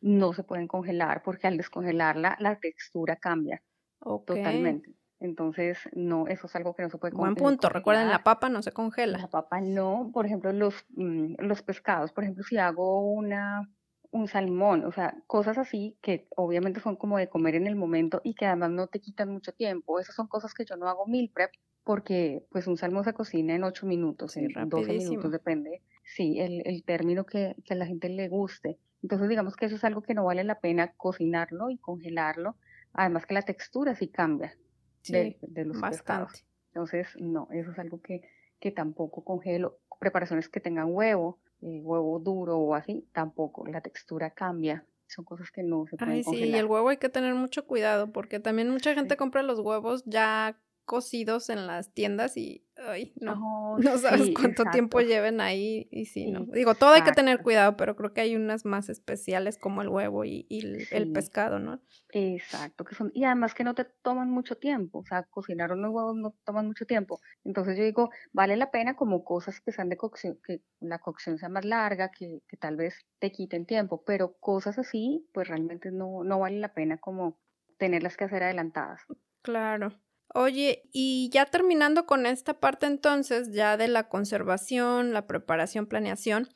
no 0.00 0.32
se 0.32 0.44
pueden 0.44 0.68
congelar 0.68 1.22
porque 1.22 1.46
al 1.46 1.56
descongelarla 1.56 2.36
la 2.40 2.58
textura 2.58 3.16
cambia 3.16 3.62
totalmente. 4.00 4.94
Entonces, 5.20 5.78
no, 5.92 6.28
eso 6.28 6.46
es 6.46 6.54
algo 6.54 6.74
que 6.74 6.82
no 6.82 6.90
se 6.90 6.98
puede 6.98 7.12
congelar. 7.12 7.34
Buen 7.34 7.54
punto, 7.56 7.68
recuerden, 7.68 8.08
la 8.08 8.22
papa 8.22 8.48
no 8.48 8.62
se 8.62 8.72
congela. 8.72 9.18
La 9.18 9.28
papa 9.28 9.60
no, 9.60 10.10
por 10.12 10.26
ejemplo, 10.26 10.52
los, 10.52 10.86
mm, 10.90 11.34
los 11.38 11.62
pescados, 11.62 12.12
por 12.12 12.22
ejemplo, 12.22 12.44
si 12.44 12.56
hago 12.56 13.00
una, 13.12 13.68
un 14.12 14.28
salmón, 14.28 14.84
o 14.84 14.92
sea, 14.92 15.16
cosas 15.26 15.58
así 15.58 15.98
que 16.02 16.28
obviamente 16.36 16.80
son 16.80 16.96
como 16.96 17.18
de 17.18 17.28
comer 17.28 17.56
en 17.56 17.66
el 17.66 17.74
momento 17.74 18.20
y 18.22 18.34
que 18.34 18.46
además 18.46 18.70
no 18.70 18.86
te 18.86 19.00
quitan 19.00 19.30
mucho 19.30 19.52
tiempo. 19.52 19.98
Esas 19.98 20.14
son 20.14 20.28
cosas 20.28 20.54
que 20.54 20.64
yo 20.64 20.76
no 20.76 20.88
hago 20.88 21.06
meal 21.06 21.30
prep 21.34 21.50
porque 21.82 22.44
pues 22.50 22.66
un 22.66 22.76
salmón 22.76 23.02
se 23.04 23.14
cocina 23.14 23.54
en 23.54 23.64
8 23.64 23.86
minutos, 23.86 24.36
en 24.36 24.48
12 24.68 24.92
minutos, 24.92 25.32
depende, 25.32 25.82
sí, 26.04 26.38
el, 26.38 26.62
el 26.66 26.84
término 26.84 27.24
que, 27.24 27.56
que 27.64 27.72
a 27.74 27.76
la 27.76 27.86
gente 27.86 28.08
le 28.08 28.28
guste. 28.28 28.78
Entonces 29.02 29.28
digamos 29.28 29.56
que 29.56 29.66
eso 29.66 29.76
es 29.76 29.84
algo 29.84 30.02
que 30.02 30.14
no 30.14 30.24
vale 30.24 30.44
la 30.44 30.60
pena 30.60 30.92
cocinarlo 30.96 31.70
y 31.70 31.78
congelarlo, 31.78 32.56
además 32.92 33.26
que 33.26 33.34
la 33.34 33.42
textura 33.42 33.94
sí 33.94 34.08
cambia 34.08 34.56
de, 35.08 35.38
los 35.64 35.80
pescados. 35.80 36.44
Entonces, 36.68 37.08
no, 37.18 37.48
eso 37.52 37.70
es 37.70 37.78
algo 37.78 38.00
que, 38.00 38.22
que 38.60 38.70
tampoco 38.70 39.24
congelo. 39.24 39.78
Preparaciones 39.98 40.48
que 40.48 40.60
tengan 40.60 40.88
huevo, 40.90 41.38
eh, 41.62 41.80
huevo 41.82 42.18
duro 42.18 42.58
o 42.58 42.74
así, 42.74 43.08
tampoco, 43.12 43.66
la 43.66 43.80
textura 43.80 44.30
cambia. 44.30 44.84
Son 45.06 45.24
cosas 45.24 45.50
que 45.50 45.62
no 45.62 45.86
se 45.86 45.96
pueden 45.96 46.14
Ay, 46.14 46.24
sí, 46.24 46.36
y 46.36 46.54
el 46.54 46.66
huevo 46.66 46.90
hay 46.90 46.98
que 46.98 47.08
tener 47.08 47.34
mucho 47.34 47.66
cuidado 47.66 48.12
porque 48.12 48.40
también 48.40 48.68
mucha 48.68 48.94
gente 48.94 49.16
compra 49.16 49.42
los 49.42 49.58
huevos 49.60 50.04
ya 50.04 50.58
cocidos 50.88 51.50
en 51.50 51.66
las 51.66 51.92
tiendas 51.92 52.38
y 52.38 52.64
ay, 52.78 53.12
no, 53.20 53.76
no 53.78 53.98
sabes 53.98 54.30
cuánto 54.34 54.64
tiempo 54.72 55.00
lleven 55.00 55.40
ahí 55.40 55.86
y 55.90 56.06
sí, 56.06 56.30
no. 56.30 56.46
Digo, 56.46 56.74
todo 56.74 56.92
hay 56.92 57.02
que 57.02 57.12
tener 57.12 57.42
cuidado, 57.42 57.76
pero 57.76 57.94
creo 57.94 58.14
que 58.14 58.22
hay 58.22 58.34
unas 58.34 58.64
más 58.64 58.88
especiales 58.88 59.58
como 59.58 59.82
el 59.82 59.88
huevo 59.88 60.24
y, 60.24 60.46
el, 60.90 61.12
pescado, 61.12 61.58
¿no? 61.58 61.80
Exacto, 62.10 62.84
que 62.84 62.94
son, 62.94 63.12
y 63.14 63.24
además 63.24 63.54
que 63.54 63.64
no 63.64 63.74
te 63.74 63.84
toman 63.84 64.30
mucho 64.30 64.56
tiempo, 64.56 65.00
o 65.00 65.04
sea, 65.04 65.24
cocinar 65.24 65.72
unos 65.72 65.92
huevos 65.92 66.16
no 66.16 66.34
toman 66.44 66.66
mucho 66.66 66.86
tiempo. 66.86 67.20
Entonces 67.44 67.76
yo 67.76 67.84
digo, 67.84 68.10
vale 68.32 68.56
la 68.56 68.70
pena 68.70 68.96
como 68.96 69.24
cosas 69.24 69.60
que 69.60 69.72
sean 69.72 69.90
de 69.90 69.98
cocción, 69.98 70.38
que 70.42 70.62
la 70.80 70.98
cocción 70.98 71.38
sea 71.38 71.50
más 71.50 71.66
larga, 71.66 72.10
que, 72.10 72.40
que 72.48 72.56
tal 72.56 72.76
vez 72.76 73.06
te 73.18 73.30
quiten 73.30 73.66
tiempo, 73.66 74.02
pero 74.06 74.38
cosas 74.40 74.78
así, 74.78 75.28
pues 75.34 75.48
realmente 75.48 75.90
no, 75.92 76.24
no 76.24 76.38
vale 76.38 76.58
la 76.58 76.72
pena 76.72 76.96
como 76.96 77.38
tenerlas 77.76 78.16
que 78.16 78.24
hacer 78.24 78.42
adelantadas. 78.42 79.02
Claro. 79.42 79.92
Oye, 80.34 80.82
y 80.92 81.30
ya 81.32 81.46
terminando 81.46 82.06
con 82.06 82.26
esta 82.26 82.60
parte 82.60 82.86
entonces, 82.86 83.52
ya 83.52 83.76
de 83.76 83.88
la 83.88 84.08
conservación, 84.08 85.12
la 85.12 85.26
preparación, 85.26 85.86
planeación, 85.86 86.48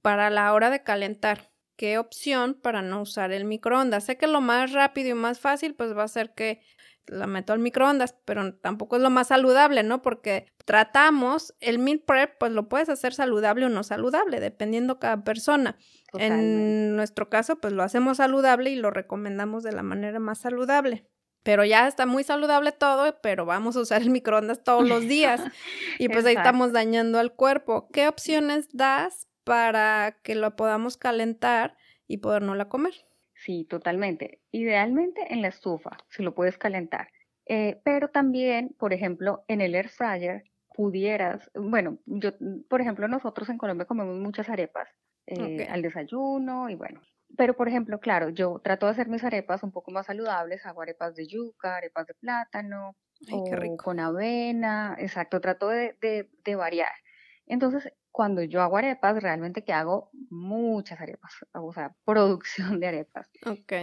para 0.00 0.30
la 0.30 0.52
hora 0.52 0.70
de 0.70 0.84
calentar, 0.84 1.50
¿qué 1.76 1.98
opción 1.98 2.54
para 2.54 2.82
no 2.82 3.02
usar 3.02 3.32
el 3.32 3.44
microondas? 3.44 4.04
Sé 4.04 4.16
que 4.16 4.28
lo 4.28 4.40
más 4.40 4.72
rápido 4.72 5.10
y 5.10 5.14
más 5.14 5.40
fácil 5.40 5.74
pues 5.74 5.96
va 5.96 6.04
a 6.04 6.08
ser 6.08 6.34
que 6.34 6.60
la 7.08 7.26
meto 7.26 7.52
al 7.52 7.58
microondas, 7.58 8.16
pero 8.24 8.54
tampoco 8.54 8.96
es 8.96 9.02
lo 9.02 9.10
más 9.10 9.28
saludable, 9.28 9.82
¿no? 9.82 10.02
Porque 10.02 10.46
tratamos 10.64 11.54
el 11.60 11.78
meal 11.78 12.00
prep, 12.00 12.36
pues 12.38 12.52
lo 12.52 12.68
puedes 12.68 12.88
hacer 12.88 13.14
saludable 13.14 13.66
o 13.66 13.68
no 13.68 13.82
saludable, 13.82 14.40
dependiendo 14.40 14.98
cada 14.98 15.22
persona. 15.22 15.76
En 16.14 16.96
nuestro 16.96 17.28
caso, 17.28 17.60
pues 17.60 17.72
lo 17.72 17.82
hacemos 17.82 18.16
saludable 18.18 18.70
y 18.70 18.76
lo 18.76 18.90
recomendamos 18.90 19.62
de 19.62 19.72
la 19.72 19.82
manera 19.82 20.18
más 20.18 20.38
saludable 20.38 21.08
pero 21.46 21.64
ya 21.64 21.86
está 21.86 22.06
muy 22.06 22.24
saludable 22.24 22.72
todo, 22.72 23.20
pero 23.22 23.46
vamos 23.46 23.76
a 23.76 23.80
usar 23.80 24.02
el 24.02 24.10
microondas 24.10 24.64
todos 24.64 24.86
los 24.86 25.02
días 25.02 25.40
y 26.00 26.08
pues 26.08 26.26
ahí 26.26 26.34
estamos 26.34 26.72
dañando 26.72 27.20
al 27.20 27.34
cuerpo. 27.34 27.88
¿Qué 27.92 28.08
opciones 28.08 28.68
das 28.72 29.28
para 29.44 30.18
que 30.24 30.34
lo 30.34 30.56
podamos 30.56 30.96
calentar 30.96 31.76
y 32.08 32.20
la 32.20 32.68
comer? 32.68 32.94
Sí, 33.32 33.64
totalmente. 33.64 34.40
Idealmente 34.50 35.32
en 35.32 35.40
la 35.40 35.46
estufa, 35.46 35.96
si 36.08 36.24
lo 36.24 36.34
puedes 36.34 36.58
calentar. 36.58 37.10
Eh, 37.46 37.80
pero 37.84 38.08
también, 38.08 38.74
por 38.76 38.92
ejemplo, 38.92 39.44
en 39.46 39.60
el 39.60 39.76
air 39.76 39.88
fryer 39.88 40.42
pudieras, 40.74 41.48
bueno, 41.54 41.98
yo, 42.06 42.32
por 42.68 42.80
ejemplo, 42.80 43.06
nosotros 43.06 43.48
en 43.50 43.58
Colombia 43.58 43.86
comemos 43.86 44.16
muchas 44.16 44.48
arepas 44.48 44.88
eh, 45.26 45.68
al 45.70 45.82
desayuno 45.82 46.68
y 46.68 46.74
bueno, 46.74 47.02
pero, 47.36 47.56
por 47.56 47.68
ejemplo, 47.68 47.98
claro, 47.98 48.30
yo 48.30 48.60
trato 48.62 48.86
de 48.86 48.92
hacer 48.92 49.08
mis 49.08 49.24
arepas 49.24 49.62
un 49.62 49.72
poco 49.72 49.90
más 49.90 50.06
saludables, 50.06 50.64
hago 50.64 50.82
arepas 50.82 51.14
de 51.14 51.26
yuca, 51.26 51.76
arepas 51.76 52.06
de 52.06 52.14
plátano, 52.14 52.96
o 53.30 53.44
con 53.76 53.98
avena, 53.98 54.94
exacto, 54.98 55.40
trato 55.40 55.68
de, 55.68 55.96
de, 56.00 56.54
variar. 56.54 56.92
Entonces, 57.46 57.92
cuando 58.10 58.42
yo 58.42 58.62
hago 58.62 58.76
arepas, 58.76 59.22
realmente 59.22 59.64
que 59.64 59.72
hago 59.72 60.10
muchas 60.30 61.00
arepas, 61.00 61.32
o 61.52 61.72
sea, 61.72 61.94
producción 62.04 62.80
de 62.80 62.86
arepas. 62.88 63.28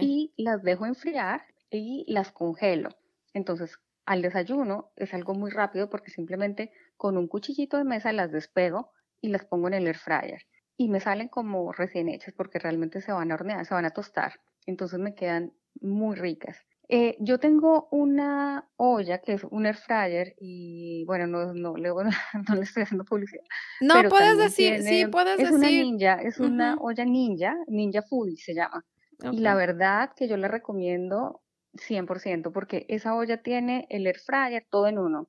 Y 0.00 0.32
las 0.36 0.62
dejo 0.62 0.86
enfriar 0.86 1.42
y 1.70 2.04
las 2.08 2.32
congelo. 2.32 2.90
Entonces, 3.34 3.78
al 4.06 4.22
desayuno 4.22 4.92
es 4.96 5.14
algo 5.14 5.34
muy 5.34 5.50
rápido 5.50 5.90
porque 5.90 6.10
simplemente 6.10 6.72
con 6.96 7.16
un 7.16 7.26
cuchillito 7.26 7.76
de 7.76 7.84
mesa 7.84 8.12
las 8.12 8.32
despego 8.32 8.92
y 9.20 9.28
las 9.28 9.44
pongo 9.44 9.68
en 9.68 9.74
el 9.74 9.86
air 9.86 9.96
fryer 9.96 10.46
y 10.76 10.88
me 10.88 11.00
salen 11.00 11.28
como 11.28 11.72
recién 11.72 12.08
hechas 12.08 12.34
porque 12.34 12.58
realmente 12.58 13.00
se 13.00 13.12
van 13.12 13.30
a 13.30 13.34
hornear, 13.34 13.64
se 13.64 13.74
van 13.74 13.84
a 13.84 13.90
tostar. 13.90 14.40
Entonces 14.66 14.98
me 14.98 15.14
quedan 15.14 15.52
muy 15.80 16.16
ricas. 16.16 16.58
Eh, 16.88 17.16
yo 17.18 17.38
tengo 17.38 17.88
una 17.90 18.68
olla 18.76 19.18
que 19.18 19.32
es 19.32 19.44
un 19.44 19.64
air 19.64 19.76
fryer 19.76 20.34
y 20.38 21.04
bueno, 21.06 21.26
no, 21.26 21.54
no, 21.54 21.76
le, 21.76 21.88
no 22.48 22.54
le 22.54 22.62
estoy 22.62 22.82
haciendo 22.82 23.04
publicidad. 23.04 23.44
No, 23.80 23.94
puedes 24.08 24.36
decir, 24.36 24.82
sí, 24.82 25.06
puedes 25.06 25.38
decir. 25.38 25.46
Es 25.46 25.58
una 25.58 25.68
ninja, 25.68 26.14
es 26.22 26.40
una 26.40 26.76
olla 26.80 27.04
ninja, 27.04 27.56
ninja 27.68 28.02
food 28.02 28.34
se 28.36 28.54
llama. 28.54 28.84
Y 29.32 29.38
la 29.38 29.54
verdad 29.54 30.10
que 30.14 30.28
yo 30.28 30.36
le 30.36 30.48
recomiendo 30.48 31.40
100% 31.74 32.52
porque 32.52 32.84
esa 32.88 33.14
olla 33.14 33.42
tiene 33.42 33.86
el 33.88 34.06
air 34.06 34.18
fryer 34.18 34.66
todo 34.68 34.86
en 34.86 34.98
uno. 34.98 35.28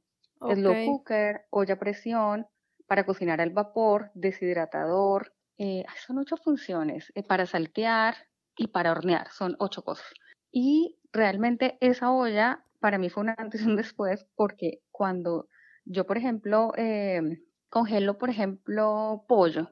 Es 0.50 0.60
Slow 0.60 0.86
cooker, 0.86 1.46
olla 1.50 1.76
a 1.76 1.80
presión, 1.80 2.48
para 2.88 3.06
cocinar 3.06 3.41
al 3.41 3.52
vapor, 3.52 4.12
deshidratador, 4.14 5.34
eh, 5.58 5.86
son 6.06 6.18
ocho 6.18 6.38
funciones 6.38 7.12
eh, 7.16 7.24
para 7.24 7.45
saltear 7.45 8.16
y 8.58 8.68
para 8.68 8.91
hornear, 8.91 9.30
son 9.32 9.56
ocho 9.60 9.84
cosas. 9.84 10.08
Y 10.51 10.97
realmente 11.12 11.78
esa 11.82 12.12
olla 12.12 12.66
para 12.80 12.97
mí 12.97 13.10
fue 13.10 13.24
un 13.24 13.30
antes 13.38 13.62
y 13.62 13.66
un 13.66 13.76
después 13.76 14.28
porque 14.36 14.82
cuando 14.91 15.47
yo, 15.86 16.06
por 16.06 16.18
ejemplo, 16.18 16.72
eh, 16.78 17.22
congelo, 17.70 18.18
por 18.18 18.30
ejemplo, 18.30 19.26
pollo, 19.28 19.72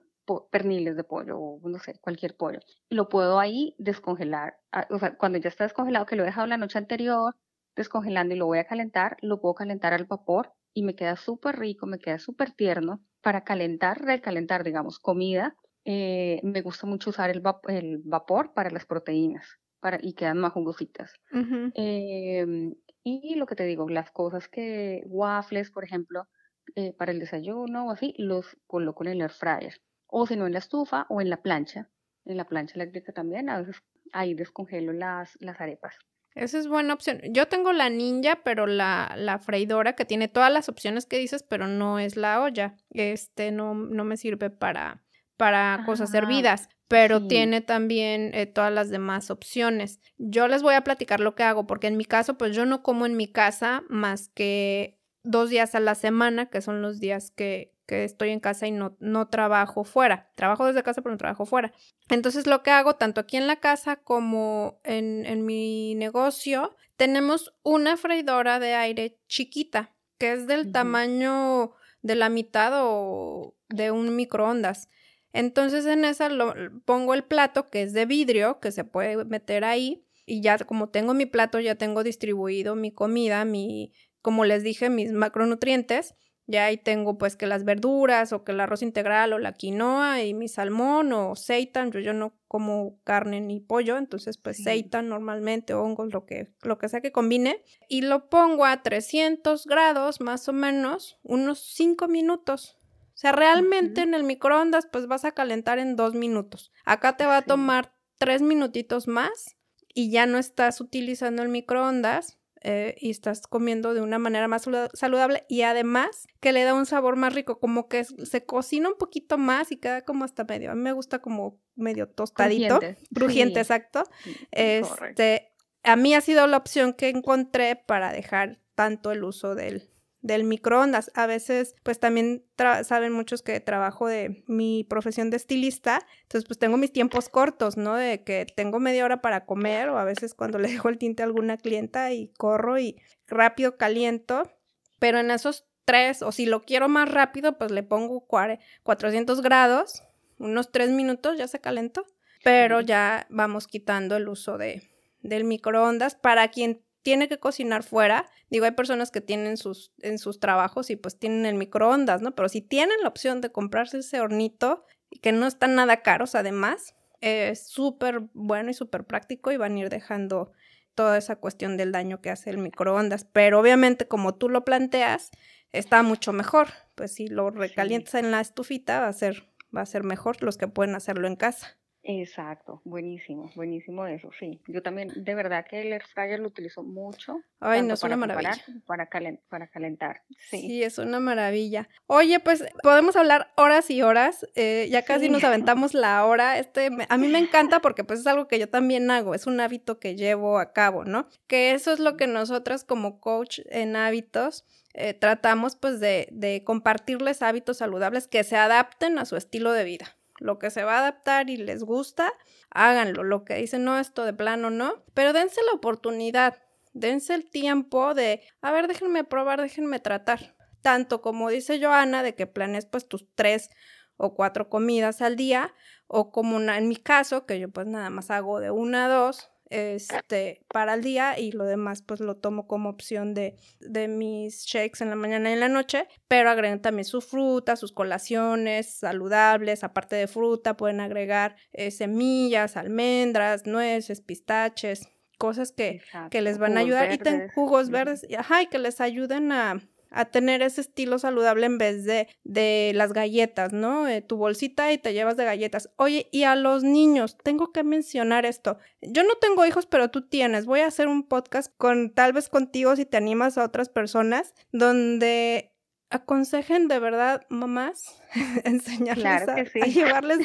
perniles 0.51 0.95
de 0.95 1.03
pollo 1.03 1.37
o 1.37 1.69
no 1.69 1.79
sé, 1.79 1.99
cualquier 1.99 2.35
pollo, 2.37 2.59
lo 2.89 3.09
puedo 3.09 3.39
ahí 3.39 3.75
descongelar. 3.77 4.55
Ah, 4.71 4.87
o 4.89 4.99
sea, 4.99 5.17
cuando 5.17 5.37
ya 5.39 5.49
está 5.49 5.65
descongelado, 5.65 6.05
que 6.05 6.15
lo 6.15 6.23
he 6.23 6.27
dejado 6.27 6.47
la 6.47 6.57
noche 6.57 6.77
anterior 6.77 7.35
descongelando 7.75 8.35
y 8.35 8.37
lo 8.37 8.45
voy 8.45 8.59
a 8.59 8.67
calentar, 8.67 9.17
lo 9.21 9.41
puedo 9.41 9.55
calentar 9.55 9.93
al 9.93 10.05
vapor 10.05 10.53
y 10.73 10.83
me 10.83 10.95
queda 10.95 11.15
súper 11.15 11.57
rico, 11.57 11.87
me 11.87 11.99
queda 11.99 12.19
súper 12.19 12.51
tierno 12.51 13.03
para 13.21 13.43
calentar, 13.43 14.01
recalentar, 14.01 14.63
digamos, 14.63 14.99
comida 14.99 15.55
eh, 15.85 16.39
me 16.43 16.61
gusta 16.61 16.87
mucho 16.87 17.09
usar 17.09 17.29
el, 17.29 17.41
el, 17.67 17.97
vapor 18.03 18.53
para 18.53 18.69
las 18.69 18.85
proteínas 18.85 19.45
para, 19.79 19.99
y 20.01 20.13
quedan 20.13 20.39
más 20.39 20.53
jugositas. 20.53 21.13
Em, 21.31 22.73
y 23.03 23.35
lo 23.35 23.45
que 23.45 23.55
te 23.55 23.65
digo, 23.65 23.89
las 23.89 24.11
cosas 24.11 24.47
que, 24.47 25.03
waffles, 25.07 25.71
por 25.71 25.83
ejemplo, 25.83 26.27
eh, 26.75 26.93
para 26.93 27.11
el 27.11 27.19
desayuno 27.19 27.87
o 27.87 27.91
así, 27.91 28.13
los 28.17 28.57
coloco 28.65 29.03
en 29.03 29.11
el 29.11 29.21
air 29.21 29.31
fryer. 29.31 29.81
O 30.07 30.25
si 30.25 30.37
no, 30.37 30.47
en 30.47 30.53
la 30.53 30.59
estufa 30.59 31.05
o 31.09 31.19
en 31.19 31.29
la 31.29 31.41
plancha. 31.41 31.89
En 32.25 32.37
la 32.37 32.45
plancha 32.45 32.75
eléctrica 32.75 33.11
también, 33.11 33.49
a 33.49 33.59
veces 33.59 33.83
ahí 34.13 34.33
descongelo 34.33 34.93
las, 34.93 35.35
las 35.41 35.59
arepas. 35.59 35.95
Esa 36.35 36.57
es 36.57 36.67
buena 36.67 36.93
opción. 36.93 37.19
Yo 37.29 37.47
tengo 37.47 37.73
la 37.73 37.89
ninja, 37.89 38.41
pero 38.43 38.65
la, 38.65 39.13
la 39.17 39.37
freidora 39.37 39.93
que 39.93 40.05
tiene 40.05 40.27
todas 40.27 40.51
las 40.51 40.67
opciones 40.69 41.05
que 41.05 41.17
dices, 41.17 41.43
pero 41.43 41.67
no 41.67 41.99
es 41.99 42.15
la 42.15 42.41
olla. 42.41 42.75
Este 42.89 43.51
no, 43.51 43.75
no 43.75 44.03
me 44.03 44.17
sirve 44.17 44.49
para, 44.49 45.02
para 45.37 45.83
cosas 45.85 46.13
hervidas, 46.13 46.69
pero 46.87 47.27
tiene 47.27 47.61
también 47.61 48.31
eh, 48.33 48.45
todas 48.45 48.71
las 48.71 48.89
demás 48.89 49.31
opciones. 49.31 49.99
Yo 50.17 50.47
les 50.47 50.61
voy 50.61 50.75
a 50.75 50.83
platicar 50.83 51.19
lo 51.19 51.35
que 51.35 51.43
hago, 51.43 51.65
porque 51.65 51.87
en 51.87 51.97
mi 51.97 52.05
caso, 52.05 52.37
pues 52.37 52.55
yo 52.55 52.65
no 52.65 52.83
como 52.83 53.05
en 53.05 53.17
mi 53.17 53.27
casa 53.27 53.83
más 53.89 54.29
que 54.29 54.99
dos 55.23 55.49
días 55.49 55.75
a 55.75 55.79
la 55.79 55.95
semana, 55.95 56.49
que 56.49 56.61
son 56.61 56.81
los 56.81 56.99
días 56.99 57.31
que, 57.31 57.73
que 57.87 58.03
estoy 58.03 58.29
en 58.29 58.39
casa 58.39 58.67
y 58.67 58.71
no, 58.71 58.95
no 58.99 59.27
trabajo 59.29 59.83
fuera. 59.83 60.31
Trabajo 60.35 60.65
desde 60.65 60.83
casa, 60.83 61.01
pero 61.01 61.13
no 61.13 61.17
trabajo 61.17 61.45
fuera. 61.45 61.73
Entonces, 62.09 62.45
lo 62.45 62.61
que 62.61 62.71
hago, 62.71 62.95
tanto 62.95 63.21
aquí 63.21 63.37
en 63.37 63.47
la 63.47 63.55
casa 63.55 63.95
como 63.95 64.79
en, 64.83 65.25
en 65.25 65.45
mi 65.45 65.95
negocio, 65.95 66.75
tenemos 66.95 67.53
una 67.63 67.97
freidora 67.97 68.59
de 68.59 68.75
aire 68.75 69.19
chiquita, 69.27 69.95
que 70.17 70.33
es 70.33 70.47
del 70.47 70.71
tamaño 70.71 71.73
de 72.01 72.15
la 72.15 72.29
mitad 72.29 72.71
o 72.75 73.55
de 73.69 73.91
un 73.91 74.15
microondas. 74.15 74.89
Entonces 75.33 75.87
en 75.87 76.05
esa 76.05 76.29
lo, 76.29 76.53
pongo 76.85 77.15
el 77.15 77.23
plato 77.23 77.69
que 77.69 77.81
es 77.81 77.93
de 77.93 78.05
vidrio, 78.05 78.59
que 78.59 78.71
se 78.71 78.85
puede 78.85 79.25
meter 79.25 79.65
ahí. 79.65 80.05
Y 80.25 80.41
ya 80.41 80.57
como 80.59 80.89
tengo 80.89 81.13
mi 81.13 81.25
plato, 81.25 81.59
ya 81.59 81.75
tengo 81.75 82.03
distribuido 82.03 82.75
mi 82.75 82.91
comida, 82.91 83.43
mi, 83.43 83.91
como 84.21 84.45
les 84.45 84.63
dije, 84.63 84.89
mis 84.89 85.11
macronutrientes. 85.11 86.15
Ya 86.45 86.65
ahí 86.65 86.77
tengo 86.77 87.17
pues 87.17 87.37
que 87.37 87.47
las 87.47 87.63
verduras 87.63 88.33
o 88.33 88.43
que 88.43 88.51
el 88.51 88.59
arroz 88.59 88.81
integral 88.81 89.31
o 89.31 89.39
la 89.39 89.53
quinoa 89.53 90.23
y 90.23 90.33
mi 90.33 90.49
salmón 90.49 91.13
o 91.13 91.35
seitan. 91.35 91.91
Yo, 91.91 91.99
yo 91.99 92.13
no 92.13 92.37
como 92.47 93.01
carne 93.03 93.39
ni 93.39 93.61
pollo, 93.61 93.97
entonces 93.97 94.37
pues 94.37 94.61
seitan 94.61 95.07
normalmente, 95.07 95.73
hongos, 95.73 96.13
lo 96.13 96.25
que, 96.25 96.53
lo 96.61 96.77
que 96.77 96.89
sea 96.89 97.01
que 97.01 97.13
combine. 97.13 97.63
Y 97.87 98.01
lo 98.01 98.29
pongo 98.29 98.65
a 98.65 98.83
300 98.83 99.65
grados 99.65 100.19
más 100.19 100.47
o 100.49 100.53
menos, 100.53 101.17
unos 101.23 101.59
5 101.73 102.07
minutos. 102.09 102.77
O 103.13 103.17
sea, 103.23 103.31
realmente 103.31 104.01
en 104.01 104.13
el 104.13 104.23
microondas 104.23 104.87
pues 104.91 105.07
vas 105.07 105.23
a 105.23 105.31
calentar 105.31 105.79
en 105.79 105.95
dos 105.95 106.15
minutos. 106.15 106.71
Acá 106.83 107.15
te 107.15 107.25
va 107.25 107.37
a 107.37 107.41
tomar 107.43 107.93
tres 108.17 108.41
minutitos 108.41 109.07
más 109.07 109.55
y 109.93 110.09
ya 110.09 110.25
no 110.25 110.39
estás 110.39 110.81
utilizando 110.81 111.43
el 111.43 111.49
microondas 111.49 112.39
eh, 112.61 112.95
y 112.97 113.11
estás 113.11 113.45
comiendo 113.45 113.93
de 113.93 114.01
una 114.01 114.19
manera 114.19 114.47
más 114.47 114.67
saludable 114.93 115.45
y 115.49 115.63
además 115.63 116.27
que 116.39 116.53
le 116.53 116.63
da 116.63 116.73
un 116.73 116.85
sabor 116.85 117.17
más 117.17 117.35
rico, 117.35 117.59
como 117.59 117.87
que 117.89 118.05
se 118.05 118.45
cocina 118.45 118.87
un 118.87 118.97
poquito 118.97 119.37
más 119.37 119.71
y 119.71 119.77
queda 119.77 120.03
como 120.03 120.23
hasta 120.23 120.45
medio. 120.45 120.71
A 120.71 120.75
mí 120.75 120.81
me 120.81 120.93
gusta 120.93 121.19
como 121.19 121.59
medio 121.75 122.07
tostadito, 122.07 122.79
crujiente, 123.13 123.59
exacto. 123.59 124.03
este, 124.51 125.51
a 125.83 125.95
mí 125.97 126.15
ha 126.15 126.21
sido 126.21 126.47
la 126.47 126.57
opción 126.57 126.93
que 126.93 127.09
encontré 127.09 127.75
para 127.75 128.11
dejar 128.13 128.59
tanto 128.75 129.11
el 129.11 129.23
uso 129.25 129.55
del, 129.55 129.92
del 130.23 130.45
microondas. 130.45 131.11
A 131.13 131.27
veces, 131.27 131.75
pues 131.83 131.99
también 131.99 132.43
saben 132.83 133.11
muchos 133.11 133.43
que 133.43 133.59
trabajo 133.59 134.07
de 134.07 134.43
mi 134.47 134.83
profesión 134.85 135.29
de 135.29 135.37
estilista, 135.37 135.99
entonces 136.23 136.47
pues 136.47 136.57
tengo 136.57 136.77
mis 136.77 136.91
tiempos 136.91 137.29
cortos, 137.29 137.77
¿no? 137.77 137.93
De 137.95 138.23
que 138.23 138.47
tengo 138.55 138.79
media 138.79 139.05
hora 139.05 139.21
para 139.21 139.45
comer 139.45 139.89
o 139.89 139.99
a 139.99 140.05
veces 140.05 140.33
cuando 140.33 140.57
le 140.59 140.69
dejo 140.69 140.89
el 140.89 140.97
tinte 140.97 141.21
a 141.21 141.27
alguna 141.27 141.57
clienta 141.57 142.11
y 142.11 142.29
corro 142.37 142.79
y 142.79 142.99
rápido 143.27 143.77
caliento, 143.77 144.49
pero 144.97 145.19
en 145.19 145.29
esos 145.29 145.67
tres, 145.85 146.21
o 146.23 146.31
si 146.31 146.45
lo 146.45 146.63
quiero 146.63 146.87
más 146.87 147.11
rápido, 147.11 147.57
pues 147.57 147.69
le 147.71 147.83
pongo 147.83 148.25
400 148.25 149.41
grados, 149.41 150.03
unos 150.39 150.71
tres 150.71 150.89
minutos 150.89 151.37
ya 151.37 151.47
se 151.47 151.59
calentó, 151.59 152.05
pero 152.43 152.79
ya 152.79 153.27
vamos 153.29 153.67
quitando 153.67 154.15
el 154.15 154.29
uso 154.29 154.57
de, 154.57 154.89
del 155.21 155.43
microondas 155.43 156.15
para 156.15 156.47
quien 156.47 156.81
tiene 157.03 157.27
que 157.27 157.39
cocinar 157.39 157.83
fuera. 157.83 158.25
Digo, 158.49 158.65
hay 158.65 158.71
personas 158.71 159.11
que 159.11 159.21
tienen 159.21 159.57
sus, 159.57 159.91
en 159.99 160.17
sus 160.17 160.39
trabajos 160.39 160.89
y 160.89 160.95
pues 160.95 161.19
tienen 161.19 161.45
el 161.45 161.55
microondas, 161.55 162.21
¿no? 162.21 162.33
Pero 162.33 162.49
si 162.49 162.61
tienen 162.61 162.97
la 163.01 163.09
opción 163.09 163.41
de 163.41 163.51
comprarse 163.51 163.99
ese 163.99 164.21
hornito, 164.21 164.85
que 165.21 165.31
no 165.31 165.45
están 165.45 165.75
nada 165.75 166.01
caros 166.01 166.33
además, 166.33 166.95
es 167.21 167.67
súper 167.67 168.21
bueno 168.33 168.71
y 168.71 168.73
súper 168.73 169.05
práctico 169.05 169.51
y 169.51 169.57
van 169.57 169.75
a 169.75 169.79
ir 169.79 169.89
dejando 169.89 170.51
toda 170.95 171.17
esa 171.17 171.35
cuestión 171.37 171.77
del 171.77 171.91
daño 171.91 172.21
que 172.21 172.29
hace 172.29 172.49
el 172.49 172.57
microondas. 172.57 173.25
Pero 173.25 173.59
obviamente 173.59 174.07
como 174.07 174.35
tú 174.35 174.49
lo 174.49 174.65
planteas, 174.65 175.31
está 175.71 176.03
mucho 176.03 176.33
mejor. 176.33 176.69
Pues 176.95 177.13
si 177.13 177.27
lo 177.27 177.49
recalientas 177.49 178.15
en 178.15 178.31
la 178.31 178.41
estufita 178.41 178.99
va 178.99 179.07
a 179.07 179.13
ser, 179.13 179.49
va 179.75 179.81
a 179.81 179.85
ser 179.85 180.03
mejor 180.03 180.41
los 180.41 180.57
que 180.57 180.67
pueden 180.67 180.95
hacerlo 180.95 181.27
en 181.27 181.35
casa. 181.35 181.77
Exacto, 182.05 182.81
buenísimo, 182.83 183.49
buenísimo 183.55 184.05
eso, 184.05 184.29
sí. 184.37 184.59
Yo 184.67 184.83
también, 184.83 185.11
de 185.15 185.35
verdad 185.35 185.65
que 185.65 185.81
el 185.81 185.93
air 185.93 186.03
fryer 186.03 186.37
lo 186.37 186.49
utilizo 186.49 186.83
mucho. 186.83 187.39
Ay, 187.61 187.81
no 187.81 187.93
es 187.93 188.03
una 188.03 188.17
maravilla. 188.17 188.51
Para, 188.85 189.09
para 189.47 189.67
calentar, 189.67 190.21
sí. 190.49 190.59
Sí, 190.59 190.83
es 190.83 190.97
una 190.97 191.21
maravilla. 191.21 191.87
Oye, 192.07 192.41
pues 192.41 192.65
podemos 192.81 193.15
hablar 193.15 193.53
horas 193.55 193.89
y 193.89 194.01
horas, 194.01 194.45
eh, 194.55 194.89
ya 194.91 195.03
casi 195.03 195.29
nos 195.29 195.45
aventamos 195.45 195.93
la 195.93 196.25
hora. 196.25 196.59
Este, 196.59 196.89
a 197.07 197.17
mí 197.17 197.29
me 197.29 197.39
encanta 197.39 197.79
porque 197.79 198.03
pues 198.03 198.19
es 198.19 198.27
algo 198.27 198.49
que 198.49 198.59
yo 198.59 198.67
también 198.67 199.09
hago, 199.09 199.33
es 199.33 199.47
un 199.47 199.61
hábito 199.61 199.99
que 199.99 200.17
llevo 200.17 200.59
a 200.59 200.73
cabo, 200.73 201.05
¿no? 201.05 201.29
Que 201.47 201.71
eso 201.71 201.93
es 201.93 201.99
lo 201.99 202.17
que 202.17 202.27
nosotras 202.27 202.83
como 202.83 203.21
coach 203.21 203.59
en 203.69 203.95
hábitos 203.95 204.65
eh, 204.93 205.13
tratamos 205.13 205.77
pues 205.77 206.01
de, 206.01 206.27
de 206.31 206.65
compartirles 206.65 207.41
hábitos 207.41 207.77
saludables 207.77 208.27
que 208.27 208.43
se 208.43 208.57
adapten 208.57 209.17
a 209.19 209.25
su 209.25 209.37
estilo 209.37 209.71
de 209.71 209.85
vida 209.85 210.17
lo 210.43 210.59
que 210.59 210.69
se 210.69 210.83
va 210.83 210.95
a 210.95 210.99
adaptar 210.99 211.49
y 211.49 211.55
les 211.55 211.83
gusta, 211.83 212.33
háganlo. 212.69 213.23
Lo 213.23 213.45
que 213.45 213.55
dicen, 213.55 213.85
no, 213.85 213.97
esto 213.97 214.25
de 214.25 214.33
plano 214.33 214.69
no, 214.69 215.03
pero 215.13 215.31
dense 215.31 215.61
la 215.65 215.71
oportunidad, 215.71 216.61
dense 216.91 217.33
el 217.33 217.49
tiempo 217.49 218.13
de, 218.13 218.41
a 218.61 218.71
ver, 218.71 218.87
déjenme 218.87 219.23
probar, 219.23 219.61
déjenme 219.61 219.99
tratar. 219.99 220.55
Tanto 220.81 221.21
como 221.21 221.49
dice 221.49 221.81
Joana, 221.81 222.23
de 222.23 222.35
que 222.35 222.45
planes 222.45 222.85
pues 222.85 223.07
tus 223.07 223.25
tres 223.35 223.69
o 224.17 224.35
cuatro 224.35 224.69
comidas 224.69 225.21
al 225.21 225.37
día, 225.37 225.73
o 226.07 226.29
como 226.31 226.59
en 226.59 226.87
mi 226.89 226.97
caso, 226.97 227.45
que 227.45 227.57
yo 227.59 227.69
pues 227.69 227.87
nada 227.87 228.09
más 228.09 228.29
hago 228.29 228.59
de 228.59 228.69
una 228.69 229.05
a 229.05 229.09
dos, 229.09 229.49
este, 229.73 230.61
para 230.67 230.93
el 230.93 231.01
día 231.01 231.39
y 231.39 231.51
lo 231.51 231.65
demás 231.65 232.03
pues 232.03 232.19
lo 232.19 232.35
tomo 232.35 232.67
como 232.67 232.89
opción 232.89 233.33
de, 233.33 233.55
de 233.79 234.07
mis 234.07 234.65
shakes 234.65 235.03
en 235.03 235.09
la 235.09 235.15
mañana 235.15 235.49
y 235.49 235.53
en 235.53 235.59
la 235.59 235.69
noche, 235.69 236.07
pero 236.27 236.49
agregan 236.51 236.81
también 236.81 237.05
su 237.05 237.21
fruta, 237.21 237.75
sus 237.75 237.91
colaciones 237.91 238.99
saludables, 238.99 239.83
aparte 239.83 240.15
de 240.15 240.27
fruta 240.27 240.77
pueden 240.77 240.99
agregar 240.99 241.55
eh, 241.71 241.89
semillas, 241.89 242.77
almendras, 242.77 243.65
nueces, 243.65 244.21
pistaches, 244.21 245.09
cosas 245.39 245.71
que, 245.71 246.01
que 246.29 246.41
les 246.41 246.57
van 246.59 246.77
a 246.77 246.81
ayudar 246.81 247.11
y 247.11 247.17
ten, 247.17 247.49
jugos 247.49 247.89
verdes, 247.89 248.25
ajá, 248.37 248.61
y 248.61 248.67
que 248.67 248.79
les 248.79 249.01
ayuden 249.01 249.51
a, 249.51 249.81
a 250.13 250.25
tener 250.25 250.61
ese 250.61 250.81
estilo 250.81 251.17
saludable 251.19 251.65
en 251.65 251.77
vez 251.77 252.05
de, 252.05 252.27
de 252.43 252.91
las 252.93 253.13
galletas, 253.13 253.73
¿no? 253.73 254.07
Eh, 254.07 254.21
tu 254.21 254.37
bolsita 254.37 254.93
y 254.93 254.97
te 254.97 255.13
llevas 255.13 255.37
de 255.37 255.45
galletas. 255.45 255.89
Oye, 255.97 256.29
y 256.31 256.43
a 256.43 256.55
los 256.55 256.83
niños, 256.83 257.37
tengo 257.43 257.71
que 257.71 257.83
mencionar 257.83 258.45
esto. 258.45 258.77
Yo 259.01 259.23
no 259.23 259.35
tengo 259.41 259.65
hijos, 259.65 259.87
pero 259.87 260.09
tú 260.09 260.27
tienes. 260.27 260.65
Voy 260.65 260.81
a 260.81 260.87
hacer 260.87 261.07
un 261.07 261.23
podcast 261.27 261.73
con 261.77 262.11
tal 262.11 262.31
vez 262.31 262.47
contigo 262.47 262.95
si 262.95 263.05
te 263.05 263.17
animas 263.17 263.57
a 263.57 263.65
otras 263.65 263.89
personas, 263.89 264.53
donde 264.71 265.73
aconsejen 266.11 266.87
de 266.87 266.99
verdad, 266.99 267.41
mamás, 267.49 268.21
enseñarles 268.63 269.49
a, 269.49 269.55
a 269.55 269.87
llevarles 269.87 270.39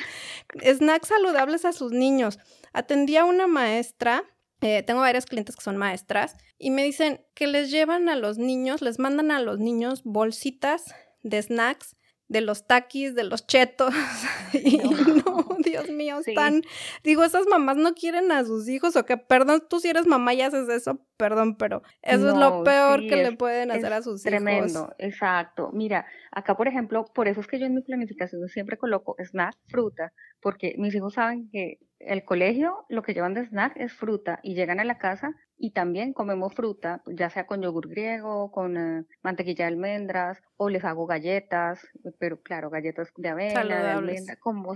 snacks 0.64 1.09
saludables 1.09 1.66
a 1.66 1.73
sus 1.73 1.93
niños. 1.93 2.39
Atendí 2.73 3.16
a 3.16 3.27
una 3.27 3.47
maestra 3.47 4.25
eh, 4.61 4.83
tengo 4.83 5.01
varias 5.01 5.27
clientes 5.27 5.57
que 5.57 5.63
son 5.63 5.77
maestras 5.77 6.37
y 6.59 6.71
me 6.71 6.83
dicen 6.83 7.25
que 7.35 7.47
les 7.47 7.71
llevan 7.71 8.09
a 8.09 8.17
los 8.17 8.39
niños, 8.39 8.83
les 8.83 8.99
mandan 8.99 9.31
a 9.31 9.41
los 9.41 9.59
niños 9.59 10.03
bolsitas 10.05 10.95
de 11.23 11.43
snacks 11.43 11.97
de 12.29 12.43
los 12.43 12.67
taquis, 12.67 13.15
de 13.15 13.25
los 13.25 13.47
chetos. 13.47 13.95
y 14.53 14.79
no, 14.79 15.47
Dios 15.65 15.89
mío, 15.91 16.19
están. 16.25 16.63
Digo, 17.03 17.25
esas 17.25 17.47
mamás 17.47 17.77
no 17.77 17.95
quieren 17.95 18.31
a 18.33 18.45
sus 18.45 18.69
hijos, 18.69 18.97
o 18.97 19.05
que, 19.05 19.17
perdón, 19.17 19.65
tú 19.69 19.81
si 19.81 19.89
eres 19.89 20.07
mamá 20.07 20.35
y 20.35 20.43
haces 20.43 20.69
eso, 20.69 21.01
perdón, 21.17 21.57
pero 21.57 21.83
eso 22.03 22.29
es 22.29 22.37
lo 22.37 22.63
peor 22.65 23.07
que 23.07 23.17
le 23.17 23.33
pueden 23.33 23.71
hacer 23.71 23.93
a 23.93 24.03
sus 24.03 24.21
hijos. 24.21 24.23
Tremendo, 24.25 24.95
exacto. 24.99 25.71
Mira, 25.73 26.07
acá, 26.31 26.57
por 26.57 26.69
ejemplo, 26.69 27.07
por 27.07 27.29
eso 27.29 27.41
es 27.41 27.47
que 27.47 27.59
yo 27.59 27.67
en 27.67 27.75
mi 27.75 27.81
planificación 27.81 28.47
siempre 28.49 28.77
coloco 28.77 29.17
snack, 29.19 29.57
fruta, 29.67 30.13
porque 30.41 30.75
mis 30.77 30.95
hijos 30.95 31.15
saben 31.15 31.49
que 31.51 31.79
el 32.01 32.24
colegio 32.24 32.84
lo 32.88 33.03
que 33.03 33.14
llevan 33.14 33.34
de 33.34 33.46
snack 33.46 33.76
es 33.76 33.92
fruta 33.92 34.40
y 34.42 34.55
llegan 34.55 34.80
a 34.80 34.84
la 34.84 34.99
casa 34.99 35.34
y 35.57 35.72
también 35.72 36.12
comemos 36.12 36.55
fruta, 36.55 37.03
ya 37.07 37.30
sea 37.30 37.46
con 37.46 37.62
yogur 37.62 37.88
griego, 37.88 38.51
con 38.53 38.76
eh, 38.76 39.05
mantequilla 39.22 39.64
de 39.64 39.72
almendras 39.72 40.40
o 40.57 40.68
les 40.68 40.84
hago 40.84 41.07
galletas, 41.07 41.80
pero 42.18 42.40
claro, 42.42 42.70
galletas 42.70 43.12
de 43.16 43.28
avena, 43.28 43.64
de 43.64 43.74
almendra, 43.74 44.36
como 44.36 44.72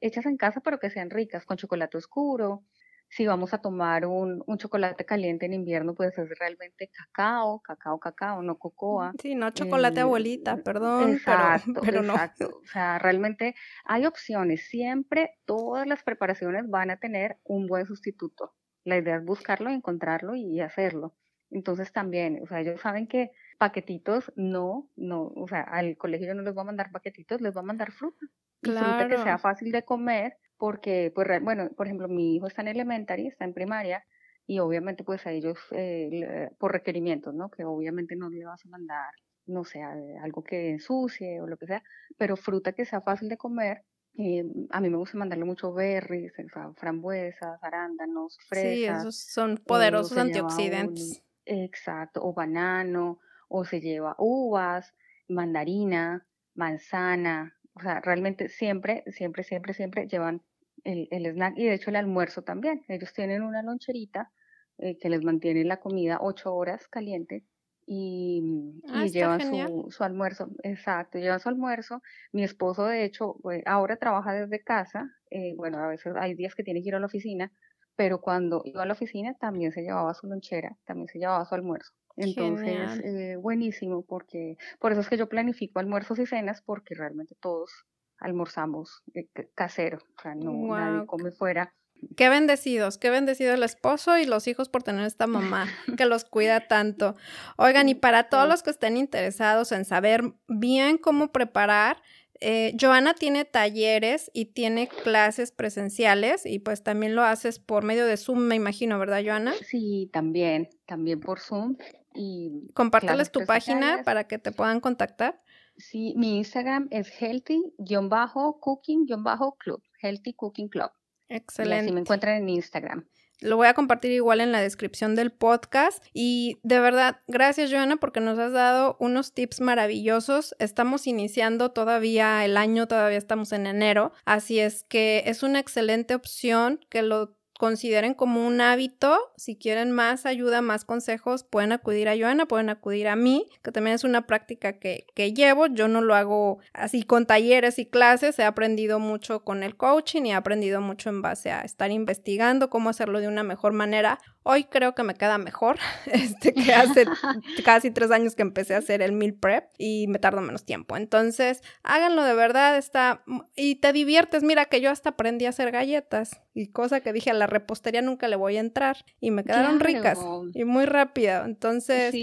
hechas 0.00 0.26
en 0.26 0.36
casa 0.36 0.60
pero 0.60 0.78
que 0.78 0.90
sean 0.90 1.10
ricas, 1.10 1.44
con 1.44 1.56
chocolate 1.56 1.98
oscuro. 1.98 2.62
Si 3.08 3.26
vamos 3.26 3.54
a 3.54 3.58
tomar 3.58 4.06
un, 4.06 4.42
un, 4.46 4.58
chocolate 4.58 5.04
caliente 5.04 5.46
en 5.46 5.52
invierno, 5.52 5.94
pues 5.94 6.18
es 6.18 6.28
realmente 6.38 6.90
cacao, 6.90 7.60
cacao, 7.60 7.98
cacao, 8.00 8.42
no 8.42 8.58
cocoa. 8.58 9.12
Sí, 9.20 9.34
no 9.34 9.50
chocolate 9.50 10.00
em, 10.00 10.06
abuelita, 10.06 10.56
perdón, 10.56 11.12
exacto, 11.14 11.80
pero, 11.80 12.02
no. 12.02 12.14
Exacto. 12.14 12.60
O 12.62 12.66
sea, 12.66 12.98
realmente 12.98 13.54
hay 13.84 14.06
opciones. 14.06 14.66
Siempre 14.68 15.38
todas 15.44 15.86
las 15.86 16.02
preparaciones 16.02 16.68
van 16.68 16.90
a 16.90 16.98
tener 16.98 17.38
un 17.44 17.66
buen 17.66 17.86
sustituto. 17.86 18.54
La 18.84 18.98
idea 18.98 19.16
es 19.16 19.24
buscarlo, 19.24 19.70
encontrarlo 19.70 20.34
y 20.34 20.60
hacerlo. 20.60 21.14
Entonces 21.50 21.92
también, 21.92 22.40
o 22.42 22.46
sea, 22.46 22.60
ellos 22.60 22.80
saben 22.80 23.06
que 23.06 23.30
paquetitos 23.58 24.32
no, 24.34 24.90
no, 24.96 25.32
o 25.36 25.46
sea, 25.46 25.60
al 25.60 25.96
colegio 25.96 26.34
no 26.34 26.42
les 26.42 26.56
va 26.56 26.62
a 26.62 26.66
mandar 26.66 26.90
paquetitos, 26.90 27.40
les 27.40 27.56
va 27.56 27.60
a 27.60 27.64
mandar 27.64 27.92
fruta. 27.92 28.26
Fruta 28.62 29.06
que 29.06 29.18
sea 29.18 29.38
fácil 29.38 29.72
de 29.72 29.84
comer, 29.84 30.36
porque, 30.56 31.12
pues, 31.14 31.28
bueno, 31.42 31.68
por 31.76 31.86
ejemplo, 31.86 32.08
mi 32.08 32.36
hijo 32.36 32.46
está 32.46 32.62
en 32.62 32.68
elementary, 32.68 33.26
está 33.26 33.44
en 33.44 33.54
primaria, 33.54 34.04
y 34.46 34.58
obviamente, 34.58 35.04
pues, 35.04 35.26
a 35.26 35.32
ellos, 35.32 35.58
eh, 35.72 36.50
por 36.58 36.72
requerimientos, 36.72 37.34
¿no? 37.34 37.50
Que 37.50 37.64
obviamente 37.64 38.16
no 38.16 38.30
le 38.30 38.44
vas 38.44 38.64
a 38.64 38.68
mandar, 38.68 39.10
no 39.46 39.64
sé, 39.64 39.82
algo 39.82 40.42
que 40.42 40.70
ensucie 40.70 41.40
o 41.40 41.46
lo 41.46 41.56
que 41.56 41.66
sea, 41.66 41.82
pero 42.16 42.36
fruta 42.36 42.72
que 42.72 42.84
sea 42.84 43.00
fácil 43.00 43.28
de 43.28 43.36
comer, 43.36 43.84
eh, 44.16 44.44
a 44.70 44.80
mí 44.80 44.90
me 44.90 44.96
gusta 44.96 45.18
mandarle 45.18 45.44
mucho 45.44 45.72
berries, 45.72 46.32
frambuesas, 46.76 47.62
arándanos, 47.62 48.38
fresas. 48.48 48.70
Sí, 48.70 48.84
esos 48.84 49.16
son 49.16 49.56
poderosos 49.56 50.16
antioxidantes. 50.16 51.22
exacto, 51.44 52.20
o 52.22 52.32
banano, 52.32 53.18
o 53.48 53.64
se 53.64 53.80
lleva 53.80 54.14
uvas, 54.18 54.94
mandarina, 55.28 56.26
manzana, 56.54 57.56
O 57.74 57.80
sea, 57.80 58.00
realmente 58.00 58.48
siempre, 58.48 59.02
siempre, 59.08 59.42
siempre, 59.42 59.74
siempre 59.74 60.06
llevan 60.06 60.42
el, 60.84 61.08
el 61.10 61.26
snack 61.26 61.54
y 61.56 61.64
de 61.66 61.74
hecho 61.74 61.90
el 61.90 61.96
almuerzo 61.96 62.42
también. 62.42 62.84
Ellos 62.88 63.12
tienen 63.12 63.42
una 63.42 63.62
loncherita 63.62 64.30
eh, 64.78 64.98
que 64.98 65.08
les 65.08 65.22
mantiene 65.22 65.64
la 65.64 65.80
comida 65.80 66.18
ocho 66.20 66.54
horas 66.54 66.88
caliente 66.88 67.44
y, 67.86 68.42
ah, 68.88 69.06
llevan 69.06 69.40
su, 69.40 69.90
su, 69.90 70.04
almuerzo, 70.04 70.48
exacto, 70.62 71.18
llevan 71.18 71.40
su 71.40 71.48
almuerzo. 71.48 72.02
Mi 72.32 72.42
esposo, 72.42 72.86
de 72.86 73.04
hecho, 73.04 73.36
pues, 73.42 73.62
ahora 73.66 73.96
trabaja 73.96 74.32
desde 74.32 74.62
casa, 74.62 75.10
eh, 75.30 75.54
bueno, 75.56 75.78
a 75.78 75.88
veces 75.88 76.14
hay 76.18 76.34
días 76.34 76.54
que 76.54 76.64
tiene 76.64 76.82
que 76.82 76.88
ir 76.88 76.94
a 76.94 77.00
la 77.00 77.06
oficina, 77.06 77.52
pero 77.94 78.20
cuando 78.20 78.62
iba 78.64 78.82
a 78.82 78.86
la 78.86 78.94
oficina 78.94 79.34
también 79.34 79.72
se 79.72 79.82
llevaba 79.82 80.14
su 80.14 80.26
lonchera, 80.26 80.76
también 80.84 81.08
se 81.08 81.18
llevaba 81.18 81.44
su 81.44 81.54
almuerzo. 81.54 81.92
Entonces, 82.16 83.00
eh, 83.04 83.36
buenísimo, 83.36 84.02
porque 84.02 84.56
por 84.78 84.92
eso 84.92 85.00
es 85.00 85.08
que 85.08 85.16
yo 85.16 85.28
planifico 85.28 85.80
almuerzos 85.80 86.18
y 86.18 86.26
cenas, 86.26 86.62
porque 86.62 86.94
realmente 86.94 87.34
todos 87.40 87.86
almorzamos 88.18 89.02
eh, 89.14 89.28
casero, 89.54 89.98
o 89.98 90.22
sea, 90.22 90.34
no 90.34 90.52
nadie 90.76 91.06
come 91.06 91.32
fuera. 91.32 91.74
Qué 92.16 92.28
bendecidos, 92.28 92.98
qué 92.98 93.10
bendecido 93.10 93.54
el 93.54 93.62
esposo 93.62 94.18
y 94.18 94.26
los 94.26 94.46
hijos 94.46 94.68
por 94.68 94.82
tener 94.82 95.06
esta 95.06 95.26
mamá 95.26 95.66
que 95.98 96.04
los 96.04 96.24
cuida 96.24 96.68
tanto. 96.68 97.16
Oigan, 97.56 97.88
y 97.88 97.94
para 97.94 98.28
todos 98.28 98.48
los 98.48 98.62
que 98.62 98.70
estén 98.70 98.96
interesados 98.96 99.72
en 99.72 99.84
saber 99.84 100.34
bien 100.48 100.98
cómo 100.98 101.32
preparar, 101.32 102.02
eh, 102.40 102.76
Joana 102.78 103.14
tiene 103.14 103.44
talleres 103.44 104.30
y 104.34 104.46
tiene 104.46 104.88
clases 104.88 105.52
presenciales 105.52 106.44
y 106.44 106.58
pues 106.58 106.82
también 106.82 107.14
lo 107.14 107.22
haces 107.22 107.58
por 107.58 107.84
medio 107.84 108.06
de 108.06 108.16
Zoom, 108.16 108.40
me 108.40 108.56
imagino, 108.56 108.98
¿verdad, 108.98 109.22
Joana? 109.24 109.54
Sí, 109.66 110.10
también, 110.12 110.68
también 110.84 111.20
por 111.20 111.40
Zoom. 111.40 111.76
Y 112.14 112.70
Compárteles 112.74 113.32
tu 113.32 113.44
página 113.44 114.02
para 114.04 114.24
que 114.24 114.38
te 114.38 114.52
puedan 114.52 114.80
contactar. 114.80 115.42
Sí, 115.76 116.14
mi 116.16 116.38
Instagram 116.38 116.86
es 116.90 117.10
healthy-cooking-club, 117.20 119.82
healthy 120.00 120.34
cooking 120.34 120.68
club. 120.68 120.90
Excelente. 121.28 121.76
Y 121.76 121.80
así 121.86 121.92
me 121.92 122.00
encuentran 122.00 122.36
en 122.36 122.48
Instagram. 122.48 123.08
Lo 123.40 123.56
voy 123.56 123.66
a 123.66 123.74
compartir 123.74 124.12
igual 124.12 124.40
en 124.40 124.52
la 124.52 124.60
descripción 124.60 125.16
del 125.16 125.32
podcast. 125.32 126.02
Y 126.12 126.58
de 126.62 126.80
verdad, 126.80 127.20
gracias 127.26 127.70
Joana 127.70 127.96
porque 127.96 128.20
nos 128.20 128.38
has 128.38 128.52
dado 128.52 128.96
unos 129.00 129.34
tips 129.34 129.60
maravillosos. 129.60 130.54
Estamos 130.58 131.06
iniciando 131.06 131.72
todavía 131.72 132.44
el 132.44 132.56
año, 132.56 132.86
todavía 132.86 133.18
estamos 133.18 133.52
en 133.52 133.66
enero. 133.66 134.12
Así 134.24 134.60
es 134.60 134.84
que 134.84 135.24
es 135.26 135.42
una 135.42 135.58
excelente 135.58 136.14
opción 136.14 136.80
que 136.88 137.02
lo 137.02 137.36
consideren 137.58 138.14
como 138.14 138.46
un 138.46 138.60
hábito. 138.60 139.18
Si 139.36 139.56
quieren 139.56 139.90
más 139.90 140.26
ayuda, 140.26 140.60
más 140.62 140.84
consejos, 140.84 141.44
pueden 141.44 141.72
acudir 141.72 142.08
a 142.08 142.16
Joana, 142.16 142.46
pueden 142.46 142.68
acudir 142.68 143.08
a 143.08 143.16
mí, 143.16 143.48
que 143.62 143.72
también 143.72 143.94
es 143.94 144.04
una 144.04 144.26
práctica 144.26 144.78
que, 144.78 145.06
que, 145.14 145.32
llevo. 145.32 145.66
Yo 145.66 145.88
no 145.88 146.00
lo 146.00 146.14
hago 146.14 146.58
así 146.72 147.02
con 147.02 147.26
talleres 147.26 147.78
y 147.78 147.86
clases, 147.86 148.38
he 148.38 148.44
aprendido 148.44 148.98
mucho 148.98 149.44
con 149.44 149.62
el 149.62 149.76
coaching 149.76 150.22
y 150.24 150.30
he 150.30 150.34
aprendido 150.34 150.80
mucho 150.80 151.10
en 151.10 151.22
base 151.22 151.50
a 151.50 151.62
estar 151.62 151.90
investigando 151.90 152.70
cómo 152.70 152.90
hacerlo 152.90 153.20
de 153.20 153.28
una 153.28 153.42
mejor 153.42 153.72
manera. 153.72 154.18
Hoy 154.46 154.64
creo 154.64 154.94
que 154.94 155.02
me 155.02 155.14
queda 155.14 155.38
mejor, 155.38 155.78
este, 156.06 156.52
que 156.52 156.74
hace 156.74 157.06
casi 157.64 157.90
tres 157.90 158.10
años 158.10 158.36
que 158.36 158.42
empecé 158.42 158.74
a 158.74 158.78
hacer 158.78 159.00
el 159.00 159.12
meal 159.12 159.32
prep 159.32 159.70
y 159.78 160.06
me 160.06 160.18
tardo 160.18 160.42
menos 160.42 160.66
tiempo. 160.66 160.98
Entonces, 160.98 161.62
háganlo 161.82 162.22
de 162.22 162.34
verdad, 162.34 162.76
está, 162.76 163.24
y 163.56 163.76
te 163.76 163.94
diviertes. 163.94 164.42
Mira 164.42 164.66
que 164.66 164.82
yo 164.82 164.90
hasta 164.90 165.10
aprendí 165.10 165.46
a 165.46 165.48
hacer 165.48 165.70
galletas 165.70 166.42
y 166.52 166.68
cosa 166.68 167.00
que 167.00 167.14
dije 167.14 167.30
a 167.30 167.34
la 167.34 167.46
repostería 167.46 168.02
nunca 168.02 168.28
le 168.28 168.36
voy 168.36 168.58
a 168.58 168.60
entrar 168.60 169.04
y 169.18 169.30
me 169.30 169.44
quedaron 169.44 169.80
ricas 169.80 170.18
y 170.52 170.64
muy 170.64 170.84
rápido. 170.84 171.44
Entonces, 171.44 172.14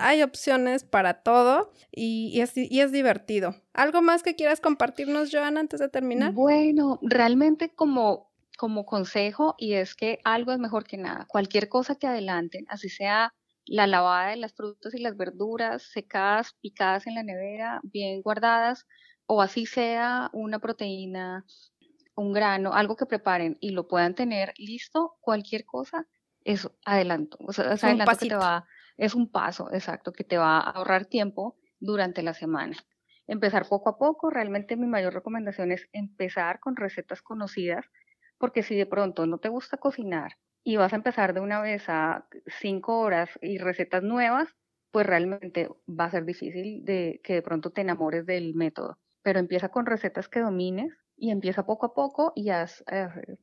hay 0.00 0.22
opciones 0.22 0.82
para 0.82 1.22
todo 1.22 1.72
y, 1.92 2.30
y, 2.34 2.40
es, 2.40 2.56
y 2.56 2.80
es 2.80 2.90
divertido. 2.90 3.54
¿Algo 3.72 4.02
más 4.02 4.24
que 4.24 4.34
quieras 4.34 4.60
compartirnos, 4.60 5.30
Joana, 5.30 5.60
antes 5.60 5.78
de 5.78 5.88
terminar? 5.88 6.32
Bueno, 6.32 6.98
realmente 7.02 7.68
como 7.70 8.27
como 8.58 8.84
consejo 8.84 9.54
y 9.56 9.74
es 9.74 9.94
que 9.94 10.18
algo 10.24 10.50
es 10.50 10.58
mejor 10.58 10.84
que 10.84 10.96
nada. 10.98 11.26
Cualquier 11.28 11.68
cosa 11.68 11.94
que 11.94 12.08
adelanten, 12.08 12.66
así 12.68 12.88
sea 12.88 13.32
la 13.64 13.86
lavada 13.86 14.30
de 14.30 14.36
las 14.36 14.52
frutas 14.52 14.92
y 14.94 14.98
las 14.98 15.16
verduras 15.16 15.84
secadas, 15.84 16.54
picadas 16.60 17.06
en 17.06 17.14
la 17.14 17.22
nevera, 17.22 17.80
bien 17.84 18.20
guardadas, 18.20 18.84
o 19.26 19.42
así 19.42 19.64
sea 19.64 20.28
una 20.32 20.58
proteína, 20.58 21.46
un 22.16 22.32
grano, 22.32 22.74
algo 22.74 22.96
que 22.96 23.06
preparen 23.06 23.56
y 23.60 23.70
lo 23.70 23.86
puedan 23.86 24.16
tener 24.16 24.52
listo, 24.58 25.16
cualquier 25.20 25.64
cosa, 25.64 26.08
es 26.42 26.68
adelanto. 26.84 27.38
O 27.46 27.52
sea, 27.52 27.72
es 27.74 27.84
adelanto 27.84 28.18
que 28.18 28.28
te 28.28 28.34
va, 28.34 28.66
es 28.96 29.14
un 29.14 29.30
paso, 29.30 29.72
exacto, 29.72 30.12
que 30.12 30.24
te 30.24 30.36
va 30.36 30.58
a 30.58 30.70
ahorrar 30.70 31.04
tiempo 31.04 31.56
durante 31.78 32.24
la 32.24 32.34
semana. 32.34 32.76
Empezar 33.28 33.68
poco 33.68 33.90
a 33.90 33.98
poco, 33.98 34.30
realmente 34.30 34.74
mi 34.76 34.88
mayor 34.88 35.14
recomendación 35.14 35.70
es 35.70 35.88
empezar 35.92 36.58
con 36.58 36.74
recetas 36.74 37.22
conocidas 37.22 37.86
porque 38.38 38.62
si 38.62 38.76
de 38.76 38.86
pronto 38.86 39.26
no 39.26 39.38
te 39.38 39.48
gusta 39.48 39.76
cocinar 39.78 40.32
y 40.64 40.76
vas 40.76 40.92
a 40.92 40.96
empezar 40.96 41.34
de 41.34 41.40
una 41.40 41.60
vez 41.60 41.88
a 41.88 42.26
cinco 42.46 43.00
horas 43.00 43.30
y 43.42 43.58
recetas 43.58 44.02
nuevas, 44.02 44.54
pues 44.90 45.06
realmente 45.06 45.68
va 45.88 46.04
a 46.06 46.10
ser 46.10 46.24
difícil 46.24 46.84
de 46.84 47.20
que 47.22 47.34
de 47.34 47.42
pronto 47.42 47.70
te 47.70 47.80
enamores 47.82 48.26
del 48.26 48.54
método. 48.54 48.98
Pero 49.22 49.38
empieza 49.40 49.68
con 49.70 49.86
recetas 49.86 50.28
que 50.28 50.40
domines 50.40 50.92
y 51.16 51.30
empieza 51.30 51.66
poco 51.66 51.86
a 51.86 51.94
poco 51.94 52.32
y 52.34 52.50
eh, 52.50 52.66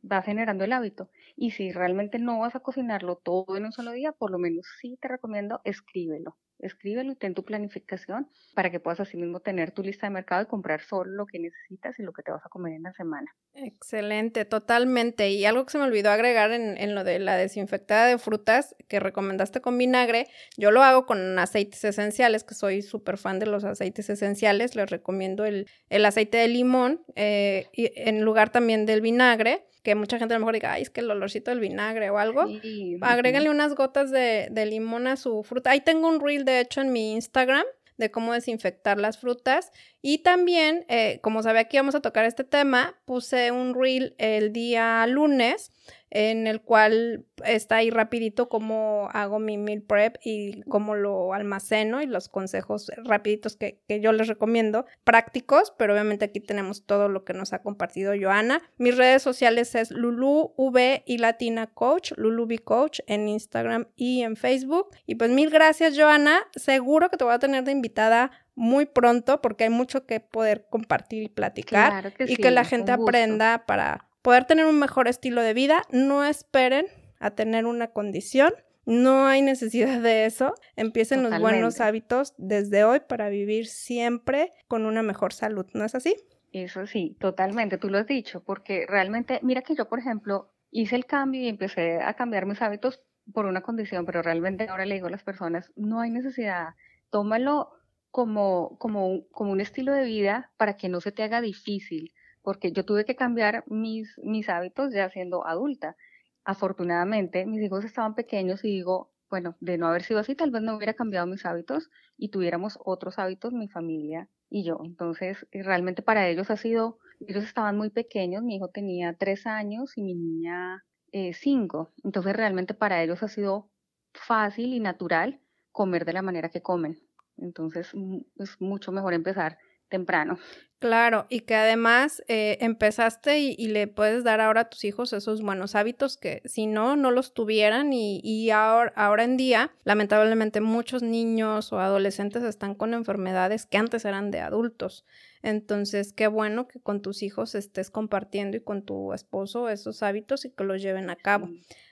vas 0.02 0.26
generando 0.26 0.64
el 0.64 0.74
hábito. 0.74 1.10
Y 1.36 1.52
si 1.52 1.72
realmente 1.72 2.20
no 2.20 2.40
vas 2.40 2.56
a 2.56 2.62
cocinarlo 2.62 3.18
todo 3.18 3.58
en 3.58 3.66
un 3.66 3.72
solo 3.72 3.92
día, 3.92 4.12
por 4.14 4.32
lo 4.32 4.40
menos 4.40 4.66
sí 4.80 4.98
te 5.02 5.08
recomiendo 5.08 5.62
escríbelo 5.64 6.38
escríbelo 6.60 7.12
y 7.12 7.16
ten 7.16 7.34
tu 7.34 7.44
planificación 7.44 8.30
para 8.54 8.72
que 8.72 8.80
puedas 8.80 9.00
así 9.00 9.18
mismo 9.18 9.40
tener 9.40 9.72
tu 9.72 9.84
lista 9.84 10.08
de 10.08 10.12
mercado 10.12 10.44
y 10.44 10.46
comprar 10.46 10.82
solo 10.82 11.12
lo 11.12 11.26
que 11.26 11.40
necesitas 11.40 12.00
y 12.00 12.04
lo 12.04 12.14
que 12.14 12.24
te 12.24 12.32
vas 12.32 12.46
a 12.46 12.50
comer 12.50 12.74
en 12.74 12.84
la 12.84 12.94
semana. 12.94 13.36
Excelente, 13.54 14.46
totalmente. 14.46 15.30
Y 15.30 15.46
algo 15.46 15.66
que 15.66 15.72
se 15.72 15.78
me 15.78 15.84
olvidó 15.84 16.12
agregar 16.12 16.52
en, 16.52 16.78
en 16.78 16.96
lo 16.96 17.04
de 17.04 17.20
la 17.20 17.38
desinfectada 17.38 18.08
de 18.08 18.18
frutas 18.18 18.76
que 18.88 19.00
recomendaste 19.00 19.62
con 19.62 19.78
vinagre, 19.78 20.28
yo 20.58 20.72
lo 20.72 20.84
hago 20.84 21.06
con 21.06 21.38
aceites 21.40 21.84
esenciales, 21.84 22.44
que 22.44 22.56
soy 22.56 22.82
súper 22.82 23.18
fan 23.18 23.40
de 23.40 23.46
los 23.46 23.64
aceites 23.64 24.10
esenciales. 24.10 24.76
Les 24.76 24.90
recomiendo 24.90 25.46
el, 25.46 25.68
el 25.90 26.06
aceite 26.06 26.38
de 26.38 26.48
limón 26.48 27.04
eh, 27.16 27.68
en 27.74 28.22
lugar 28.22 28.52
también 28.52 28.86
del 28.86 29.02
vinagre 29.02 29.66
que 29.86 29.96
mucha 29.96 30.18
gente 30.18 30.34
a 30.34 30.38
lo 30.38 30.42
mejor 30.42 30.56
diga, 30.56 30.74
ay, 30.74 30.82
es 30.82 30.90
que 30.90 31.02
el 31.02 31.12
olorcito 31.12 31.52
del 31.52 31.62
vinagre 31.62 32.10
o 32.10 32.18
algo. 32.18 32.48
Sí. 32.48 32.98
Agréguenle 33.02 33.52
unas 33.52 33.76
gotas 33.76 34.12
de, 34.12 34.48
de 34.52 34.66
limón 34.66 35.06
a 35.06 35.16
su 35.16 35.44
fruta. 35.44 35.70
Ahí 35.70 35.80
tengo 35.80 36.10
un 36.10 36.20
reel, 36.20 36.44
de 36.44 36.60
hecho, 36.60 36.82
en 36.82 36.92
mi 36.92 37.14
Instagram 37.14 37.66
de 37.98 38.12
cómo 38.12 38.34
desinfectar 38.34 38.98
las 39.00 39.18
frutas. 39.18 39.72
Y 40.02 40.20
también, 40.24 40.86
eh, 40.90 41.20
como 41.22 41.44
sabía 41.44 41.66
que 41.66 41.78
íbamos 41.78 41.96
a 41.96 42.02
tocar 42.02 42.26
este 42.26 42.44
tema, 42.44 43.00
puse 43.06 43.52
un 43.52 43.74
reel 43.74 44.16
el 44.18 44.52
día 44.52 45.06
lunes 45.08 45.72
en 46.16 46.48
el 46.48 46.62
cual 46.62 47.26
está 47.44 47.76
ahí 47.76 47.90
rapidito 47.90 48.48
cómo 48.48 49.10
hago 49.12 49.38
mi 49.38 49.58
meal 49.58 49.82
prep 49.82 50.16
y 50.24 50.62
cómo 50.62 50.96
lo 50.96 51.34
almaceno 51.34 52.02
y 52.02 52.06
los 52.06 52.30
consejos 52.30 52.90
rapiditos 53.04 53.58
que, 53.58 53.82
que, 53.90 54.00
yo 54.00 54.14
les 54.14 54.30
recomiendo, 54.30 54.86
prácticos, 55.04 55.74
pero 55.78 55.92
obviamente 55.92 56.24
aquí 56.24 56.40
tenemos 56.40 56.86
todo 56.86 57.10
lo 57.10 57.26
que 57.26 57.34
nos 57.34 57.52
ha 57.52 57.62
compartido 57.62 58.14
Joana. 58.18 58.62
Mis 58.78 58.96
redes 58.96 59.24
sociales 59.24 59.76
es 59.76 59.92
Lulu 59.92 60.54
V 60.56 61.04
y 61.06 61.18
Latina 61.18 61.68
Coach, 61.68 62.14
Lulu 62.16 62.46
V 62.46 62.60
Coach 62.60 63.02
en 63.08 63.28
Instagram 63.28 63.88
y 63.98 64.22
en 64.22 64.38
Facebook. 64.38 64.92
Y 65.06 65.16
pues 65.16 65.32
mil 65.32 65.50
gracias 65.50 65.98
Joana, 65.98 66.44
seguro 66.56 67.10
que 67.10 67.18
te 67.18 67.26
voy 67.26 67.34
a 67.34 67.40
tener 67.40 67.66
de 67.66 67.74
invitada 67.74 68.32
muy 68.56 68.86
pronto 68.86 69.42
porque 69.42 69.66
hay 69.66 69.70
mucho 69.70 70.06
que 70.06 70.22
poder 70.22 70.66
compartir 70.70 71.24
y 71.24 71.28
platicar 71.28 71.90
claro 71.90 72.16
que 72.16 72.24
y 72.24 72.28
sí, 72.28 72.36
que 72.38 72.52
la 72.52 72.64
gente 72.64 72.94
aprenda 72.94 73.66
para 73.66 74.08
poder 74.26 74.46
tener 74.46 74.66
un 74.66 74.80
mejor 74.80 75.08
estilo 75.08 75.44
de 75.44 75.54
vida. 75.54 75.84
No 75.92 76.26
esperen 76.26 76.88
a 77.20 77.32
tener 77.32 77.68
una 77.68 77.90
condición. 77.90 78.52
No 78.88 79.28
hay 79.28 79.44
necesidad 79.44 80.02
de 80.02 80.26
eso. 80.26 80.56
Empiecen 80.76 81.20
Totalmente. 81.20 81.44
los 81.44 81.52
buenos 81.52 81.80
hábitos 81.80 82.34
desde 82.40 82.84
hoy 82.84 83.02
para 83.08 83.30
vivir 83.30 83.68
siempre 83.68 84.52
con 84.68 84.88
una 84.88 85.04
mejor 85.04 85.32
salud. 85.32 85.68
¿No 85.76 85.86
es 85.86 85.94
así? 85.94 86.16
Eso 86.52 86.88
sí, 86.88 87.16
totalmente. 87.20 87.78
Tú 87.78 87.90
lo 87.90 88.00
has 88.00 88.08
dicho, 88.08 88.44
porque 88.44 88.88
realmente, 88.88 89.40
mira 89.44 89.62
que 89.62 89.76
yo, 89.76 89.88
por 89.88 90.00
ejemplo, 90.00 90.52
hice 90.72 90.96
el 90.96 91.06
cambio 91.06 91.42
y 91.42 91.48
empecé 91.48 92.02
a 92.02 92.16
cambiar 92.16 92.48
mis 92.48 92.62
hábitos 92.64 93.04
por 93.32 93.46
una 93.46 93.62
condición, 93.62 94.08
pero 94.08 94.24
realmente 94.24 94.68
ahora 94.68 94.86
le 94.86 94.96
digo 94.96 95.08
a 95.08 95.12
las 95.12 95.24
personas, 95.24 95.72
no 95.76 96.00
hay 96.00 96.10
necesidad. 96.10 96.70
Tómalo 97.12 97.74
como, 98.10 98.76
como, 98.80 99.28
como 99.30 99.52
un 99.52 99.62
estilo 99.62 99.94
de 99.94 100.06
vida 100.06 100.52
para 100.58 100.78
que 100.78 100.90
no 100.90 101.00
se 101.00 101.12
te 101.12 101.22
haga 101.22 101.42
difícil 101.42 102.12
porque 102.46 102.72
yo 102.72 102.86
tuve 102.86 103.06
que 103.06 103.16
cambiar 103.16 103.64
mis, 103.68 104.18
mis 104.24 104.48
hábitos 104.50 104.94
ya 104.94 105.10
siendo 105.10 105.48
adulta. 105.48 105.98
Afortunadamente, 106.46 107.48
mis 107.48 107.64
hijos 107.64 107.84
estaban 107.84 108.14
pequeños 108.14 108.64
y 108.64 108.68
digo, 108.68 109.12
bueno, 109.32 109.58
de 109.60 109.80
no 109.80 109.88
haber 109.88 110.04
sido 110.04 110.20
así, 110.20 110.36
tal 110.36 110.52
vez 110.52 110.62
no 110.62 110.78
hubiera 110.78 110.94
cambiado 110.94 111.26
mis 111.26 111.44
hábitos 111.44 111.90
y 112.18 112.30
tuviéramos 112.30 112.78
otros 112.86 113.18
hábitos, 113.18 113.52
mi 113.52 113.68
familia 113.68 114.30
y 114.48 114.64
yo. 114.64 114.80
Entonces, 114.86 115.48
eh, 115.52 115.64
realmente 115.64 116.04
para 116.04 116.30
ellos 116.30 116.52
ha 116.52 116.56
sido, 116.56 117.00
ellos 117.28 117.44
estaban 117.44 117.78
muy 117.78 117.90
pequeños, 117.90 118.44
mi 118.44 118.58
hijo 118.58 118.70
tenía 118.70 119.16
tres 119.18 119.48
años 119.48 119.98
y 119.98 120.04
mi 120.04 120.14
niña 120.14 120.86
eh, 121.12 121.34
cinco. 121.34 121.94
Entonces, 122.04 122.36
realmente 122.36 122.76
para 122.76 123.02
ellos 123.02 123.24
ha 123.24 123.28
sido 123.28 123.72
fácil 124.14 124.72
y 124.72 124.80
natural 124.80 125.42
comer 125.72 126.06
de 126.06 126.14
la 126.14 126.22
manera 126.22 126.50
que 126.50 126.62
comen. 126.62 127.00
Entonces, 127.38 127.92
es 128.38 128.62
mucho 128.62 128.92
mejor 128.92 129.16
empezar 129.16 129.58
temprano. 129.90 130.38
Claro, 130.80 131.26
y 131.30 131.42
que 131.42 131.56
además 131.56 132.22
eh, 132.28 132.58
empezaste 132.60 133.40
y, 133.40 133.68
le 133.70 133.88
puedes 133.88 134.24
dar 134.24 134.42
ahora 134.42 134.62
a 134.62 134.70
tus 134.70 134.84
hijos 134.84 135.14
esos 135.14 135.42
buenos 135.42 135.74
hábitos 135.74 136.18
que 136.18 136.42
si 136.46 136.68
no, 136.68 136.96
no 136.96 137.12
los 137.12 137.34
tuvieran 137.34 137.92
y, 137.92 138.20
y 138.24 138.52
ahora, 138.52 138.94
ahora 138.96 139.24
en 139.24 139.36
día, 139.36 139.72
lamentablemente 139.84 140.62
muchos 140.62 141.02
niños 141.02 141.74
o 141.74 141.80
adolescentes 141.80 142.44
están 142.44 142.76
con 142.76 142.94
enfermedades 142.94 143.66
que 143.66 143.78
antes 143.78 144.06
eran 144.06 144.32
de 144.32 144.42
adultos. 144.42 145.06
Entonces, 145.42 146.12
qué 146.12 146.28
bueno 146.28 146.68
que 146.68 146.80
con 146.80 147.02
tus 147.02 147.24
hijos 147.24 147.56
estés 147.56 147.90
compartiendo 147.90 148.58
y 148.58 148.62
con 148.62 148.84
tu 148.84 149.14
esposo 149.14 149.70
esos 149.70 150.04
hábitos 150.04 150.44
y 150.46 150.52
que 150.52 150.66
los 150.66 150.82
lleven 150.82 151.10
a 151.10 151.16
cabo. 151.16 151.50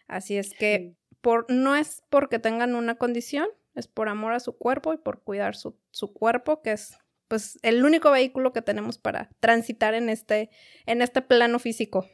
Así 0.07 0.37
es 0.37 0.53
que 0.53 0.95
por, 1.21 1.49
no 1.49 1.75
es 1.75 2.03
porque 2.09 2.37
tengan 2.37 2.75
una 2.75 2.95
condición, 2.95 3.47
es 3.75 3.87
por 3.87 4.09
amor 4.09 4.33
a 4.33 4.39
su 4.39 4.57
cuerpo 4.57 4.93
y 4.93 4.97
por 4.97 5.23
cuidar 5.23 5.55
su, 5.55 5.79
su 5.89 6.13
cuerpo, 6.13 6.61
que 6.61 6.73
es 6.73 6.97
pues 7.27 7.59
el 7.61 7.83
único 7.83 8.11
vehículo 8.11 8.53
que 8.53 8.61
tenemos 8.61 8.97
para 8.97 9.29
transitar 9.39 9.93
en 9.93 10.09
este, 10.09 10.49
en 10.85 11.01
este 11.01 11.21
plano 11.21 11.59
físico. 11.59 12.07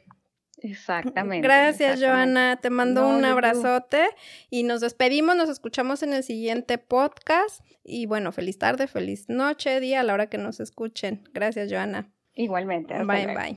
Exactamente. 0.62 1.46
Gracias, 1.46 2.00
Joana. 2.00 2.58
Te 2.60 2.70
mando 2.70 3.08
un 3.08 3.24
abrazote 3.24 4.08
y 4.50 4.62
nos 4.62 4.80
despedimos. 4.80 5.36
Nos 5.36 5.48
escuchamos 5.48 6.02
en 6.02 6.12
el 6.12 6.22
siguiente 6.22 6.78
podcast. 6.78 7.64
Y 7.82 8.06
bueno, 8.06 8.32
feliz 8.32 8.58
tarde, 8.58 8.86
feliz 8.86 9.28
noche, 9.28 9.80
día 9.80 10.00
a 10.00 10.02
la 10.02 10.14
hora 10.14 10.28
que 10.28 10.38
nos 10.38 10.60
escuchen. 10.60 11.24
Gracias, 11.32 11.70
Joana. 11.70 12.12
Igualmente. 12.34 12.94
bye, 13.04 13.34
bye. 13.34 13.56